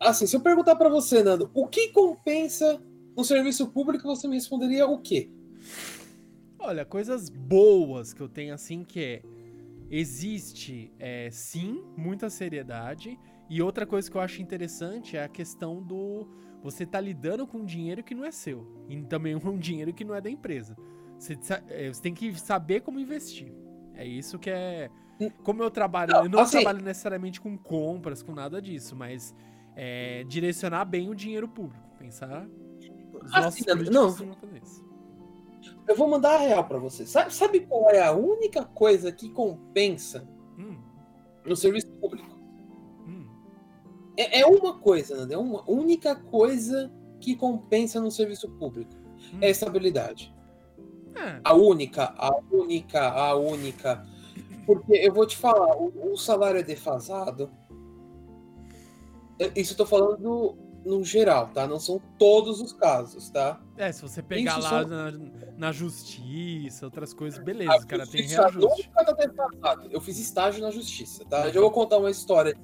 Assim, 0.00 0.26
se 0.26 0.34
eu 0.34 0.40
perguntar 0.40 0.76
pra 0.76 0.88
você, 0.88 1.22
Nando, 1.22 1.50
o 1.52 1.66
que 1.66 1.88
compensa 1.88 2.80
no 3.16 3.24
serviço 3.24 3.66
público, 3.66 4.06
você 4.06 4.26
me 4.26 4.36
responderia 4.36 4.86
o 4.86 4.98
quê? 4.98 5.28
Olha, 6.66 6.84
coisas 6.84 7.28
boas 7.30 8.12
que 8.12 8.20
eu 8.20 8.28
tenho 8.28 8.52
assim 8.54 8.82
que 8.84 9.00
é. 9.00 9.22
Existe, 9.88 10.92
é, 10.98 11.30
sim, 11.30 11.84
muita 11.96 12.28
seriedade. 12.28 13.18
E 13.48 13.62
outra 13.62 13.86
coisa 13.86 14.10
que 14.10 14.16
eu 14.16 14.20
acho 14.20 14.42
interessante 14.42 15.16
é 15.16 15.22
a 15.22 15.28
questão 15.28 15.80
do. 15.80 16.26
Você 16.62 16.84
tá 16.84 17.00
lidando 17.00 17.46
com 17.46 17.64
dinheiro 17.64 18.02
que 18.02 18.14
não 18.14 18.24
é 18.24 18.32
seu. 18.32 18.66
E 18.88 19.00
também 19.02 19.36
um 19.38 19.56
dinheiro 19.58 19.94
que 19.94 20.04
não 20.04 20.14
é 20.14 20.20
da 20.20 20.28
empresa. 20.28 20.76
Você, 21.18 21.38
é, 21.68 21.88
você 21.88 22.02
tem 22.02 22.12
que 22.12 22.34
saber 22.38 22.80
como 22.80 22.98
investir. 22.98 23.52
É 23.94 24.04
isso 24.04 24.38
que 24.38 24.50
é. 24.50 24.90
Como 25.44 25.62
eu 25.62 25.70
trabalho. 25.70 26.12
Não, 26.12 26.24
eu 26.24 26.28
não 26.30 26.40
assim- 26.40 26.60
trabalho 26.60 26.84
necessariamente 26.84 27.40
com 27.40 27.56
compras, 27.56 28.22
com 28.22 28.34
nada 28.34 28.60
disso, 28.60 28.94
mas 28.96 29.32
é, 29.76 30.24
direcionar 30.24 30.84
bem 30.84 31.08
o 31.08 31.14
dinheiro 31.14 31.46
público. 31.48 31.86
Pensar. 31.96 32.46
Os 33.22 33.32
Assim, 33.32 33.64
nossos 33.64 33.66
não, 33.66 33.76
políticos 34.12 34.20
não. 34.20 34.34
fazer 34.34 34.62
isso. 34.62 34.85
Eu 35.88 35.96
vou 35.96 36.08
mandar 36.08 36.34
a 36.36 36.38
real 36.38 36.64
pra 36.64 36.78
você. 36.78 37.06
Sabe, 37.06 37.32
sabe 37.32 37.60
qual 37.60 37.88
é 37.90 38.02
a 38.02 38.12
única 38.12 38.64
coisa 38.64 39.12
que 39.12 39.28
compensa 39.30 40.26
Hum, 40.58 40.78
no 41.44 41.54
serviço 41.56 41.88
público? 42.00 42.36
hum. 43.06 43.26
É, 44.16 44.40
é 44.40 44.46
uma 44.46 44.78
coisa, 44.78 45.16
Nando, 45.16 45.32
é 45.34 45.38
uma 45.38 45.68
única 45.70 46.14
coisa 46.16 46.90
que 47.20 47.36
compensa 47.36 48.00
no 48.00 48.10
serviço 48.10 48.48
público. 48.58 48.92
Hum. 49.34 49.38
É 49.40 49.46
a 49.46 49.50
estabilidade. 49.50 50.34
É, 51.14 51.40
A 51.44 51.54
única, 51.54 52.12
a 52.18 52.30
única, 52.50 53.08
a 53.08 53.34
única. 53.36 54.04
Porque 54.66 54.92
eu 54.94 55.12
vou 55.14 55.26
te 55.26 55.36
falar, 55.36 55.76
o, 55.76 56.12
o 56.12 56.16
salário 56.16 56.58
é 56.58 56.62
defasado. 56.62 57.50
Eu- 59.38 59.52
Isso 59.54 59.72
eu 59.72 59.76
tô 59.76 59.86
falando 59.86 60.56
no 60.86 61.02
geral, 61.04 61.48
tá? 61.48 61.66
Não 61.66 61.80
são 61.80 62.00
todos 62.18 62.60
os 62.60 62.72
casos, 62.72 63.28
tá? 63.28 63.60
É, 63.76 63.90
se 63.90 64.00
você 64.02 64.22
pegar 64.22 64.52
Isso 64.58 64.60
lá 64.62 64.82
só- 64.82 64.88
na, 64.88 65.12
na 65.58 65.72
justiça, 65.72 66.84
outras 66.86 67.12
coisas, 67.12 67.42
beleza, 67.42 67.72
A 67.72 67.76
o 67.78 67.86
cara 67.86 68.06
tem 68.06 68.24
reajuste. 68.26 68.88
tá. 69.60 69.76
Eu 69.90 70.00
fiz 70.00 70.18
estágio 70.18 70.62
na 70.62 70.70
justiça, 70.70 71.24
tá? 71.24 71.50
Já 71.50 71.60
vou 71.60 71.70
contar 71.70 71.98
uma 71.98 72.10
história. 72.10 72.56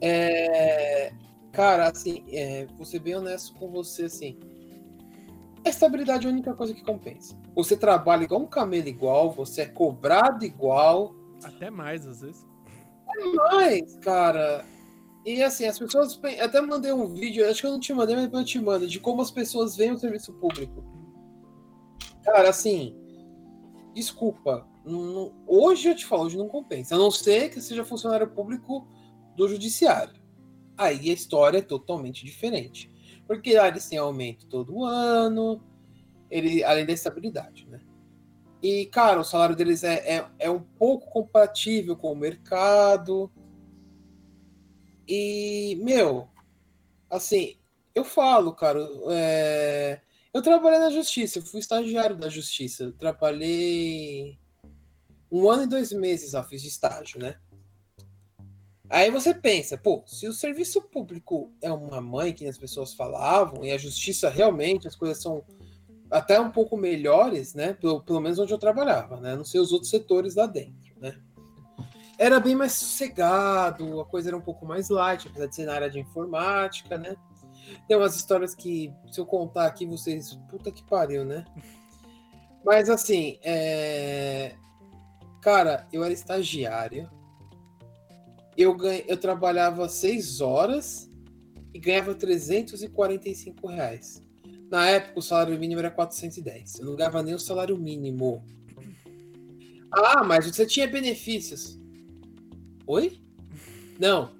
É, 0.00 1.12
Cara, 1.52 1.88
assim, 1.88 2.24
é, 2.30 2.66
vou 2.76 2.84
ser 2.86 2.98
bem 2.98 3.14
honesto 3.14 3.52
com 3.54 3.68
você, 3.70 4.04
assim. 4.04 4.38
A 5.64 5.68
estabilidade 5.68 6.26
é 6.26 6.30
a 6.30 6.32
única 6.32 6.54
coisa 6.54 6.72
que 6.74 6.82
compensa. 6.82 7.36
Você 7.54 7.76
trabalha 7.76 8.24
igual 8.24 8.40
um 8.40 8.46
camelo 8.46 8.88
igual, 8.88 9.30
você 9.30 9.62
é 9.62 9.66
cobrado 9.66 10.44
igual, 10.44 11.14
Até 11.44 11.70
mais, 11.70 12.06
às 12.06 12.22
vezes. 12.22 12.44
mas, 13.36 13.96
cara. 13.98 14.64
E 15.24 15.42
assim, 15.42 15.66
as 15.66 15.78
pessoas. 15.78 16.18
Até 16.40 16.60
mandei 16.60 16.92
um 16.92 17.06
vídeo, 17.06 17.48
acho 17.48 17.60
que 17.60 17.66
eu 17.66 17.72
não 17.72 17.80
te 17.80 17.92
mandei, 17.92 18.16
mas 18.16 18.24
depois 18.24 18.42
eu 18.42 18.46
te 18.48 18.60
mando, 18.60 18.86
de 18.86 18.98
como 18.98 19.22
as 19.22 19.30
pessoas 19.30 19.76
veem 19.76 19.92
o 19.92 19.98
serviço 19.98 20.32
público. 20.34 20.84
Cara, 22.24 22.48
assim. 22.50 22.96
Desculpa. 23.94 24.66
não- 24.84 25.32
hoje 25.46 25.88
eu 25.88 25.94
te 25.94 26.04
falo, 26.04 26.24
hoje 26.24 26.36
não 26.36 26.48
compensa. 26.48 26.96
A 26.96 26.98
não 26.98 27.10
ser 27.10 27.50
que 27.50 27.60
seja 27.60 27.84
funcionário 27.84 28.28
público 28.30 28.88
do 29.36 29.46
judiciário. 29.46 30.20
Aí 30.76 31.08
a 31.10 31.12
história 31.12 31.58
é 31.58 31.62
totalmente 31.62 32.24
diferente. 32.24 32.90
Porque 33.26 33.54
lá 33.54 33.68
eles 33.68 33.88
têm 33.88 33.98
aumento 33.98 34.48
todo 34.48 34.84
ano, 34.84 35.62
ele, 36.28 36.64
além 36.64 36.84
da 36.84 36.92
estabilidade, 36.92 37.68
né? 37.68 37.78
E, 38.60 38.86
cara, 38.86 39.20
o 39.20 39.24
salário 39.24 39.54
deles 39.54 39.84
é, 39.84 40.16
é, 40.16 40.26
é 40.38 40.50
um 40.50 40.60
pouco 40.60 41.08
compatível 41.10 41.96
com 41.96 42.12
o 42.12 42.16
mercado. 42.16 43.30
E, 45.06 45.78
meu, 45.82 46.28
assim, 47.10 47.56
eu 47.94 48.04
falo, 48.04 48.52
cara, 48.52 48.80
é, 49.10 50.00
eu 50.32 50.40
trabalhei 50.40 50.78
na 50.78 50.90
justiça, 50.90 51.38
eu 51.38 51.42
fui 51.42 51.60
estagiário 51.60 52.16
da 52.16 52.28
justiça. 52.28 52.84
Eu 52.84 52.92
trabalhei 52.92 54.38
um 55.30 55.48
ano 55.50 55.64
e 55.64 55.66
dois 55.66 55.92
meses, 55.92 56.34
ó, 56.34 56.42
fiz 56.42 56.62
de 56.62 56.68
estágio, 56.68 57.18
né? 57.18 57.36
Aí 58.88 59.10
você 59.10 59.32
pensa, 59.32 59.78
pô, 59.78 60.04
se 60.06 60.28
o 60.28 60.34
serviço 60.34 60.82
público 60.82 61.50
é 61.62 61.72
uma 61.72 62.00
mãe 62.00 62.34
que 62.34 62.46
as 62.46 62.58
pessoas 62.58 62.92
falavam, 62.92 63.64
e 63.64 63.70
a 63.70 63.78
justiça 63.78 64.28
realmente, 64.28 64.86
as 64.86 64.94
coisas 64.94 65.22
são 65.22 65.42
até 66.10 66.38
um 66.38 66.50
pouco 66.50 66.76
melhores, 66.76 67.54
né? 67.54 67.72
Pelo, 67.72 68.02
pelo 68.02 68.20
menos 68.20 68.38
onde 68.38 68.52
eu 68.52 68.58
trabalhava, 68.58 69.18
né? 69.18 69.34
Não 69.34 69.44
sei 69.44 69.60
os 69.60 69.72
outros 69.72 69.90
setores 69.90 70.34
lá 70.34 70.46
dentro? 70.46 70.91
Era 72.18 72.38
bem 72.38 72.54
mais 72.54 72.72
sossegado, 72.72 74.00
a 74.00 74.04
coisa 74.04 74.30
era 74.30 74.36
um 74.36 74.40
pouco 74.40 74.66
mais 74.66 74.88
light, 74.88 75.28
apesar 75.28 75.46
de 75.46 75.54
ser 75.54 75.66
na 75.66 75.74
área 75.74 75.90
de 75.90 75.98
informática, 75.98 76.98
né? 76.98 77.16
Tem 77.88 77.96
umas 77.96 78.16
histórias 78.16 78.54
que, 78.54 78.92
se 79.10 79.20
eu 79.20 79.26
contar 79.26 79.66
aqui, 79.66 79.86
vocês. 79.86 80.34
Puta 80.48 80.70
que 80.70 80.82
pariu, 80.84 81.24
né? 81.24 81.44
Mas 82.64 82.88
assim, 82.88 83.38
é... 83.42 84.54
cara, 85.40 85.86
eu 85.92 86.04
era 86.04 86.12
estagiário. 86.12 87.10
Eu, 88.56 88.74
ganha... 88.76 89.02
eu 89.08 89.16
trabalhava 89.16 89.88
seis 89.88 90.40
horas 90.40 91.10
e 91.74 91.78
ganhava 91.78 92.14
345 92.14 93.66
reais. 93.66 94.22
Na 94.70 94.88
época, 94.88 95.18
o 95.18 95.22
salário 95.22 95.58
mínimo 95.58 95.80
era 95.80 95.90
410. 95.90 96.78
Eu 96.78 96.86
não 96.86 96.96
ganhava 96.96 97.22
nem 97.22 97.34
o 97.34 97.38
salário 97.38 97.76
mínimo. 97.76 98.44
Ah, 99.94 100.24
mas 100.24 100.46
você 100.46 100.64
tinha 100.64 100.88
benefícios. 100.88 101.78
Oi? 102.92 103.18
Não. 103.98 104.32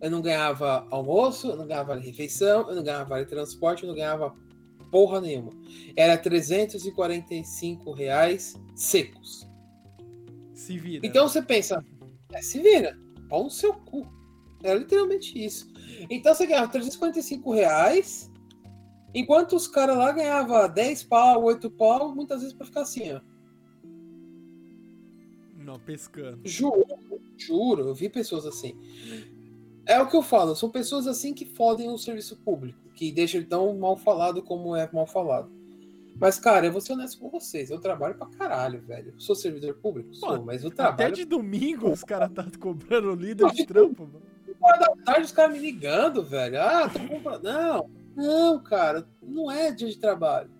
Eu 0.00 0.10
não 0.10 0.20
ganhava 0.20 0.88
almoço, 0.90 1.50
eu 1.50 1.56
não 1.56 1.68
ganhava 1.68 1.94
refeição, 1.94 2.68
eu 2.68 2.74
não 2.74 2.82
ganhava 2.82 3.04
vale 3.04 3.26
transporte, 3.26 3.84
eu 3.84 3.88
não 3.88 3.94
ganhava 3.94 4.34
porra 4.90 5.20
nenhuma. 5.20 5.52
Era 5.94 6.18
345 6.18 7.92
reais 7.92 8.60
secos. 8.74 9.48
Se 10.52 10.76
vira. 10.78 11.06
Então 11.06 11.28
você 11.28 11.40
pensa, 11.40 11.84
é, 12.32 12.42
se 12.42 12.58
vira, 12.58 12.98
pau 13.28 13.44
no 13.44 13.50
seu 13.50 13.72
cu. 13.72 14.04
Era 14.64 14.76
literalmente 14.76 15.38
isso. 15.38 15.72
Então 16.10 16.34
você 16.34 16.46
ganhava 16.46 16.72
345 16.72 17.52
reais, 17.52 18.28
enquanto 19.14 19.54
os 19.54 19.68
caras 19.68 19.96
lá 19.96 20.10
ganhavam 20.10 20.68
10 20.68 21.04
pau, 21.04 21.44
8 21.44 21.70
pau, 21.70 22.12
muitas 22.16 22.40
vezes 22.40 22.56
pra 22.56 22.66
ficar 22.66 22.80
assim, 22.80 23.12
ó. 23.12 23.20
Não, 25.70 25.78
pescando. 25.78 26.40
Juro, 26.44 26.84
juro, 27.38 27.88
eu 27.88 27.94
vi 27.94 28.08
pessoas 28.08 28.44
assim. 28.44 28.76
É 29.86 30.00
o 30.00 30.08
que 30.08 30.16
eu 30.16 30.22
falo, 30.22 30.56
são 30.56 30.68
pessoas 30.68 31.06
assim 31.06 31.32
que 31.32 31.44
fodem 31.44 31.88
o 31.88 31.96
serviço 31.96 32.36
público, 32.38 32.78
que 32.92 33.12
deixam 33.12 33.40
ele 33.40 33.48
tão 33.48 33.72
mal 33.78 33.96
falado 33.96 34.42
como 34.42 34.74
é 34.74 34.90
mal 34.92 35.06
falado. 35.06 35.48
Mas, 36.16 36.40
cara, 36.40 36.66
eu 36.66 36.72
vou 36.72 36.80
ser 36.80 36.94
honesto 36.94 37.20
com 37.20 37.30
vocês, 37.30 37.70
eu 37.70 37.78
trabalho 37.78 38.16
pra 38.16 38.26
caralho, 38.26 38.80
velho. 38.82 39.12
Eu 39.14 39.20
sou 39.20 39.36
servidor 39.36 39.74
público? 39.74 40.12
Sou, 40.12 40.38
Pô, 40.38 40.44
mas 40.44 40.64
eu 40.64 40.68
Até 40.70 40.76
trabalho 40.76 41.14
de 41.14 41.24
domingo 41.24 41.88
os 41.90 42.02
caras 42.02 42.32
tá 42.32 42.44
cobrando 42.58 43.14
líder 43.14 43.48
de 43.52 43.64
trampo, 43.64 44.08
mano. 44.08 44.22
da 44.60 44.88
tarde 45.04 45.26
os 45.26 45.32
caras 45.32 45.52
me 45.52 45.60
ligando, 45.60 46.20
velho. 46.24 46.60
Ah, 46.60 46.88
tô 46.88 46.98
comprando. 46.98 47.44
Não, 47.44 47.90
não, 48.16 48.60
cara, 48.60 49.08
não 49.22 49.48
é 49.48 49.70
dia 49.70 49.88
de 49.88 49.98
trabalho. 49.98 50.50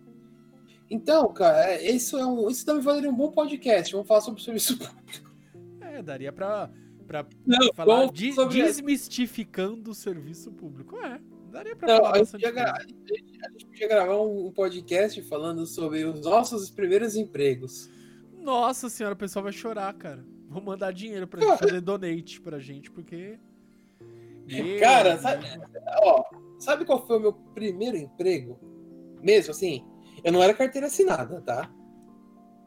Então, 0.91 1.32
cara, 1.32 1.72
é, 1.74 1.91
isso, 1.91 2.18
é 2.18 2.26
um, 2.26 2.51
isso 2.51 2.66
também 2.66 2.82
valeria 2.82 3.09
um 3.11 3.14
bom 3.14 3.30
podcast. 3.30 3.93
Vamos 3.93 4.09
falar 4.09 4.20
sobre 4.22 4.41
o 4.41 4.45
serviço 4.45 4.76
público. 4.76 5.30
É, 5.80 6.03
daria 6.03 6.32
pra, 6.32 6.68
pra 7.07 7.24
Não, 7.47 7.72
falar 7.74 8.07
de- 8.11 8.32
sobre- 8.32 8.62
desmistificando 8.62 9.91
o 9.91 9.95
serviço 9.95 10.51
público. 10.51 10.97
É, 10.99 11.20
daria 11.51 11.76
pra 11.76 11.88
Não, 11.88 11.97
falar 11.99 12.14
a, 12.14 12.18
gente 12.18 12.30
podia 12.32 12.51
gra- 12.51 12.74
a 12.76 12.82
gente- 12.82 13.66
podia 13.66 13.88
gravar 13.88 14.20
um, 14.20 14.51
podcast 14.51 15.22
falando 15.22 15.64
sobre 15.66 16.05
os 16.05 16.20
nossos 16.24 16.70
primeiros 16.70 17.14
empregos. 17.14 17.88
Nossa 18.38 18.88
senhora, 18.88 19.14
o 19.14 19.18
pessoal 19.18 19.43
vai 19.45 19.53
chorar, 19.53 19.93
cara. 19.95 20.24
Vão 20.49 20.61
mandar 20.62 20.93
dinheiro 20.93 21.28
pra 21.28 21.41
gente 21.47 21.59
fazer 21.59 21.80
donate 21.80 22.41
pra 22.41 22.59
gente, 22.59 22.91
porque. 22.91 23.38
Meu 24.49 24.80
Cara, 24.80 25.16
sabe, 25.18 25.45
ó, 26.03 26.24
sabe 26.59 26.84
qual 26.84 27.07
foi 27.07 27.18
o 27.18 27.20
meu 27.20 27.32
primeiro 27.32 27.97
emprego? 27.97 28.59
Mesmo 29.22 29.53
assim, 29.53 29.84
eu 30.24 30.32
não 30.32 30.42
era 30.42 30.54
carteira 30.54 30.86
assinada, 30.86 31.40
tá? 31.42 31.70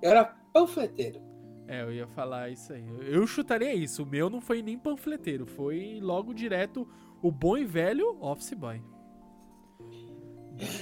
Eu 0.02 0.12
era 0.12 0.26
panfleteiro. 0.52 1.22
É, 1.68 1.82
eu 1.82 1.92
ia 1.94 2.08
falar 2.08 2.50
isso 2.50 2.74
aí. 2.74 2.84
Eu- 3.08 3.26
chutaria 3.26 3.74
isso. 3.74 4.04
O 4.04 4.06
meu 4.06 4.30
não 4.30 4.42
foi 4.42 4.62
nem 4.62 4.78
panfleteiro, 4.78 5.46
foi 5.46 6.00
logo 6.02 6.34
direto 6.34 6.88
o 7.22 7.32
bom 7.32 7.58
e 7.58 7.66
velho 7.66 8.18
office 8.20 8.54
boy. 8.54 8.82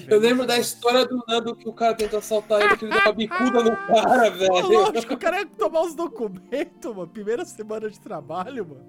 Eu 0.07 0.19
lembro 0.19 0.45
da 0.45 0.57
história 0.59 1.05
do 1.05 1.23
Nando 1.27 1.55
que 1.55 1.69
o 1.69 1.71
cara 1.73 1.93
tentou 1.95 2.19
assaltar 2.19 2.61
ele, 2.61 2.75
que 2.77 2.85
ele 2.85 2.91
deu 2.93 3.01
uma 3.03 3.13
bicuda 3.13 3.63
no 3.63 3.77
cara, 3.87 4.29
velho. 4.35 4.67
lógico, 4.69 5.13
o 5.13 5.17
cara 5.17 5.39
ia 5.39 5.45
tomar 5.45 5.81
os 5.83 5.95
documentos, 5.95 6.93
mano. 6.95 7.07
Primeira 7.07 7.45
semana 7.45 7.89
de 7.89 7.99
trabalho, 7.99 8.67
mano. 8.67 8.85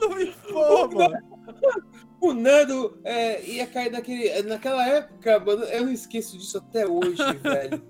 Não 0.00 0.08
me 0.16 0.26
for, 0.32 0.90
mano. 0.94 1.14
O 2.20 2.32
Nando 2.32 2.98
é, 3.04 3.42
ia 3.44 3.66
cair 3.66 3.92
naquele. 3.92 4.42
Naquela 4.42 4.86
época, 4.88 5.38
mano, 5.40 5.62
eu 5.64 5.84
não 5.86 5.92
esqueço 5.92 6.36
disso 6.36 6.58
até 6.58 6.86
hoje, 6.86 7.22
velho. 7.42 7.82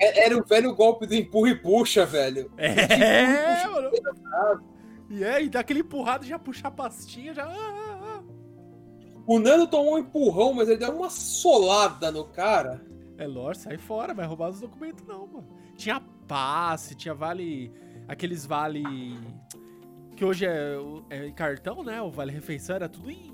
É- 0.00 0.24
Era 0.26 0.36
o 0.36 0.44
velho 0.44 0.74
golpe 0.74 1.06
do 1.06 1.14
empurra 1.14 1.50
e 1.50 1.54
puxa, 1.54 2.04
velho. 2.04 2.50
É, 2.56 3.66
mano. 3.68 3.90
E 5.10 5.22
é, 5.22 5.42
e 5.42 5.48
dá 5.48 5.60
aquele 5.60 5.80
empurrado, 5.80 6.24
já 6.24 6.38
puxa 6.38 6.66
a 6.66 6.70
pastinha, 6.70 7.32
já. 7.34 7.44
ah, 7.44 7.50
ah, 7.56 8.00
ah. 8.02 8.22
O 9.26 9.38
Nando 9.38 9.66
tomou 9.68 9.94
um 9.94 9.98
empurrão, 9.98 10.52
mas 10.52 10.68
ele 10.68 10.78
deu 10.78 10.90
uma 10.96 11.08
solada 11.08 12.10
no 12.10 12.24
cara. 12.24 12.84
É 13.16 13.26
lógico, 13.26 13.64
sai 13.64 13.78
fora, 13.78 14.12
vai 14.12 14.26
roubar 14.26 14.50
os 14.50 14.60
documentos 14.60 15.06
não, 15.06 15.26
mano. 15.28 15.46
Tinha 15.76 16.02
passe, 16.26 16.96
tinha 16.96 17.14
vale. 17.14 17.72
Aqueles 18.08 18.44
vale. 18.44 18.82
Que 20.16 20.24
hoje 20.24 20.44
é, 20.46 20.74
é 21.10 21.30
cartão, 21.30 21.82
né? 21.84 22.02
O 22.02 22.10
vale 22.10 22.32
refeição 22.32 22.74
era 22.76 22.88
tudo 22.88 23.10
em 23.10 23.32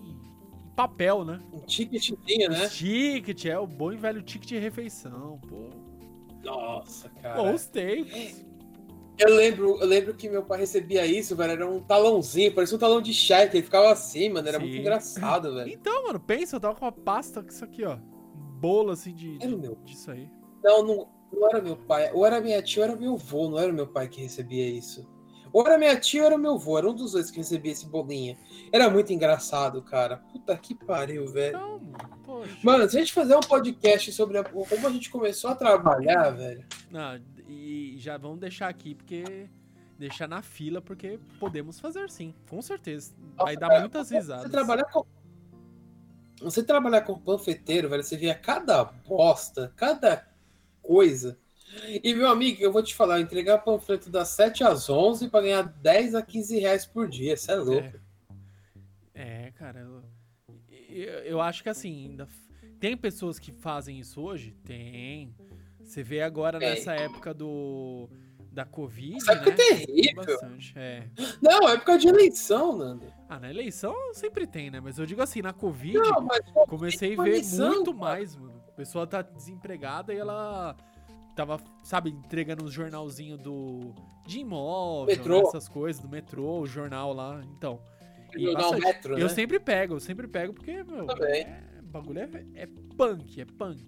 papel, 0.88 1.24
né? 1.24 1.40
Um 1.52 1.60
ticketzinho, 1.60 2.50
né? 2.50 2.68
Ticket, 2.68 3.44
é 3.46 3.58
o 3.58 3.66
bom 3.66 3.92
e 3.92 3.96
velho 3.96 4.22
ticket 4.22 4.48
de 4.48 4.58
refeição, 4.58 5.38
pô. 5.48 5.70
Nossa, 6.42 7.08
cara. 7.22 7.42
Bons 7.42 7.66
tempos. 7.66 8.44
Eu 9.18 9.34
lembro, 9.34 9.78
eu 9.78 9.86
lembro 9.86 10.14
que 10.14 10.30
meu 10.30 10.42
pai 10.42 10.60
recebia 10.60 11.04
isso, 11.04 11.36
velho. 11.36 11.52
Era 11.52 11.70
um 11.70 11.80
talãozinho, 11.80 12.54
parecia 12.54 12.76
um 12.76 12.80
talão 12.80 13.02
de 13.02 13.12
cheque. 13.12 13.58
Ele 13.58 13.64
ficava 13.64 13.92
assim, 13.92 14.30
mano. 14.30 14.48
Era 14.48 14.58
Sim. 14.58 14.64
muito 14.64 14.80
engraçado, 14.80 15.52
velho. 15.54 15.70
Então, 15.70 16.04
mano, 16.04 16.18
pensa, 16.18 16.56
eu 16.56 16.60
tava 16.60 16.74
com 16.74 16.86
uma 16.86 16.92
pasta 16.92 17.42
com 17.42 17.50
isso 17.50 17.62
aqui, 17.62 17.84
ó. 17.84 17.96
Um 17.96 18.58
bolo 18.58 18.92
assim 18.92 19.14
de, 19.14 19.36
Era 19.38 19.54
o 19.54 19.58
meu. 19.58 19.76
disso 19.84 20.10
aí. 20.10 20.30
Não, 20.64 20.82
não, 20.82 21.08
não 21.30 21.48
era 21.50 21.60
meu 21.60 21.76
pai. 21.76 22.10
Ou 22.14 22.24
era 22.24 22.40
minha 22.40 22.62
tia 22.62 22.82
ou 22.82 22.88
era 22.88 22.98
meu 22.98 23.14
avô. 23.14 23.50
Não 23.50 23.58
era 23.58 23.70
meu 23.70 23.86
pai 23.86 24.08
que 24.08 24.22
recebia 24.22 24.66
isso. 24.66 25.06
Ou 25.52 25.66
era 25.66 25.76
minha 25.78 25.98
tia 25.98 26.20
ou 26.22 26.26
era 26.26 26.38
meu 26.38 26.54
avô. 26.54 26.78
Era 26.78 26.88
um 26.90 26.94
dos 26.94 27.12
dois 27.12 27.30
que 27.30 27.38
recebia 27.38 27.72
esse 27.72 27.86
bolinha. 27.86 28.36
Era 28.72 28.88
muito 28.88 29.12
engraçado, 29.12 29.82
cara. 29.82 30.18
Puta 30.18 30.56
que 30.56 30.74
pariu, 30.74 31.26
velho. 31.28 31.56
Então, 31.56 31.80
mano, 32.62 32.88
se 32.88 32.96
a 32.96 33.00
gente 33.00 33.12
fazer 33.12 33.34
um 33.36 33.40
podcast 33.40 34.12
sobre 34.12 34.38
a- 34.38 34.44
como 34.44 34.86
a 34.86 34.90
gente 34.90 35.10
começou 35.10 35.50
a 35.50 35.54
trabalhar, 35.56 36.30
velho. 36.30 36.64
Não, 36.90 37.20
e 37.48 37.96
já 37.98 38.16
vamos 38.16 38.38
deixar 38.40 38.68
aqui, 38.68 38.94
porque. 38.94 39.48
Deixar 39.98 40.26
na 40.26 40.40
fila, 40.40 40.80
porque 40.80 41.20
podemos 41.38 41.78
fazer 41.78 42.08
sim, 42.10 42.32
com 42.48 42.62
certeza. 42.62 43.12
Vai 43.36 43.54
dar 43.54 43.68
cara, 43.68 43.80
muitas 43.80 44.08
Você 44.08 44.14
risadas. 44.16 44.50
trabalhar 44.50 44.84
com. 44.84 45.04
Você 46.40 46.62
trabalhar 46.62 47.02
com 47.02 47.18
panfleteiro, 47.18 47.88
velho, 47.90 48.02
você 48.02 48.16
via 48.16 48.34
cada 48.34 48.82
bosta, 48.82 49.72
cada 49.76 50.26
coisa. 50.82 51.38
E, 52.02 52.14
meu 52.14 52.28
amigo, 52.28 52.62
eu 52.62 52.72
vou 52.72 52.82
te 52.82 52.94
falar, 52.94 53.20
entregar 53.20 53.58
panfleto 53.58 54.10
das 54.10 54.28
7 54.28 54.64
às 54.64 54.90
11 54.90 55.28
pra 55.28 55.40
ganhar 55.40 55.62
10 55.62 56.14
a 56.14 56.22
15 56.22 56.58
reais 56.58 56.86
por 56.86 57.08
dia, 57.08 57.36
você 57.36 57.52
é 57.52 57.56
louco. 57.56 58.00
É, 59.14 59.52
cara. 59.52 59.80
Eu, 59.80 60.02
eu, 60.88 61.12
eu 61.20 61.40
acho 61.40 61.62
que 61.62 61.68
assim, 61.68 62.08
ainda. 62.08 62.28
Tem 62.78 62.96
pessoas 62.96 63.38
que 63.38 63.52
fazem 63.52 63.98
isso 63.98 64.22
hoje? 64.22 64.56
Tem. 64.64 65.34
Você 65.84 66.02
vê 66.02 66.22
agora 66.22 66.58
Tem. 66.58 66.70
nessa 66.70 66.94
época 66.94 67.34
do. 67.34 68.08
Da 68.52 68.64
Covid, 68.64 69.16
Essa 69.16 69.32
época 69.32 69.50
né? 69.50 69.54
é 69.54 69.56
terrível. 69.56 70.24
Bastante, 70.24 70.72
é. 70.74 71.08
Não, 71.40 71.68
é 71.68 71.74
época 71.74 71.96
de 71.96 72.08
eleição, 72.08 72.76
Nando. 72.76 73.06
Ah, 73.28 73.38
na 73.38 73.48
eleição 73.48 73.94
sempre 74.12 74.44
tem, 74.44 74.72
né? 74.72 74.80
Mas 74.80 74.98
eu 74.98 75.06
digo 75.06 75.22
assim, 75.22 75.40
na 75.40 75.52
Covid, 75.52 75.96
Não, 75.96 76.26
comecei 76.66 77.14
a 77.16 77.22
ver 77.22 77.28
eleição, 77.28 77.74
muito 77.74 77.94
mais, 77.94 78.34
mano. 78.34 78.60
A 78.66 78.72
pessoa 78.72 79.06
tá 79.06 79.22
desempregada 79.22 80.12
e 80.12 80.18
ela 80.18 80.76
tava, 81.40 81.58
sabe, 81.82 82.10
entregando 82.10 82.64
os 82.64 82.72
jornalzinho 82.72 83.38
do 83.38 83.94
de 84.26 84.40
imóvel, 84.40 85.16
Metrô. 85.16 85.38
né, 85.38 85.48
essas 85.48 85.68
coisas, 85.68 86.02
do 86.02 86.08
metrô, 86.08 86.60
o 86.60 86.66
jornal 86.66 87.14
lá. 87.14 87.42
Então, 87.56 87.80
e 88.36 88.44
metro, 88.78 89.18
eu 89.18 89.26
né? 89.26 89.28
sempre 89.28 89.58
pego, 89.58 89.94
eu 89.94 90.00
sempre 90.00 90.28
pego 90.28 90.52
porque, 90.52 90.84
meu, 90.84 91.06
Também. 91.06 91.42
é, 91.42 91.62
bagulho 91.82 92.20
é, 92.20 92.28
é 92.54 92.68
punk, 92.96 93.40
é 93.40 93.44
punk. 93.44 93.82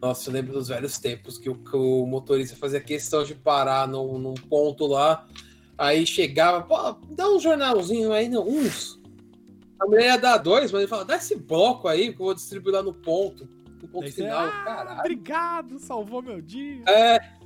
Nossa, 0.00 0.28
eu 0.28 0.34
lembro 0.34 0.54
dos 0.54 0.68
velhos 0.68 0.98
tempos 0.98 1.38
que 1.38 1.48
o, 1.50 1.54
que 1.54 1.76
o 1.76 2.06
motorista 2.06 2.56
fazia 2.56 2.80
questão 2.80 3.22
de 3.22 3.34
parar 3.34 3.86
num, 3.86 4.18
num 4.18 4.34
ponto 4.34 4.86
lá. 4.86 5.26
Aí 5.76 6.06
chegava, 6.06 6.62
pô, 6.62 6.92
dá 7.10 7.30
um 7.30 7.38
jornalzinho 7.38 8.12
aí, 8.12 8.28
não, 8.28 8.46
uns. 8.46 9.00
A 9.78 9.86
mulher 9.86 10.06
ia 10.06 10.18
dar 10.18 10.38
dois, 10.38 10.72
mas 10.72 10.80
ele 10.80 10.88
fala, 10.88 11.04
dá 11.04 11.16
esse 11.16 11.36
bloco 11.36 11.88
aí 11.88 12.12
que 12.12 12.20
eu 12.20 12.26
vou 12.26 12.34
distribuir 12.34 12.74
lá 12.74 12.82
no 12.82 12.92
ponto. 12.92 13.48
Ponto 13.90 14.02
Daí 14.02 14.12
você, 14.12 14.22
final, 14.22 14.46
ah, 14.46 14.64
caralho. 14.64 15.00
obrigado, 15.00 15.78
salvou 15.78 16.22
meu 16.22 16.40
dia. 16.40 16.82
É. 16.88 17.40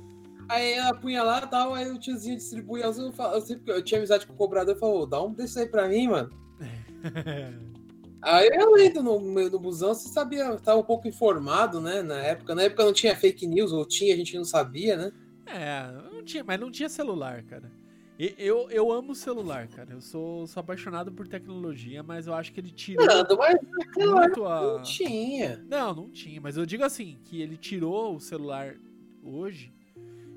Aí 0.47 0.73
ela 0.73 0.93
punha 0.93 1.23
lá 1.23 1.41
e 1.43 1.47
tal, 1.47 1.73
aí 1.73 1.89
o 1.89 1.99
tiozinho 1.99 2.37
distribuía. 2.37 2.85
Eu, 2.85 3.41
sempre, 3.41 3.73
eu 3.73 3.81
tinha 3.81 3.99
amizade 3.99 4.27
com 4.27 4.33
o 4.33 4.37
cobrador 4.37 4.75
e 4.75 4.79
falou, 4.79 5.07
dá 5.07 5.21
um 5.21 5.33
desse 5.33 5.59
aí 5.59 5.65
pra 5.65 5.87
mim, 5.87 6.07
mano. 6.07 6.29
Aí 8.21 8.49
eu 8.51 8.75
entro 8.79 9.03
no 9.03 9.19
meio 9.19 9.51
do 9.51 9.59
busão, 9.59 9.93
você 9.93 10.09
sabia, 10.09 10.57
tava 10.57 10.79
um 10.79 10.83
pouco 10.83 11.07
informado, 11.07 11.79
né? 11.79 12.01
Na 12.01 12.17
época. 12.17 12.55
Na 12.55 12.63
época 12.63 12.83
não 12.83 12.91
tinha 12.91 13.15
fake 13.15 13.45
news, 13.45 13.71
ou 13.71 13.85
tinha, 13.85 14.15
a 14.15 14.17
gente 14.17 14.35
não 14.35 14.43
sabia, 14.43 14.97
né? 14.97 15.11
É, 15.45 15.91
não 16.11 16.23
tinha, 16.23 16.43
mas 16.43 16.59
não 16.59 16.71
tinha 16.71 16.89
celular, 16.89 17.43
cara. 17.43 17.71
Eu, 18.17 18.69
eu 18.69 18.91
amo 18.93 19.13
celular, 19.13 19.67
cara. 19.67 19.91
Eu 19.91 19.99
sou, 19.99 20.47
sou 20.47 20.61
apaixonado 20.61 21.11
por 21.11 21.27
tecnologia, 21.27 22.01
mas 22.01 22.27
eu 22.27 22.33
acho 22.33 22.53
que 22.53 22.61
ele 22.61 22.71
tirou 22.71 23.05
Nando, 23.05 23.37
mas 23.37 23.57
muito 23.97 24.45
a. 24.45 24.61
não 24.77 24.81
tinha. 24.81 25.57
Não, 25.67 25.93
não 25.93 26.09
tinha. 26.09 26.39
Mas 26.39 26.55
eu 26.55 26.65
digo 26.65 26.83
assim, 26.85 27.17
que 27.25 27.41
ele 27.41 27.57
tirou 27.57 28.15
o 28.15 28.19
celular 28.21 28.75
hoje, 29.21 29.73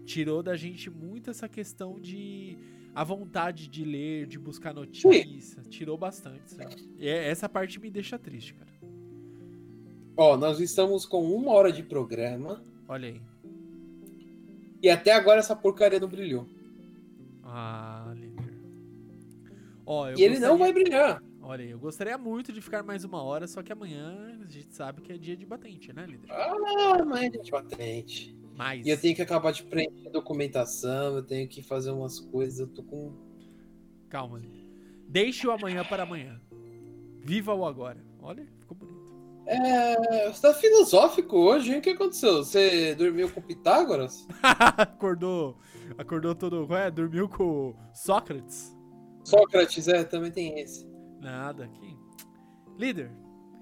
tirou 0.05 0.43
da 0.43 0.57
gente 0.57 0.91
muito 0.91 1.31
essa 1.31 1.49
questão 1.49 2.01
de 2.01 2.59
a 2.93 3.05
vontade 3.05 3.69
de 3.69 3.85
ler, 3.85 4.27
de 4.27 4.41
buscar 4.41 4.75
notícia. 4.75 5.63
Tirou 5.69 5.97
bastante, 5.97 6.51
sabe? 6.51 6.75
E 6.99 7.07
é- 7.07 7.29
essa 7.29 7.49
parte 7.49 7.79
me 7.79 7.91
deixa 7.91 8.19
triste, 8.19 8.55
cara. 8.55 8.73
Ó, 10.17 10.37
nós 10.37 10.59
estamos 10.59 11.07
com 11.07 11.23
uma 11.33 11.53
hora 11.53 11.71
de 11.71 11.85
programa 11.85 12.61
Olha 12.89 13.11
aí. 13.11 13.21
e 14.83 14.89
até 14.91 15.13
agora 15.13 15.39
essa 15.39 15.55
porcaria 15.55 16.01
não 16.01 16.09
brilhou. 16.09 16.45
Ah, 17.51 18.13
líder. 18.15 18.59
Ó, 19.87 20.11
e 20.11 20.23
ele 20.23 20.39
não 20.39 20.51
gostaria- 20.51 20.59
vai 20.59 20.73
brilhar. 20.73 21.23
Olha 21.41 21.65
aí, 21.65 21.71
eu 21.71 21.79
gostaria 21.79 22.19
muito 22.19 22.53
de 22.53 22.61
ficar 22.61 22.83
mais 22.83 23.05
uma 23.05 23.23
hora, 23.23 23.47
só 23.47 23.63
que 23.63 23.73
amanhã 23.73 24.39
a 24.43 24.47
gente 24.47 24.75
sabe 24.75 25.01
que 25.01 25.11
é 25.13 25.17
dia 25.17 25.35
de 25.35 25.47
batente, 25.47 25.93
né, 25.95 26.05
líder? 26.05 26.31
Ah, 26.31 27.03
mas 27.07 27.33
gente 27.33 27.51
batente. 27.51 28.37
Mas. 28.55 28.87
E 28.87 28.91
eu 28.91 29.01
tenho 29.01 29.15
que 29.17 29.23
acabar 29.23 29.51
de 29.53 29.63
preencher 29.63 30.11
documentação, 30.11 31.17
eu 31.17 31.23
tenho 31.23 31.49
que 31.49 31.63
fazer 31.63 31.91
umas 31.91 32.21
coisas, 32.21 32.59
eu 32.59 32.67
tô 32.69 32.83
com. 32.83 33.13
Calma, 34.11 34.39
líder. 34.39 34.69
Deixe 35.09 35.47
o 35.47 35.51
amanhã 35.53 35.85
para 35.85 36.03
amanhã. 36.03 36.39
Viva 37.21 37.55
o 37.55 37.65
agora. 37.65 38.05
Olha, 38.21 38.47
ficou 38.59 38.77
bonito. 38.77 38.99
É. 39.47 40.31
Você 40.31 40.43
tá 40.43 40.53
filosófico 40.53 41.37
hoje, 41.39 41.73
hein? 41.73 41.79
O 41.79 41.83
que 41.83 41.91
aconteceu? 41.91 42.45
Você 42.45 42.95
dormiu 42.95 43.31
com 43.33 43.41
Pitágoras? 43.41 44.27
acordou. 44.77 45.57
Acordou 45.97 46.35
todo. 46.35 46.67
Qual 46.67 46.79
é? 46.79 46.91
Dormiu 46.91 47.29
com 47.29 47.71
o 47.71 47.77
Sócrates? 47.95 48.77
Sócrates, 49.25 49.89
é, 49.89 50.05
também 50.05 50.31
tem 50.31 50.59
esse. 50.59 50.87
Nada 51.21 51.65
aqui. 51.65 51.97
Líder, 52.77 53.11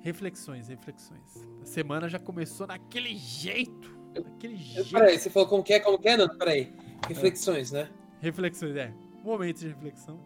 reflexões, 0.01 0.69
reflexões. 0.69 1.49
A 1.63 1.65
semana 1.65 2.09
já 2.09 2.19
começou 2.19 2.67
naquele 2.67 3.17
jeito. 3.17 3.97
Daquele 4.15 4.57
jeito. 4.57 4.91
Peraí, 4.91 5.19
você 5.19 5.31
falou 5.31 5.49
como 5.49 5.63
que 5.63 5.73
é, 5.73 5.81
como 5.81 5.99
que 5.99 6.09
é? 6.09 6.17
Não, 6.17 6.29
peraí. 6.39 6.73
Reflexões, 7.09 7.73
né? 7.73 7.91
Reflexões, 8.21 8.77
é. 8.77 8.93
Momento 9.23 9.59
de 9.59 9.69
reflexão. 9.69 10.21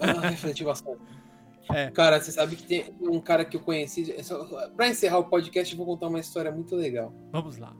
Ah, 0.00 0.28
refleti 0.28 0.64
bastante. 0.64 1.00
É. 1.70 1.90
Cara, 1.90 2.20
você 2.20 2.32
sabe 2.32 2.56
que 2.56 2.64
tem 2.64 2.84
um 3.00 3.20
cara 3.20 3.44
que 3.44 3.56
eu 3.56 3.60
conheci. 3.60 4.14
Pra 4.76 4.88
encerrar 4.88 5.18
o 5.18 5.24
podcast, 5.24 5.72
eu 5.72 5.76
vou 5.78 5.86
contar 5.86 6.08
uma 6.08 6.18
história 6.20 6.50
muito 6.50 6.74
legal. 6.74 7.14
Vamos 7.30 7.56
lá. 7.58 7.74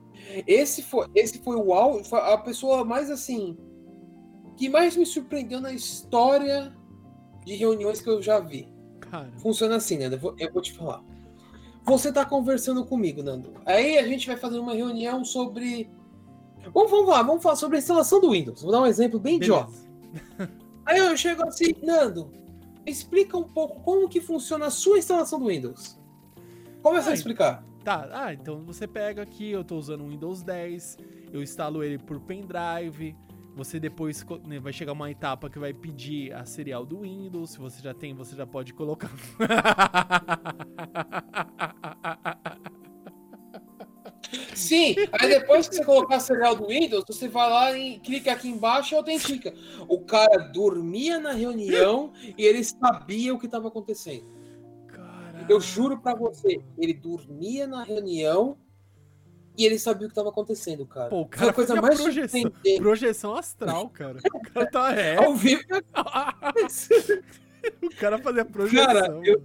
Esse 0.47 0.83
foi, 0.83 1.07
esse 1.15 1.39
foi 1.41 1.57
o 1.57 1.73
au- 1.75 2.05
foi 2.05 2.21
a 2.21 2.39
pessoa 2.39 2.85
mais 2.85 3.11
assim. 3.11 3.57
que 4.57 4.69
mais 4.69 4.97
me 4.97 5.05
surpreendeu 5.05 5.61
na 5.61 5.73
história 5.73 6.73
de 7.45 7.55
reuniões 7.57 8.01
que 8.01 8.09
eu 8.09 8.23
já 8.23 8.39
vi. 8.39 8.69
Cara, 9.01 9.33
Funciona 9.39 9.77
assim, 9.77 9.99
Nando. 9.99 10.15
Eu 10.17 10.21
vou, 10.21 10.35
eu 10.39 10.53
vou 10.53 10.63
te 10.63 10.73
falar. 10.73 11.03
Você 11.85 12.13
tá 12.13 12.25
conversando 12.25 12.85
comigo, 12.87 13.23
Nando. 13.23 13.55
Aí 13.67 13.99
a 13.99 14.07
gente 14.07 14.27
vai 14.29 14.37
fazer 14.37 14.59
uma 14.61 14.75
reunião 14.75 15.25
sobre. 15.25 15.91
Vamos, 16.73 16.91
vamos 16.91 17.09
lá, 17.09 17.23
vamos 17.23 17.43
falar 17.43 17.57
sobre 17.57 17.77
a 17.77 17.81
instalação 17.81 18.21
do 18.21 18.31
Windows. 18.31 18.63
Vou 18.63 18.71
dar 18.71 18.81
um 18.83 18.87
exemplo 18.87 19.19
bem 19.19 19.37
idiota. 19.37 19.73
beleza. 19.73 20.53
Aí 20.87 20.99
eu 20.99 21.17
chego 21.17 21.45
assim, 21.49 21.75
Nando, 21.83 22.31
explica 22.87 23.37
um 23.37 23.45
pouco 23.45 23.81
como 23.83 24.09
que 24.09 24.21
funciona 24.21 24.67
a 24.67 24.71
sua 24.71 24.99
instalação 24.99 25.39
do 25.39 25.47
Windows. 25.47 25.99
Começa 26.83 27.09
a 27.09 27.13
Ai. 27.13 27.15
explicar. 27.15 27.65
Tá, 27.85 28.09
ah, 28.13 28.33
então 28.33 28.65
você 28.65 28.87
pega 28.87 29.23
aqui, 29.23 29.51
eu 29.51 29.65
tô 29.65 29.77
usando 29.77 30.05
o 30.05 30.09
Windows 30.09 30.43
10, 30.43 30.99
eu 31.33 31.43
instalo 31.43 31.83
ele 31.83 31.99
por 31.99 32.21
pendrive. 32.21 33.17
Você 33.55 33.79
depois 33.79 34.25
né, 34.47 34.59
vai 34.59 34.73
chegar 34.73 34.93
uma 34.93 35.11
etapa 35.11 35.51
que 35.51 35.59
vai 35.59 35.75
pedir 35.75 36.33
a 36.33 36.45
serial 36.45 36.87
do 36.87 37.01
Windows. 37.01 37.51
Se 37.51 37.59
você 37.59 37.83
já 37.83 37.93
tem, 37.93 38.15
você 38.15 38.35
já 38.35 38.47
pode 38.47 38.73
colocar. 38.73 39.11
Sim, 44.55 44.95
aí 45.13 45.29
depois 45.29 45.69
que 45.69 45.77
você 45.77 45.85
colocar 45.85 46.17
a 46.17 46.21
serial 46.21 46.55
do 46.55 46.67
Windows, 46.69 47.05
você 47.07 47.29
vai 47.29 47.51
lá 47.51 47.79
e 47.79 47.99
clica 47.99 48.33
aqui 48.33 48.49
embaixo 48.49 48.95
e 48.95 48.97
autentica. 48.97 49.53
O 49.89 50.01
cara 50.01 50.39
dormia 50.39 51.19
na 51.19 51.33
reunião 51.33 52.13
e 52.37 52.45
ele 52.45 52.65
sabia 52.65 53.35
o 53.35 53.39
que 53.39 53.47
estava 53.47 53.69
acontecendo. 53.69 54.27
Caraca. 54.87 55.47
Eu 55.49 55.61
juro 55.61 56.01
pra 56.01 56.15
você, 56.15 56.63
ele 56.79 56.95
dormia 56.95 57.67
na 57.67 57.83
reunião 57.83 58.57
e 59.57 59.67
ele 59.67 59.79
sabia 59.79 60.07
o 60.07 60.09
que 60.09 60.13
estava 60.13 60.31
acontecendo, 60.31 60.87
cara. 60.87 61.11
Pô, 61.11 61.23
o 61.23 61.25
Foi 61.25 61.29
cara 61.29 61.51
a 61.51 61.55
coisa 61.55 61.81
mais 61.81 62.01
projeção, 62.01 62.53
projeção 62.79 63.35
astral, 63.35 63.89
cara. 63.91 64.19
O 64.33 64.41
cara 64.41 64.67
tá 64.71 64.93
é. 64.97 65.17
Ao 65.17 65.35
vivo, 65.35 65.63
o 67.83 67.97
cara 67.97 68.19
fazia 68.19 68.45
projeção. 68.45 68.87
Cara, 68.87 69.21
eu-. 69.25 69.43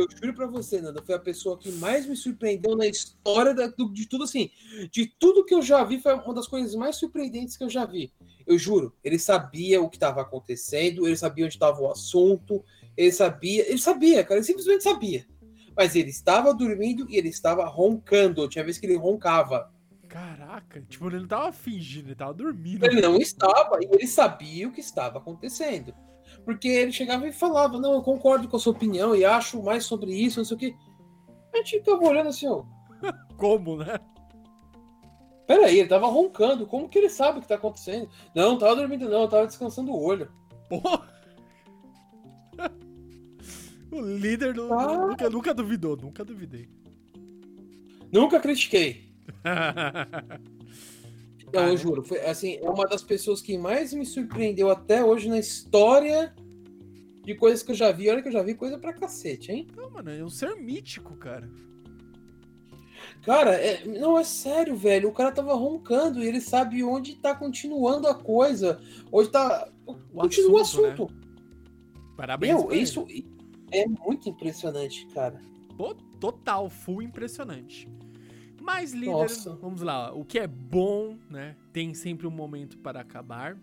Eu 0.00 0.06
juro 0.10 0.34
pra 0.34 0.46
você, 0.46 0.80
Nanda, 0.80 1.02
foi 1.02 1.14
a 1.14 1.18
pessoa 1.18 1.58
que 1.58 1.70
mais 1.72 2.06
me 2.06 2.16
surpreendeu 2.16 2.76
na 2.76 2.86
história 2.86 3.54
da- 3.54 3.66
do- 3.68 3.92
de 3.92 4.06
tudo 4.06 4.24
assim. 4.24 4.50
De 4.90 5.06
tudo 5.18 5.44
que 5.44 5.54
eu 5.54 5.62
já 5.62 5.82
vi, 5.84 6.00
foi 6.00 6.14
uma 6.14 6.34
das 6.34 6.46
coisas 6.46 6.74
mais 6.74 6.96
surpreendentes 6.96 7.56
que 7.56 7.64
eu 7.64 7.70
já 7.70 7.84
vi. 7.84 8.12
Eu 8.46 8.58
juro, 8.58 8.94
ele 9.04 9.18
sabia 9.18 9.80
o 9.82 9.88
que 9.88 9.96
estava 9.96 10.20
acontecendo, 10.22 11.06
ele 11.06 11.16
sabia 11.16 11.44
onde 11.44 11.54
estava 11.54 11.80
o 11.80 11.90
assunto, 11.90 12.64
ele 12.96 13.12
sabia, 13.12 13.68
ele 13.68 13.78
sabia, 13.78 14.24
cara, 14.24 14.36
ele 14.40 14.46
simplesmente 14.46 14.82
sabia. 14.82 15.26
Mas 15.76 15.94
ele 15.94 16.10
estava 16.10 16.52
dormindo 16.52 17.06
e 17.08 17.16
ele 17.16 17.28
estava 17.28 17.64
roncando. 17.66 18.48
Tinha 18.48 18.64
vez 18.64 18.78
que 18.78 18.86
ele 18.86 18.96
roncava. 18.96 19.72
Caraca, 20.08 20.80
tipo, 20.88 21.06
ele 21.06 21.20
não 21.20 21.28
tava 21.28 21.52
fingindo, 21.52 22.08
ele 22.08 22.14
tava 22.16 22.34
dormindo. 22.34 22.84
Ele 22.84 23.00
não 23.00 23.16
estava, 23.18 23.78
e 23.80 23.88
ele 23.92 24.06
sabia 24.06 24.66
o 24.66 24.72
que 24.72 24.80
estava 24.80 25.18
acontecendo. 25.18 25.94
Porque 26.48 26.66
ele 26.66 26.90
chegava 26.92 27.28
e 27.28 27.32
falava: 27.32 27.78
Não, 27.78 27.92
eu 27.92 28.00
concordo 28.02 28.48
com 28.48 28.56
a 28.56 28.58
sua 28.58 28.72
opinião 28.72 29.14
e 29.14 29.22
acho 29.22 29.62
mais 29.62 29.84
sobre 29.84 30.14
isso, 30.14 30.40
não 30.40 30.46
sei 30.46 30.56
o 30.56 30.58
quê. 30.58 30.74
A 31.52 31.58
gente 31.58 31.80
ficava 31.80 32.02
olhando 32.02 32.30
assim, 32.30 32.48
ó. 32.48 32.64
Como, 33.36 33.76
né? 33.76 33.98
Peraí, 35.46 35.80
ele 35.80 35.88
tava 35.90 36.06
roncando. 36.06 36.66
Como 36.66 36.88
que 36.88 36.96
ele 36.96 37.10
sabe 37.10 37.38
o 37.38 37.42
que 37.42 37.48
tá 37.48 37.56
acontecendo? 37.56 38.08
Não, 38.34 38.52
não 38.52 38.58
tava 38.58 38.76
dormindo, 38.76 39.10
não, 39.10 39.20
eu 39.24 39.28
tava 39.28 39.46
descansando 39.46 39.92
o 39.92 40.02
olho. 40.02 40.32
Porra! 40.70 41.06
O 43.90 44.00
líder 44.00 44.54
não- 44.54 44.72
Ah. 44.78 45.06
nunca, 45.06 45.30
nunca 45.30 45.54
duvidou, 45.54 45.96
nunca 45.96 46.22
duvidei. 46.24 46.68
Nunca 48.10 48.40
critiquei. 48.40 49.14
Não, 51.52 51.68
eu 51.68 51.76
juro. 51.76 52.02
Foi 52.02 52.20
assim, 52.20 52.58
é 52.60 52.68
uma 52.68 52.86
das 52.86 53.02
pessoas 53.02 53.40
que 53.40 53.56
mais 53.56 53.92
me 53.92 54.04
surpreendeu 54.04 54.70
até 54.70 55.04
hoje 55.04 55.28
na 55.28 55.38
história 55.38 56.34
de 57.24 57.34
coisas 57.34 57.62
que 57.62 57.72
eu 57.72 57.76
já 57.76 57.92
vi. 57.92 58.08
Olha 58.08 58.22
que 58.22 58.28
eu 58.28 58.32
já 58.32 58.42
vi 58.42 58.54
coisa 58.54 58.78
pra 58.78 58.92
cacete, 58.92 59.52
hein? 59.52 59.66
Não, 59.76 59.90
mano, 59.90 60.10
é 60.10 60.24
um 60.24 60.30
ser 60.30 60.56
mítico, 60.56 61.16
cara. 61.16 61.48
Cara, 63.22 63.52
é- 63.54 63.84
não 63.84 64.18
é 64.18 64.24
sério, 64.24 64.76
velho. 64.76 65.08
O 65.08 65.12
cara 65.12 65.32
tava 65.32 65.54
roncando 65.54 66.22
e 66.22 66.26
ele 66.26 66.40
sabe 66.40 66.82
onde 66.82 67.16
tá 67.16 67.34
continuando 67.34 68.06
a 68.06 68.14
coisa. 68.14 68.80
Onde 69.12 69.30
tá. 69.30 69.68
O 69.86 69.94
continua 69.94 70.58
o 70.58 70.62
assunto, 70.62 70.86
assunto. 70.86 71.14
Parabéns. 72.16 72.54
Meu, 72.54 72.72
isso 72.72 73.06
é 73.70 73.86
muito 73.86 74.28
impressionante, 74.28 75.06
cara. 75.08 75.40
Total, 76.20 76.68
full 76.68 77.02
impressionante. 77.02 77.88
Mas, 78.68 78.92
líder, 78.92 79.12
Nossa. 79.12 79.54
vamos 79.54 79.80
lá. 79.80 80.12
O 80.12 80.26
que 80.26 80.38
é 80.38 80.46
bom, 80.46 81.16
né? 81.30 81.56
Tem 81.72 81.94
sempre 81.94 82.26
um 82.26 82.30
momento 82.30 82.76
para 82.76 83.00
acabar. 83.00 83.56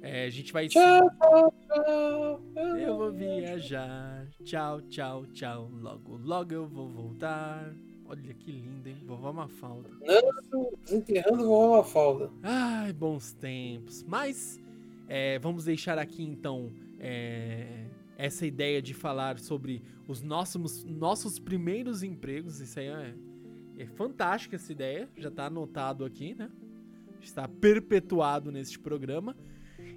É, 0.00 0.24
a 0.24 0.30
gente 0.30 0.50
vai. 0.50 0.66
Tchau, 0.66 1.10
tchau, 1.10 1.54
tchau. 1.68 2.42
Eu 2.78 2.96
vou 2.96 3.12
viajar. 3.12 4.26
Tchau, 4.42 4.80
tchau, 4.80 5.26
tchau. 5.26 5.70
Logo, 5.70 6.16
logo 6.16 6.54
eu 6.54 6.66
vou 6.66 6.88
voltar. 6.88 7.70
Olha 8.06 8.32
que 8.32 8.50
lindo, 8.50 8.88
hein? 8.88 8.96
Vovó 9.04 9.30
Mafalda. 9.30 9.90
Nando 10.00 10.78
desenterrando 10.84 11.44
vovó 11.44 11.76
Mafalda. 11.76 12.30
Ai, 12.42 12.94
bons 12.94 13.34
tempos. 13.34 14.02
Mas 14.04 14.58
é, 15.06 15.38
vamos 15.38 15.66
deixar 15.66 15.98
aqui 15.98 16.22
então 16.22 16.72
é, 16.98 17.84
essa 18.16 18.46
ideia 18.46 18.80
de 18.80 18.94
falar 18.94 19.38
sobre 19.38 19.82
os 20.08 20.22
nossos, 20.22 20.82
nossos 20.82 21.38
primeiros 21.38 22.02
empregos. 22.02 22.58
Isso 22.58 22.80
aí 22.80 22.86
é, 22.86 23.14
é 23.82 23.86
fantástico 23.86 24.54
essa 24.54 24.70
ideia. 24.70 25.08
Já 25.16 25.30
tá 25.30 25.46
anotado 25.46 26.04
aqui, 26.04 26.34
né? 26.34 26.50
Está 27.20 27.48
perpetuado 27.48 28.52
neste 28.52 28.78
programa. 28.78 29.36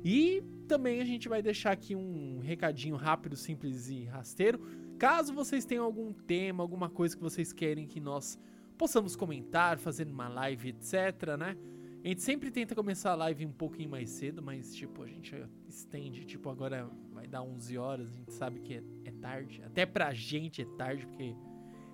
E 0.03 0.41
também 0.67 1.01
a 1.01 1.05
gente 1.05 1.27
vai 1.27 1.41
deixar 1.41 1.71
aqui 1.71 1.95
um 1.95 2.39
recadinho 2.39 2.95
rápido, 2.95 3.35
simples 3.35 3.89
e 3.89 4.05
rasteiro. 4.05 4.59
Caso 4.97 5.33
vocês 5.33 5.65
tenham 5.65 5.83
algum 5.83 6.13
tema, 6.13 6.63
alguma 6.63 6.89
coisa 6.89 7.15
que 7.15 7.21
vocês 7.21 7.51
querem 7.51 7.85
que 7.85 7.99
nós 7.99 8.39
possamos 8.77 9.15
comentar, 9.15 9.77
fazer 9.77 10.07
uma 10.07 10.29
live, 10.29 10.69
etc, 10.69 11.37
né? 11.37 11.57
A 12.03 12.07
gente 12.07 12.21
sempre 12.21 12.51
tenta 12.51 12.75
começar 12.75 13.11
a 13.11 13.15
live 13.15 13.45
um 13.45 13.51
pouquinho 13.51 13.89
mais 13.89 14.09
cedo, 14.09 14.41
mas 14.41 14.75
tipo, 14.75 15.03
a 15.03 15.07
gente 15.07 15.35
estende, 15.67 16.25
tipo, 16.25 16.49
agora 16.49 16.89
vai 17.13 17.27
dar 17.27 17.41
11 17.43 17.77
horas, 17.77 18.09
a 18.09 18.17
gente 18.17 18.33
sabe 18.33 18.59
que 18.59 18.73
é, 18.75 18.83
é 19.05 19.11
tarde. 19.11 19.61
Até 19.63 19.85
pra 19.85 20.13
gente 20.13 20.61
é 20.61 20.65
tarde, 20.77 21.07
porque 21.07 21.33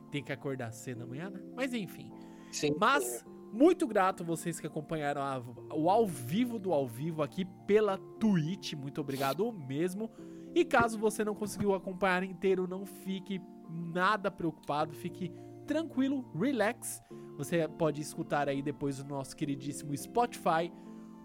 tem 0.10 0.23
que 0.23 0.31
acordar 0.31 0.72
cedo 0.72 1.03
amanhã, 1.03 1.30
né? 1.30 1.40
Mas 1.56 1.73
enfim. 1.73 2.11
Sim. 2.52 2.76
Mas, 2.80 3.26
muito 3.53 3.88
grato 3.88 4.23
a 4.23 4.26
vocês 4.26 4.60
que 4.60 4.68
acompanharam 4.68 5.22
a- 5.22 5.41
o 5.73 5.90
ao 5.90 6.06
vivo 6.07 6.60
do 6.60 6.73
ao 6.73 6.88
vivo 6.88 7.22
aqui 7.23 7.45
pela 7.65 7.98
Twitch. 8.19 8.73
Muito 8.73 9.02
obrigado 9.02 9.52
mesmo. 9.52 10.10
E 10.53 10.65
caso 10.65 10.98
você 10.98 11.23
não 11.23 11.36
conseguiu 11.36 11.73
acompanhar 11.73 12.23
inteiro, 12.23 12.68
não 12.68 12.86
fique 12.86 13.40
nada 13.94 14.31
preocupado, 14.31 14.94
fique 14.94 15.31
tranquilo, 15.68 16.26
relax. 16.36 17.02
Você 17.38 17.68
pode 17.68 18.02
escutar 18.02 18.49
aí 18.49 18.61
depois 18.61 18.99
o 18.99 19.06
nosso 19.06 19.36
queridíssimo 19.36 19.95
Spotify 19.95 20.72